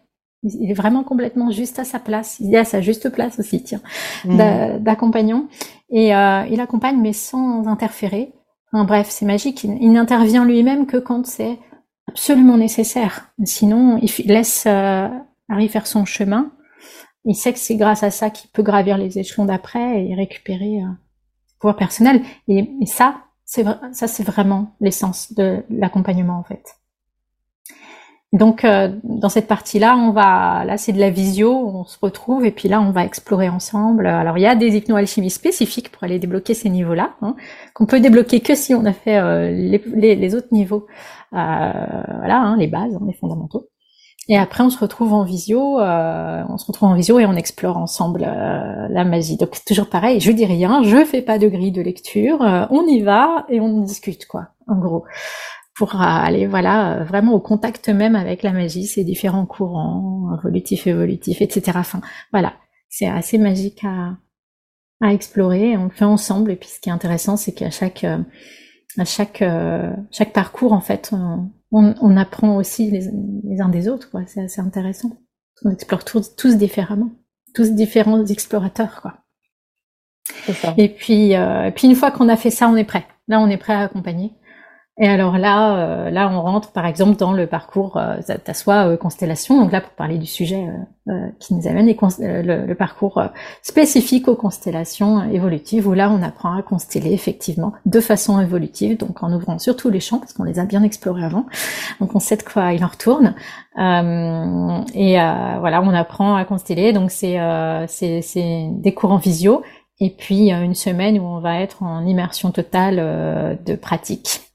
Il 0.44 0.72
est 0.72 0.74
vraiment 0.74 1.04
complètement 1.04 1.52
juste 1.52 1.80
à 1.80 1.84
sa 1.84 2.00
place. 2.00 2.38
Il 2.40 2.54
est 2.54 2.60
à 2.60 2.64
sa 2.64 2.80
juste 2.80 3.10
place 3.10 3.40
aussi, 3.40 3.62
tiens, 3.62 3.82
mmh. 4.24 4.80
d'accompagnant. 4.80 5.48
Et 5.90 6.16
euh, 6.16 6.46
il 6.50 6.62
accompagne, 6.62 6.98
mais 6.98 7.12
sans 7.12 7.68
interférer. 7.68 8.32
bref, 8.72 9.08
c'est 9.10 9.26
magique. 9.26 9.66
Il, 9.66 9.92
n'intervient 9.92 10.46
lui-même 10.46 10.86
que 10.86 10.96
quand 10.96 11.26
c'est 11.26 11.60
absolument 12.08 12.58
nécessaire. 12.58 13.34
Sinon, 13.44 14.00
il 14.02 14.28
laisse 14.28 14.64
euh, 14.66 15.10
Harry 15.50 15.68
faire 15.68 15.88
son 15.88 16.06
chemin. 16.06 16.52
Il 17.26 17.36
sait 17.36 17.54
que 17.54 17.60
c'est 17.60 17.76
grâce 17.76 18.04
à 18.04 18.12
ça 18.12 18.30
qu'il 18.30 18.50
peut 18.52 18.64
gravir 18.64 18.98
les 18.98 19.20
échelons 19.20 19.46
d'après 19.46 20.06
et 20.06 20.16
récupérer 20.16 20.82
euh, 20.82 20.88
pouvoir 21.60 21.76
personnel. 21.76 22.22
Et, 22.48 22.68
ça, 22.86 23.24
c'est 23.46 23.66
ça, 23.92 24.08
c'est 24.08 24.24
vraiment 24.24 24.76
l'essence 24.80 25.34
de 25.34 25.64
l'accompagnement 25.70 26.38
en 26.40 26.44
fait. 26.44 26.80
Donc 28.32 28.64
euh, 28.64 28.90
dans 29.04 29.30
cette 29.30 29.48
partie-là, 29.48 29.98
on 29.98 30.12
va 30.12 30.64
là 30.64 30.78
c'est 30.78 30.94
de 30.94 31.00
la 31.00 31.10
visio, 31.10 31.52
on 31.52 31.84
se 31.84 31.98
retrouve 32.00 32.46
et 32.46 32.52
puis 32.52 32.70
là 32.70 32.80
on 32.80 32.92
va 32.92 33.04
explorer 33.04 33.50
ensemble. 33.50 34.06
Alors 34.06 34.38
il 34.38 34.42
y 34.42 34.46
a 34.46 34.54
des 34.56 34.78
hypnoalchimies 34.78 35.32
spécifiques 35.32 35.92
pour 35.92 36.04
aller 36.04 36.20
débloquer 36.20 36.54
ces 36.54 36.70
niveaux-là, 36.70 37.16
hein, 37.24 37.36
qu'on 37.74 37.88
peut 37.88 38.00
débloquer 38.00 38.40
que 38.42 38.54
si 38.54 38.76
on 38.76 38.86
a 38.86 38.94
fait 38.94 39.18
euh, 39.18 39.50
les, 39.50 40.16
les, 40.16 40.36
autres 40.36 40.50
niveaux, 40.52 40.86
euh, 41.34 41.72
voilà, 42.20 42.40
hein, 42.40 42.56
les 42.58 42.68
bases, 42.68 42.94
hein, 42.94 43.04
les 43.08 43.14
fondamentaux. 43.14 43.69
Et 44.32 44.38
après, 44.38 44.64
on 44.64 44.70
se 44.70 44.78
retrouve 44.78 45.12
en 45.14 45.24
visio, 45.24 45.80
euh, 45.80 46.44
on 46.50 46.60
se 46.60 46.66
retrouve 46.68 46.90
en 46.90 46.94
visio 46.94 47.18
et 47.18 47.26
on 47.26 47.34
explore 47.34 47.78
ensemble 47.78 48.24
euh, 48.24 48.88
la 48.90 49.04
magie. 49.04 49.38
Donc 49.38 49.58
toujours 49.66 49.90
pareil, 49.90 50.20
je 50.22 50.32
dis 50.32 50.46
rien, 50.46 50.84
je 50.84 51.04
fais 51.04 51.24
pas 51.24 51.40
de 51.40 51.48
grille 51.48 51.72
de 51.72 51.82
lecture, 51.82 52.44
euh, 52.44 52.68
on 52.70 52.86
y 52.86 53.02
va 53.02 53.48
et 53.50 53.60
on 53.60 53.82
discute 53.82 54.28
quoi, 54.28 54.50
en 54.68 54.78
gros, 54.78 55.04
pour 55.76 56.00
aller 56.00 56.46
voilà 56.46 57.04
vraiment 57.06 57.34
au 57.34 57.40
contact 57.40 57.90
même 57.90 58.16
avec 58.16 58.44
la 58.44 58.52
magie, 58.52 58.86
ses 58.86 59.04
différents 59.04 59.48
courants, 59.48 60.38
évolutifs, 60.38 60.86
évolutifs, 60.86 61.42
etc. 61.42 61.80
Enfin 61.80 62.02
voilà, 62.32 62.54
c'est 62.88 63.08
assez 63.08 63.40
magique 63.40 63.84
à, 63.84 64.16
à 65.02 65.12
explorer. 65.12 65.76
On 65.76 65.86
le 65.86 65.90
fait 65.90 66.06
ensemble 66.06 66.52
et 66.52 66.56
puis 66.56 66.70
ce 66.70 66.80
qui 66.80 66.90
est 66.90 66.94
intéressant, 66.94 67.36
c'est 67.36 67.54
qu'à 67.54 67.72
chaque 67.72 68.04
à 68.04 69.06
chaque 69.06 69.44
chaque 70.12 70.34
parcours 70.34 70.74
en 70.74 70.82
fait, 70.82 71.10
on, 71.14 71.50
apprend 72.18 72.58
aussi 72.58 72.90
les, 72.92 73.62
uns 73.62 73.70
des 73.70 73.88
autres. 73.88 74.10
Quoi. 74.10 74.24
C'est 74.28 74.42
assez 74.42 74.62
intéressant. 74.62 75.18
On 75.64 75.72
explore 75.72 76.06
tous, 76.06 76.36
tous 76.36 76.56
différemment, 76.56 77.12
tous 77.54 77.72
différents 77.72 78.26
explorateurs. 78.26 79.02
Quoi. 79.02 79.18
Et 80.78 80.90
puis, 80.90 81.34
et 81.34 81.72
puis 81.76 81.88
une 81.88 81.96
fois 81.96 82.12
qu'on 82.12 82.30
a 82.30 82.38
fait 82.38 82.52
ça, 82.52 82.70
on 82.70 82.76
est 82.76 82.86
prêt. 82.86 83.06
Là, 83.28 83.40
on 83.40 83.48
est 83.48 83.58
prêt 83.58 83.74
à 83.74 83.82
accompagner. 83.82 84.32
Et 85.02 85.08
alors 85.08 85.38
là, 85.38 85.78
euh, 85.78 86.10
là, 86.10 86.30
on 86.30 86.42
rentre 86.42 86.74
par 86.74 86.86
exemple 86.86 87.16
dans 87.16 87.32
le 87.32 87.48
parcours 87.48 87.96
euh, 87.96 88.18
soit 88.54 88.86
euh, 88.86 88.98
constellation. 88.98 89.58
Donc 89.58 89.72
là, 89.72 89.80
pour 89.80 89.92
parler 89.92 90.18
du 90.18 90.26
sujet 90.26 90.68
euh, 90.68 91.14
euh, 91.14 91.30
qui 91.40 91.54
nous 91.54 91.68
amène, 91.68 91.88
le, 91.88 92.66
le, 92.66 92.76
parcours 92.76 93.24
spécifique 93.64 94.28
aux 94.28 94.36
constellations 94.36 95.24
évolutives, 95.32 95.88
où 95.88 95.94
là, 95.94 96.12
on 96.12 96.22
apprend 96.22 96.54
à 96.58 96.62
consteller 96.64 97.14
effectivement 97.14 97.72
de 97.86 98.02
façon 98.02 98.42
évolutive, 98.42 98.98
donc 98.98 99.24
en 99.24 99.32
ouvrant 99.32 99.58
surtout 99.58 99.90
les 99.90 100.02
champs 100.02 100.20
parce 100.20 100.34
qu'on 100.34 100.44
les 100.44 100.60
a 100.60 100.66
bien 100.66 100.84
explorés 100.84 101.24
avant. 101.24 101.46
Donc 102.02 102.14
on 102.14 102.20
sait 102.20 102.36
de 102.36 102.44
quoi 102.44 102.74
il 102.74 102.84
en 102.84 102.90
retourne. 102.90 103.36
et 103.78 105.14
voilà, 105.14 105.82
on 105.82 105.94
apprend 105.94 106.36
à 106.36 106.44
consteller. 106.44 106.92
Donc 106.92 107.10
c'est 107.10 107.38
c'est 107.88 108.68
des 108.70 108.94
cours 108.94 109.14
en 109.14 109.18
visio. 109.18 109.64
Et 110.02 110.10
puis 110.10 110.52
une 110.52 110.76
semaine 110.76 111.20
où 111.20 111.24
on 111.24 111.40
va 111.40 111.62
être 111.62 111.84
en 111.84 112.06
immersion 112.06 112.52
totale 112.52 113.58
de 113.66 113.76
pratique 113.76 114.49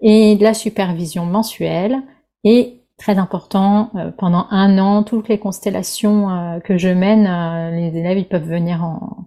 et 0.00 0.36
de 0.36 0.42
la 0.42 0.54
supervision 0.54 1.26
mensuelle 1.26 2.02
et 2.44 2.82
très 2.98 3.18
important 3.18 3.90
euh, 3.94 4.10
pendant 4.10 4.46
un 4.50 4.78
an 4.78 5.02
toutes 5.02 5.28
les 5.28 5.38
constellations 5.38 6.30
euh, 6.30 6.60
que 6.60 6.76
je 6.76 6.88
mène 6.88 7.26
euh, 7.26 7.70
les 7.70 7.96
élèves 7.98 8.18
ils 8.18 8.28
peuvent 8.28 8.48
venir 8.48 8.84
en, 8.84 9.26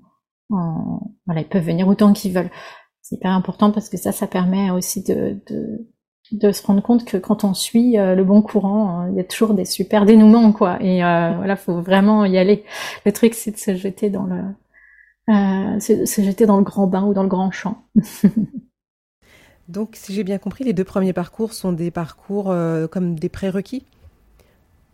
voilà 0.50 1.42
ils 1.42 1.48
peuvent 1.48 1.64
venir 1.64 1.88
autant 1.88 2.14
qu'ils 2.14 2.34
veulent 2.34 2.52
c'est 3.02 3.16
hyper 3.16 3.32
important 3.32 3.72
parce 3.72 3.90
que 3.90 3.98
ça 3.98 4.12
ça 4.12 4.28
permet 4.28 4.72
aussi 4.72 5.04
de, 5.04 5.40
de 5.50 5.88
de 6.32 6.52
se 6.54 6.66
rendre 6.66 6.82
compte 6.82 7.04
que 7.04 7.18
quand 7.18 7.44
on 7.44 7.54
suit 7.54 7.98
le 7.98 8.24
bon 8.24 8.42
courant, 8.42 9.06
il 9.08 9.18
y 9.18 9.20
a 9.20 9.24
toujours 9.26 9.54
des 9.54 9.66
super 9.66 10.06
dénouements, 10.06 10.54
quoi. 10.54 10.82
Et 10.82 11.00
voilà, 11.00 11.58
faut 11.58 11.82
vraiment 11.82 12.24
y 12.24 12.38
aller. 12.38 12.64
Le 13.06 13.12
truc, 13.12 13.34
c'est 13.34 13.52
de 13.52 13.58
se 13.58 13.76
jeter 13.76 14.10
dans 14.10 14.24
le, 14.24 14.42
euh, 15.30 15.80
se 15.80 16.22
jeter 16.22 16.46
dans 16.46 16.58
le 16.58 16.64
grand 16.64 16.88
bain 16.88 17.04
ou 17.04 17.14
dans 17.14 17.24
le 17.24 17.30
grand 17.30 17.52
champ. 17.52 17.84
Donc, 19.72 19.92
si 19.94 20.14
j'ai 20.14 20.26
bien 20.26 20.38
compris, 20.38 20.66
les 20.66 20.74
deux 20.74 20.84
premiers 20.84 21.14
parcours 21.14 21.54
sont 21.54 21.72
des 21.72 21.92
parcours 21.92 22.52
euh, 22.52 22.88
comme 22.88 23.18
des 23.18 23.30
prérequis 23.30 23.86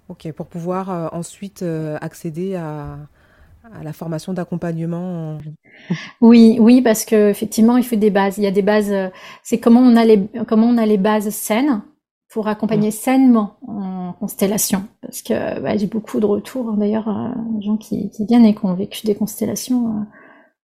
Ok, 0.08 0.32
pour 0.34 0.46
pouvoir 0.46 0.90
euh, 0.90 1.08
ensuite 1.12 1.64
euh, 1.64 1.98
accéder 2.00 2.56
à, 2.56 2.98
la 3.84 3.92
formation 3.92 4.32
d'accompagnement. 4.34 5.40
Oui, 6.22 6.58
oui, 6.62 6.82
parce 6.82 7.04
que 7.04 7.30
effectivement, 7.30 7.76
il 7.76 7.84
faut 7.84 7.98
des 7.98 8.12
bases. 8.12 8.38
Il 8.38 8.44
y 8.44 8.48
a 8.48 8.52
des 8.52 8.62
bases. 8.62 8.94
c'est 9.44 9.60
comment 9.60 9.82
on 9.82 9.98
a 9.98 10.06
les 10.06 10.26
comment 10.48 10.68
on 10.68 10.78
a 10.78 10.86
les 10.86 10.98
bases 10.98 11.32
saines 11.32 11.82
pour 12.30 12.48
accompagner 12.48 12.92
sainement 12.92 13.58
en 13.68 14.14
constellation. 14.14 14.86
Parce 15.02 15.22
que 15.22 15.60
bah, 15.60 15.76
j'ai 15.76 15.88
beaucoup 15.88 16.22
de 16.22 16.26
retours 16.26 16.70
hein, 16.70 16.78
d'ailleurs, 16.78 17.10
gens 17.60 17.76
qui, 17.76 18.10
qui, 18.10 18.26
viennent 18.26 18.46
et 18.46 18.56
qui 18.56 18.66
ont 18.66 18.74
vécu 18.74 19.06
des 19.06 19.16
constellations 19.16 20.06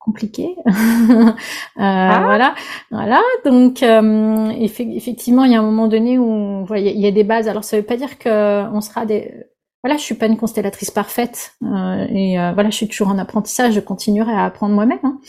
compliqué. 0.04 0.56
euh, 0.68 1.32
ah. 1.78 2.22
Voilà, 2.24 2.56
voilà. 2.92 3.22
Donc 3.46 3.84
euh, 3.84 4.50
effectivement, 4.60 5.46
il 5.46 5.52
y 5.52 5.56
a 5.56 5.60
un 5.60 5.64
moment 5.64 5.88
donné 5.88 6.18
où 6.20 6.66
il 6.76 7.00
y 7.00 7.08
a 7.08 7.12
des 7.12 7.24
bases. 7.24 7.48
Alors 7.48 7.64
ça 7.64 7.78
veut 7.78 7.84
pas 7.84 7.98
dire 7.98 8.18
que 8.18 8.70
on 8.74 8.82
sera 8.82 9.06
des 9.06 9.46
voilà, 9.84 9.98
je 9.98 10.04
suis 10.04 10.16
pas 10.16 10.28
une 10.28 10.38
constellatrice 10.38 10.92
parfaite 10.92 11.56
euh, 11.62 12.08
et 12.10 12.40
euh, 12.40 12.54
voilà, 12.54 12.70
je 12.70 12.76
suis 12.76 12.88
toujours 12.88 13.10
en 13.10 13.18
apprentissage. 13.18 13.74
Je 13.74 13.82
continuerai 13.82 14.32
à 14.32 14.46
apprendre 14.46 14.74
moi-même, 14.74 15.00
hein, 15.04 15.20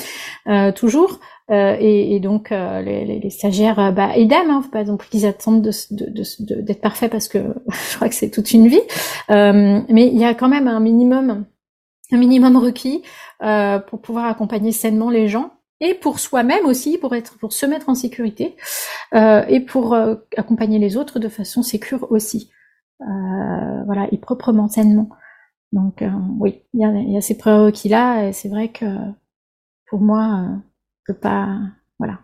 euh, 0.47 0.73
toujours. 0.73 1.19
Et, 1.51 2.15
et, 2.15 2.21
donc 2.21 2.49
les, 2.51 3.05
les, 3.05 3.19
les, 3.19 3.31
stagiaires, 3.31 3.93
bah, 3.93 4.17
idem, 4.17 4.49
hein, 4.49 4.63
faut 4.63 4.71
pas 4.71 4.85
non 4.85 4.97
plus 4.97 5.11
qu'ils 5.11 5.27
attendent 5.27 5.61
d'être 5.61 5.93
de, 5.93 6.07
de, 6.07 6.63
de, 6.63 6.73
parfaits 6.73 7.13
parce 7.13 7.29
que 7.29 7.39
je 7.91 7.97
crois 7.97 8.09
que 8.09 8.15
c'est 8.15 8.31
toute 8.31 8.53
une 8.53 8.67
vie. 8.67 8.81
mais 9.29 10.07
il 10.07 10.17
y 10.17 10.25
a 10.25 10.33
quand 10.33 10.49
même 10.49 10.69
un 10.69 10.81
minimum, 10.81 11.45
un 12.13 12.17
minimum 12.17 12.57
requis 12.57 13.03
euh, 13.45 13.79
pour 13.79 14.01
pouvoir 14.01 14.25
accompagner 14.25 14.73
sainement 14.73 15.11
les 15.11 15.29
gens 15.29 15.53
et 15.81 15.93
pour 15.93 16.19
soi-même 16.19 16.65
aussi, 16.65 16.97
pour 16.97 17.15
être, 17.15 17.37
pour 17.37 17.53
se 17.53 17.67
mettre 17.67 17.91
en 17.91 17.95
sécurité 17.95 18.57
euh, 19.13 19.45
et 19.49 19.61
pour 19.61 19.93
euh, 19.93 20.15
accompagner 20.39 20.79
les 20.79 20.97
autres 20.97 21.19
de 21.19 21.29
façon 21.29 21.63
sécure 21.63 22.11
aussi, 22.11 22.51
voilà, 23.01 24.09
et 24.13 24.17
proprement, 24.17 24.69
sainement. 24.69 25.11
Donc 25.73 26.03
oui, 26.39 26.63
il 26.73 26.81
y 26.81 26.85
a, 26.85 27.19
y 27.19 27.21
ces 27.23 27.37
prérequis 27.37 27.91
là, 27.91 28.29
et 28.29 28.33
c'est 28.33 28.49
vrai 28.49 28.69
que 28.69 28.87
pour 29.91 30.01
moi, 30.01 30.47
je 31.03 31.13
peux 31.13 31.19
pas, 31.19 31.59
voilà, 31.99 32.21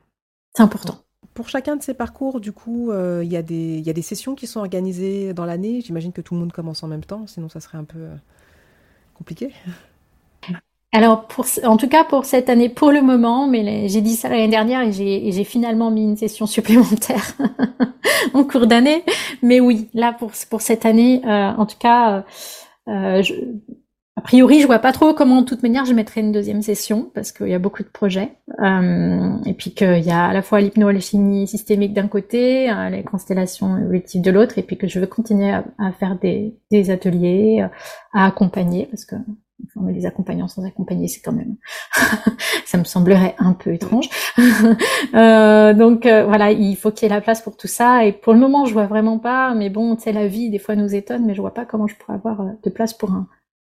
c'est 0.57 0.63
important. 0.63 1.01
Pour 1.35 1.51
chacun 1.51 1.77
de 1.77 1.83
ces 1.83 1.93
parcours, 1.93 2.41
du 2.41 2.53
coup, 2.53 2.93
il 2.95 3.31
y, 3.31 3.37
a 3.37 3.43
des, 3.43 3.81
y 3.81 3.91
a 3.91 3.93
des 3.93 4.03
sessions 4.03 4.35
qui 4.35 4.47
sont 4.47 4.61
organisées 4.61 5.35
dans 5.35 5.45
l'année. 5.45 5.83
J'imagine 5.83 6.13
que 6.13 6.23
tout 6.23 6.33
le 6.33 6.41
monde 6.41 6.53
commence 6.53 6.83
en 6.83 6.89
même 6.89 7.05
temps, 7.05 7.27
sinon 7.27 7.51
ça 7.51 7.61
serait 7.61 7.77
un 7.77 7.85
peu 7.85 8.07
compliqué. 9.13 9.53
Alors, 10.93 11.29
pour, 11.29 11.47
en 11.65 11.77
tout 11.77 11.89
cas 11.89 12.03
pour 12.03 12.25
cette 12.25 12.49
année, 12.49 12.69
pour 12.69 12.91
le 12.91 13.01
moment, 13.01 13.47
mais 13.47 13.89
j'ai 13.89 14.01
dit 14.01 14.17
ça 14.17 14.29
l'année 14.29 14.49
dernière 14.49 14.83
et 14.83 14.93
j'ai 14.93 15.45
finalement 15.45 15.91
mis 15.91 16.03
une 16.03 16.17
session 16.17 16.47
supplémentaire 16.47 17.37
en 18.35 18.45
cours 18.45 18.67
d'année. 18.67 19.05
Mais 19.43 19.61
oui, 19.61 19.89
là 19.95 20.13
pour 20.13 20.33
pour 20.51 20.61
cette 20.61 20.85
année, 20.87 21.23
euh, 21.25 21.53
en 21.57 21.67
tout 21.67 21.79
cas, 21.79 22.25
euh, 22.89 23.23
je, 23.23 23.35
a 24.21 24.23
priori, 24.23 24.61
je 24.61 24.67
vois 24.67 24.81
pas 24.81 24.93
trop 24.93 25.15
comment, 25.15 25.41
de 25.41 25.47
toute 25.47 25.63
manière, 25.63 25.87
je 25.87 25.95
mettrai 25.95 26.21
une 26.21 26.31
deuxième 26.31 26.61
session 26.61 27.11
parce 27.15 27.33
qu'il 27.33 27.49
y 27.49 27.55
a 27.55 27.59
beaucoup 27.59 27.83
de 27.83 27.89
projets 27.89 28.33
euh, 28.63 29.37
et 29.47 29.55
puis 29.55 29.73
qu'il 29.73 30.05
y 30.05 30.11
a 30.11 30.27
à 30.27 30.35
la 30.35 30.43
fois 30.43 30.61
l'hypnoalchimie 30.61 31.47
systémique 31.47 31.95
d'un 31.95 32.07
côté, 32.07 32.71
euh, 32.71 32.91
les 32.91 33.03
constellations 33.03 33.79
évolutives 33.79 34.21
de 34.21 34.31
l'autre, 34.31 34.59
et 34.59 34.63
puis 34.63 34.77
que 34.77 34.89
je 34.89 35.01
veux 35.01 35.07
continuer 35.07 35.51
à, 35.51 35.65
à 35.79 35.93
faire 35.93 36.19
des, 36.19 36.55
des 36.71 36.91
ateliers, 36.91 37.65
à 38.13 38.27
accompagner 38.27 38.87
parce 38.87 39.07
que 39.07 39.15
mais 39.77 39.93
les 39.93 40.07
accompagnants 40.07 40.49
sans 40.49 40.65
accompagner, 40.65 41.09
c'est 41.09 41.21
quand 41.21 41.33
même, 41.33 41.57
ça 42.65 42.79
me 42.79 42.85
semblerait 42.85 43.35
un 43.39 43.53
peu 43.53 43.73
étrange. 43.73 44.09
euh, 45.15 45.75
donc 45.75 46.07
euh, 46.07 46.25
voilà, 46.25 46.51
il 46.53 46.77
faut 46.77 46.91
qu'il 46.91 47.09
y 47.09 47.11
ait 47.11 47.15
la 47.15 47.21
place 47.21 47.43
pour 47.43 47.57
tout 47.57 47.69
ça. 47.69 48.05
Et 48.05 48.13
pour 48.13 48.33
le 48.33 48.39
moment, 48.39 48.65
je 48.65 48.73
vois 48.73 48.87
vraiment 48.87 49.19
pas. 49.19 49.55
Mais 49.55 49.71
bon, 49.71 49.97
tu 49.97 50.03
sais, 50.03 50.13
la 50.13 50.27
vie 50.27 50.51
des 50.51 50.59
fois 50.59 50.77
nous 50.77 50.95
étonne, 50.95 51.27
mais 51.27 51.35
je 51.35 51.41
vois 51.41 51.55
pas 51.55 51.65
comment 51.65 51.87
je 51.87 51.97
pourrais 51.97 52.15
avoir 52.15 52.41
euh, 52.41 52.51
de 52.63 52.71
place 52.71 52.95
pour 52.95 53.13
un, 53.13 53.27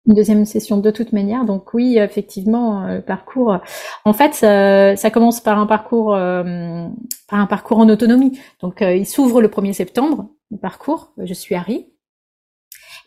une 0.08 0.16
deuxième 0.16 0.46
session 0.46 0.78
de 0.78 0.92
toute 0.92 1.14
manière. 1.14 1.46
Donc 1.46 1.74
oui, 1.74 1.98
effectivement, 1.98 2.84
euh, 2.84 2.96
le 2.98 3.02
parcours. 3.02 3.58
En 4.06 4.14
fait, 4.14 4.34
ça, 4.34 4.96
ça 4.96 5.12
commence 5.12 5.42
par 5.42 5.60
un 5.60 5.68
parcours, 5.68 6.12
par 6.12 7.40
un 7.40 7.48
parcours 7.48 7.80
en 7.80 7.90
autonomie. 7.90 8.40
Donc 8.62 8.82
il 8.82 9.06
s'ouvre 9.06 9.42
le 9.42 9.48
1er 9.48 9.74
septembre. 9.74 10.30
Le 10.52 10.58
parcours. 10.58 11.14
Je 11.18 11.34
suis 11.34 11.56
Harry. 11.56 11.88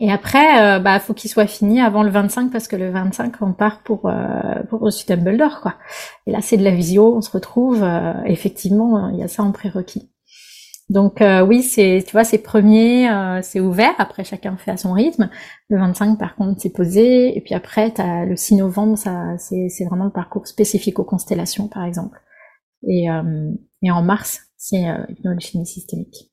Et 0.04 0.12
après, 0.12 0.60
euh, 0.60 0.80
bah, 0.80 1.00
faut 1.00 1.14
qu'il 1.14 1.30
soit 1.30 1.46
fini 1.46 1.80
avant 1.80 2.02
le 2.02 2.10
25 2.10 2.52
parce 2.52 2.68
que 2.68 2.76
le 2.76 2.90
25 2.90 3.40
on 3.40 3.54
part 3.54 3.82
pour 3.82 4.04
euh, 4.04 4.62
pour 4.68 4.80
reçu 4.80 5.06
Dumbledore 5.06 5.62
quoi. 5.62 5.76
Et 6.26 6.30
là 6.30 6.42
c'est 6.42 6.58
de 6.58 6.62
la 6.62 6.72
visio, 6.72 7.16
on 7.16 7.22
se 7.22 7.30
retrouve. 7.30 7.82
Euh, 7.82 8.12
effectivement, 8.26 9.08
il 9.08 9.18
y 9.18 9.22
a 9.22 9.28
ça 9.28 9.42
en 9.42 9.50
prérequis. 9.50 10.10
Donc 10.90 11.22
euh, 11.22 11.40
oui, 11.40 11.62
c'est 11.62 12.04
tu 12.06 12.12
vois, 12.12 12.24
c'est 12.24 12.36
premier, 12.36 13.08
c'est 13.40 13.60
ouvert. 13.60 13.94
Après, 13.96 14.24
chacun 14.24 14.58
fait 14.58 14.72
à 14.72 14.76
son 14.76 14.92
rythme. 14.92 15.30
Le 15.70 15.78
25 15.78 16.18
par 16.18 16.36
contre, 16.36 16.60
c'est 16.60 16.74
posé. 16.74 17.34
Et 17.34 17.40
puis 17.40 17.54
après, 17.54 17.98
as 17.98 18.26
le 18.26 18.36
6 18.36 18.56
novembre, 18.56 18.98
ça 18.98 19.38
c'est 19.38 19.70
c'est 19.70 19.86
vraiment 19.86 20.04
le 20.04 20.10
parcours 20.10 20.46
spécifique 20.46 20.98
aux 20.98 21.04
constellations 21.04 21.68
par 21.68 21.84
exemple. 21.84 22.20
Et 22.86 23.06
et 23.82 23.90
en 23.90 24.02
mars, 24.02 24.40
c'est 24.58 24.86
euh, 24.86 25.38
chimie 25.38 25.66
systémique. 25.66 26.30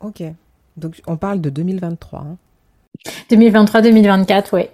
Ok. 0.00 0.22
Donc 0.76 1.00
on 1.06 1.16
parle 1.16 1.40
de 1.40 1.50
2023. 1.50 2.26
2023-2024, 3.30 4.48
oui. 4.52 4.68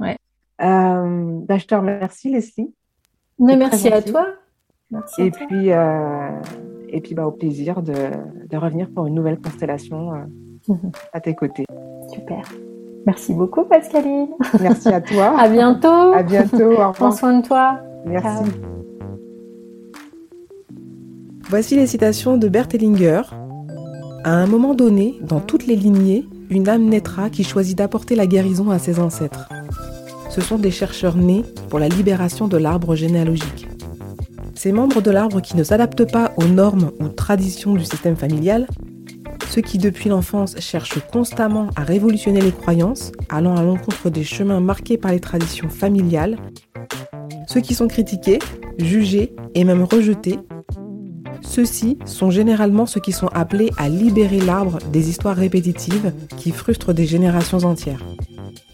ouais. 0.00 0.16
Euh, 0.62 1.40
bah, 1.46 1.58
je 1.58 1.66
te 1.66 1.74
remercie, 1.74 2.30
Leslie. 2.30 2.72
Mais 3.38 3.56
merci 3.56 3.88
à 3.88 4.02
toi. 4.02 4.26
et, 5.18 5.30
Puis, 5.30 5.72
euh, 5.72 6.40
et 6.88 7.00
puis, 7.00 7.14
bah, 7.14 7.26
au 7.26 7.32
plaisir 7.32 7.82
de, 7.82 7.92
de, 8.48 8.56
revenir 8.56 8.88
pour 8.94 9.06
une 9.06 9.14
nouvelle 9.14 9.40
constellation 9.40 10.14
euh, 10.14 10.74
à 11.12 11.20
tes 11.20 11.34
côtés. 11.34 11.64
Super. 12.12 12.42
Merci 13.06 13.34
beaucoup, 13.34 13.64
Pascaline. 13.64 14.28
Merci 14.60 14.88
à 14.88 15.00
toi. 15.00 15.34
à 15.38 15.48
bientôt. 15.48 15.88
À 15.88 16.22
bientôt. 16.22 16.74
Prends 16.94 17.12
soin 17.12 17.40
de 17.40 17.46
toi. 17.46 17.80
Merci. 18.06 18.50
Voici 21.48 21.76
les 21.76 21.86
citations 21.86 22.38
de 22.38 22.48
Bert 22.48 22.68
Hellinger. 22.72 23.22
À 24.24 24.32
un 24.32 24.46
moment 24.46 24.72
donné, 24.74 25.18
dans 25.20 25.40
toutes 25.40 25.66
les 25.66 25.76
lignées, 25.76 26.26
une 26.48 26.66
âme 26.70 26.86
naîtra 26.86 27.28
qui 27.28 27.44
choisit 27.44 27.76
d'apporter 27.76 28.16
la 28.16 28.26
guérison 28.26 28.70
à 28.70 28.78
ses 28.78 28.98
ancêtres. 28.98 29.50
Ce 30.30 30.40
sont 30.40 30.56
des 30.56 30.70
chercheurs 30.70 31.16
nés 31.16 31.44
pour 31.68 31.78
la 31.78 31.88
libération 31.88 32.48
de 32.48 32.56
l'arbre 32.56 32.96
généalogique. 32.96 33.68
Ces 34.54 34.72
membres 34.72 35.02
de 35.02 35.10
l'arbre 35.10 35.42
qui 35.42 35.58
ne 35.58 35.62
s'adaptent 35.62 36.10
pas 36.10 36.32
aux 36.38 36.46
normes 36.46 36.90
ou 37.00 37.08
traditions 37.08 37.74
du 37.74 37.84
système 37.84 38.16
familial, 38.16 38.66
ceux 39.50 39.60
qui 39.60 39.76
depuis 39.76 40.08
l'enfance 40.08 40.58
cherchent 40.58 41.00
constamment 41.12 41.68
à 41.76 41.82
révolutionner 41.82 42.40
les 42.40 42.50
croyances, 42.50 43.12
allant 43.28 43.56
à 43.56 43.62
l'encontre 43.62 44.08
des 44.08 44.24
chemins 44.24 44.60
marqués 44.60 44.96
par 44.96 45.12
les 45.12 45.20
traditions 45.20 45.68
familiales, 45.68 46.38
ceux 47.46 47.60
qui 47.60 47.74
sont 47.74 47.88
critiqués, 47.88 48.38
jugés 48.78 49.36
et 49.54 49.64
même 49.64 49.84
rejetés, 49.84 50.38
Ceux-ci 51.42 51.98
sont 52.04 52.30
généralement 52.30 52.86
ceux 52.86 53.00
qui 53.00 53.12
sont 53.12 53.28
appelés 53.28 53.70
à 53.76 53.88
libérer 53.88 54.40
l'arbre 54.40 54.78
des 54.92 55.08
histoires 55.10 55.36
répétitives 55.36 56.12
qui 56.36 56.50
frustrent 56.50 56.92
des 56.92 57.06
générations 57.06 57.64
entières. 57.64 58.04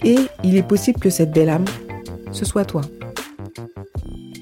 Et 0.05 0.17
il 0.45 0.57
est 0.57 0.67
possible 0.67 0.99
que 0.99 1.11
cette 1.11 1.33
belle 1.33 1.51
âme, 1.51 1.65
ce 2.33 2.45
soit 2.45 2.65
toi. 2.65 2.83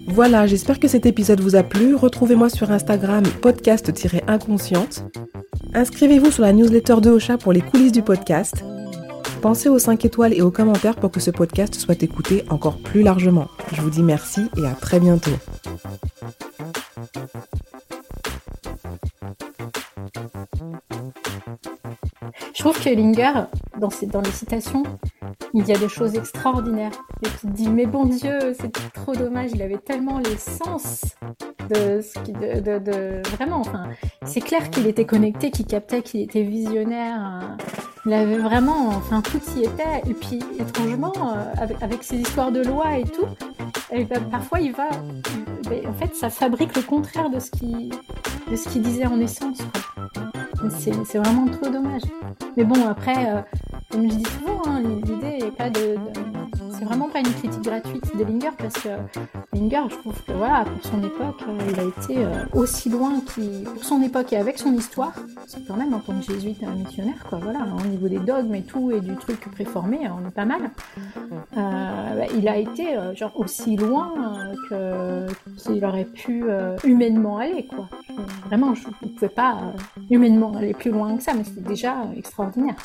Voilà, 0.06 0.46
j'espère 0.46 0.80
que 0.80 0.88
cet 0.88 1.04
épisode 1.06 1.40
vous 1.40 1.54
a 1.54 1.62
plu. 1.62 1.94
Retrouvez-moi 1.94 2.48
sur 2.48 2.70
Instagram 2.70 3.24
podcast-inconsciente. 3.42 5.04
Inscrivez-vous 5.74 6.30
sur 6.30 6.42
la 6.42 6.52
newsletter 6.52 6.96
de 7.02 7.10
Ocha 7.10 7.36
pour 7.36 7.52
les 7.52 7.60
coulisses 7.60 7.92
du 7.92 8.02
podcast. 8.02 8.64
Pensez 9.42 9.68
aux 9.68 9.78
5 9.78 10.04
étoiles 10.04 10.34
et 10.34 10.42
aux 10.42 10.50
commentaires 10.50 10.96
pour 10.96 11.10
que 11.10 11.20
ce 11.20 11.30
podcast 11.30 11.74
soit 11.74 12.02
écouté 12.02 12.44
encore 12.48 12.78
plus 12.78 13.02
largement. 13.02 13.48
Je 13.72 13.80
vous 13.82 13.90
dis 13.90 14.02
merci 14.02 14.48
et 14.56 14.66
à 14.66 14.72
très 14.72 14.98
bientôt. 14.98 15.30
Je 22.58 22.64
trouve 22.64 22.82
que 22.82 22.88
Linger, 22.88 23.44
dans, 23.78 24.20
les 24.20 24.32
citations, 24.32 24.82
il 25.54 25.64
y 25.64 25.72
a 25.72 25.78
des 25.78 25.88
choses 25.88 26.16
extraordinaires. 26.16 26.90
Et 27.24 27.28
tu 27.28 27.46
te 27.46 27.52
dis, 27.52 27.68
mais 27.68 27.86
bon 27.86 28.04
Dieu, 28.06 28.36
c'est 28.58 28.72
trop 28.94 29.14
dommage, 29.14 29.50
il 29.54 29.62
avait 29.62 29.78
tellement 29.78 30.18
les 30.18 30.36
sens 30.36 31.02
de 31.70 32.00
ce 32.00 32.18
qui, 32.24 32.32
vraiment, 33.36 33.60
enfin, 33.60 33.84
c'est 34.24 34.40
clair 34.40 34.70
qu'il 34.70 34.88
était 34.88 35.04
connecté, 35.04 35.52
qu'il 35.52 35.66
captait, 35.66 36.02
qu'il 36.02 36.20
était 36.20 36.42
visionnaire. 36.42 37.56
Il 38.06 38.12
avait 38.12 38.38
vraiment, 38.38 38.88
enfin, 38.88 39.22
tout 39.22 39.40
y 39.56 39.62
était. 39.62 40.02
Et 40.10 40.14
puis, 40.14 40.40
étrangement, 40.58 41.12
euh, 41.16 41.52
avec, 41.58 41.80
avec 41.80 42.02
ses 42.02 42.16
histoires 42.16 42.50
de 42.50 42.64
loi 42.64 42.98
et 42.98 43.04
tout, 43.04 43.28
et 43.92 44.02
ben, 44.02 44.20
parfois 44.32 44.58
il 44.58 44.72
va, 44.72 44.88
ben, 45.70 45.86
en 45.86 45.92
fait, 45.92 46.12
ça 46.16 46.28
fabrique 46.28 46.74
le 46.74 46.82
contraire 46.82 47.30
de 47.30 47.38
ce 47.38 47.52
qu'il, 47.52 48.82
disait 48.82 49.06
en 49.06 49.20
essence. 49.20 49.58
C'est 50.78 51.18
vraiment 51.18 51.46
trop 51.46 51.70
dommage. 51.70 52.02
Mais 52.56 52.64
bon, 52.64 52.86
après, 52.88 53.30
euh, 53.30 53.40
comme 53.90 54.10
je 54.10 54.16
dis 54.16 54.24
souvent, 54.24 54.62
hein, 54.66 54.80
l'idée 54.80 55.44
n'est 55.44 55.50
pas 55.52 55.70
de, 55.70 55.96
c'est 56.78 56.84
vraiment 56.84 57.08
pas 57.08 57.20
une 57.20 57.32
critique 57.32 57.62
gratuite 57.62 58.16
de 58.16 58.24
Linger 58.24 58.50
parce 58.58 58.74
que 58.74 58.88
Linger, 59.52 59.82
je 59.90 59.96
trouve 59.96 60.20
que 60.24 60.32
voilà, 60.32 60.64
pour 60.64 60.90
son 60.90 60.98
époque, 60.98 61.42
euh, 61.48 61.58
il 61.70 61.80
a 61.80 61.84
été 61.84 62.24
euh, 62.24 62.44
aussi 62.54 62.88
loin 62.88 63.20
qu'il, 63.32 63.64
pour 63.64 63.84
son 63.84 64.02
époque 64.02 64.32
et 64.32 64.36
avec 64.36 64.58
son 64.58 64.72
histoire, 64.74 65.12
c'est 65.46 65.66
quand 65.66 65.76
même 65.76 65.94
en 65.94 66.00
tant 66.00 66.14
que 66.18 66.24
jésuite 66.32 66.62
missionnaire, 66.62 67.24
quoi. 67.28 67.38
Voilà, 67.40 67.60
au 67.78 67.86
niveau 67.86 68.08
des 68.08 68.18
dogmes 68.18 68.54
et 68.54 68.62
tout 68.62 68.90
et 68.90 69.00
du 69.00 69.14
truc 69.16 69.40
préformé, 69.52 70.00
on 70.10 70.28
est 70.28 70.32
pas 70.32 70.44
mal. 70.44 70.70
Euh, 72.28 72.38
il 72.38 72.48
a 72.48 72.56
été 72.56 72.96
genre 73.14 73.32
aussi 73.36 73.76
loin 73.76 74.14
que 74.68 75.26
qu'il 75.58 75.84
aurait 75.84 76.04
pu 76.04 76.44
humainement 76.84 77.38
aller, 77.38 77.66
quoi. 77.66 77.88
Vraiment, 78.46 78.74
je 78.74 78.86
ne 78.88 79.08
pouvais 79.10 79.28
pas 79.28 79.72
humainement 80.10 80.54
aller 80.56 80.74
plus 80.74 80.90
loin 80.90 81.16
que 81.16 81.22
ça, 81.22 81.34
mais 81.34 81.44
c'était 81.44 81.60
déjà 81.60 82.06
extraordinaire. 82.16 82.76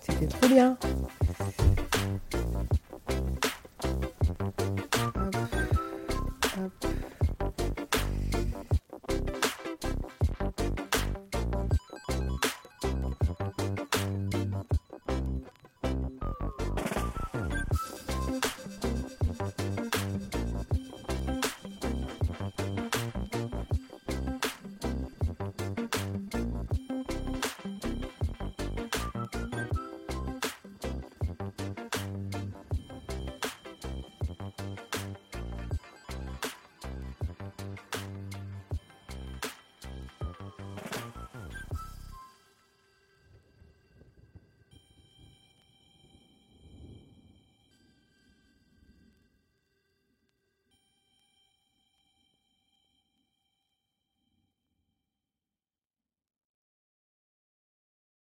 C'était 0.00 0.26
trop 0.26 0.48
bien. 0.48 0.76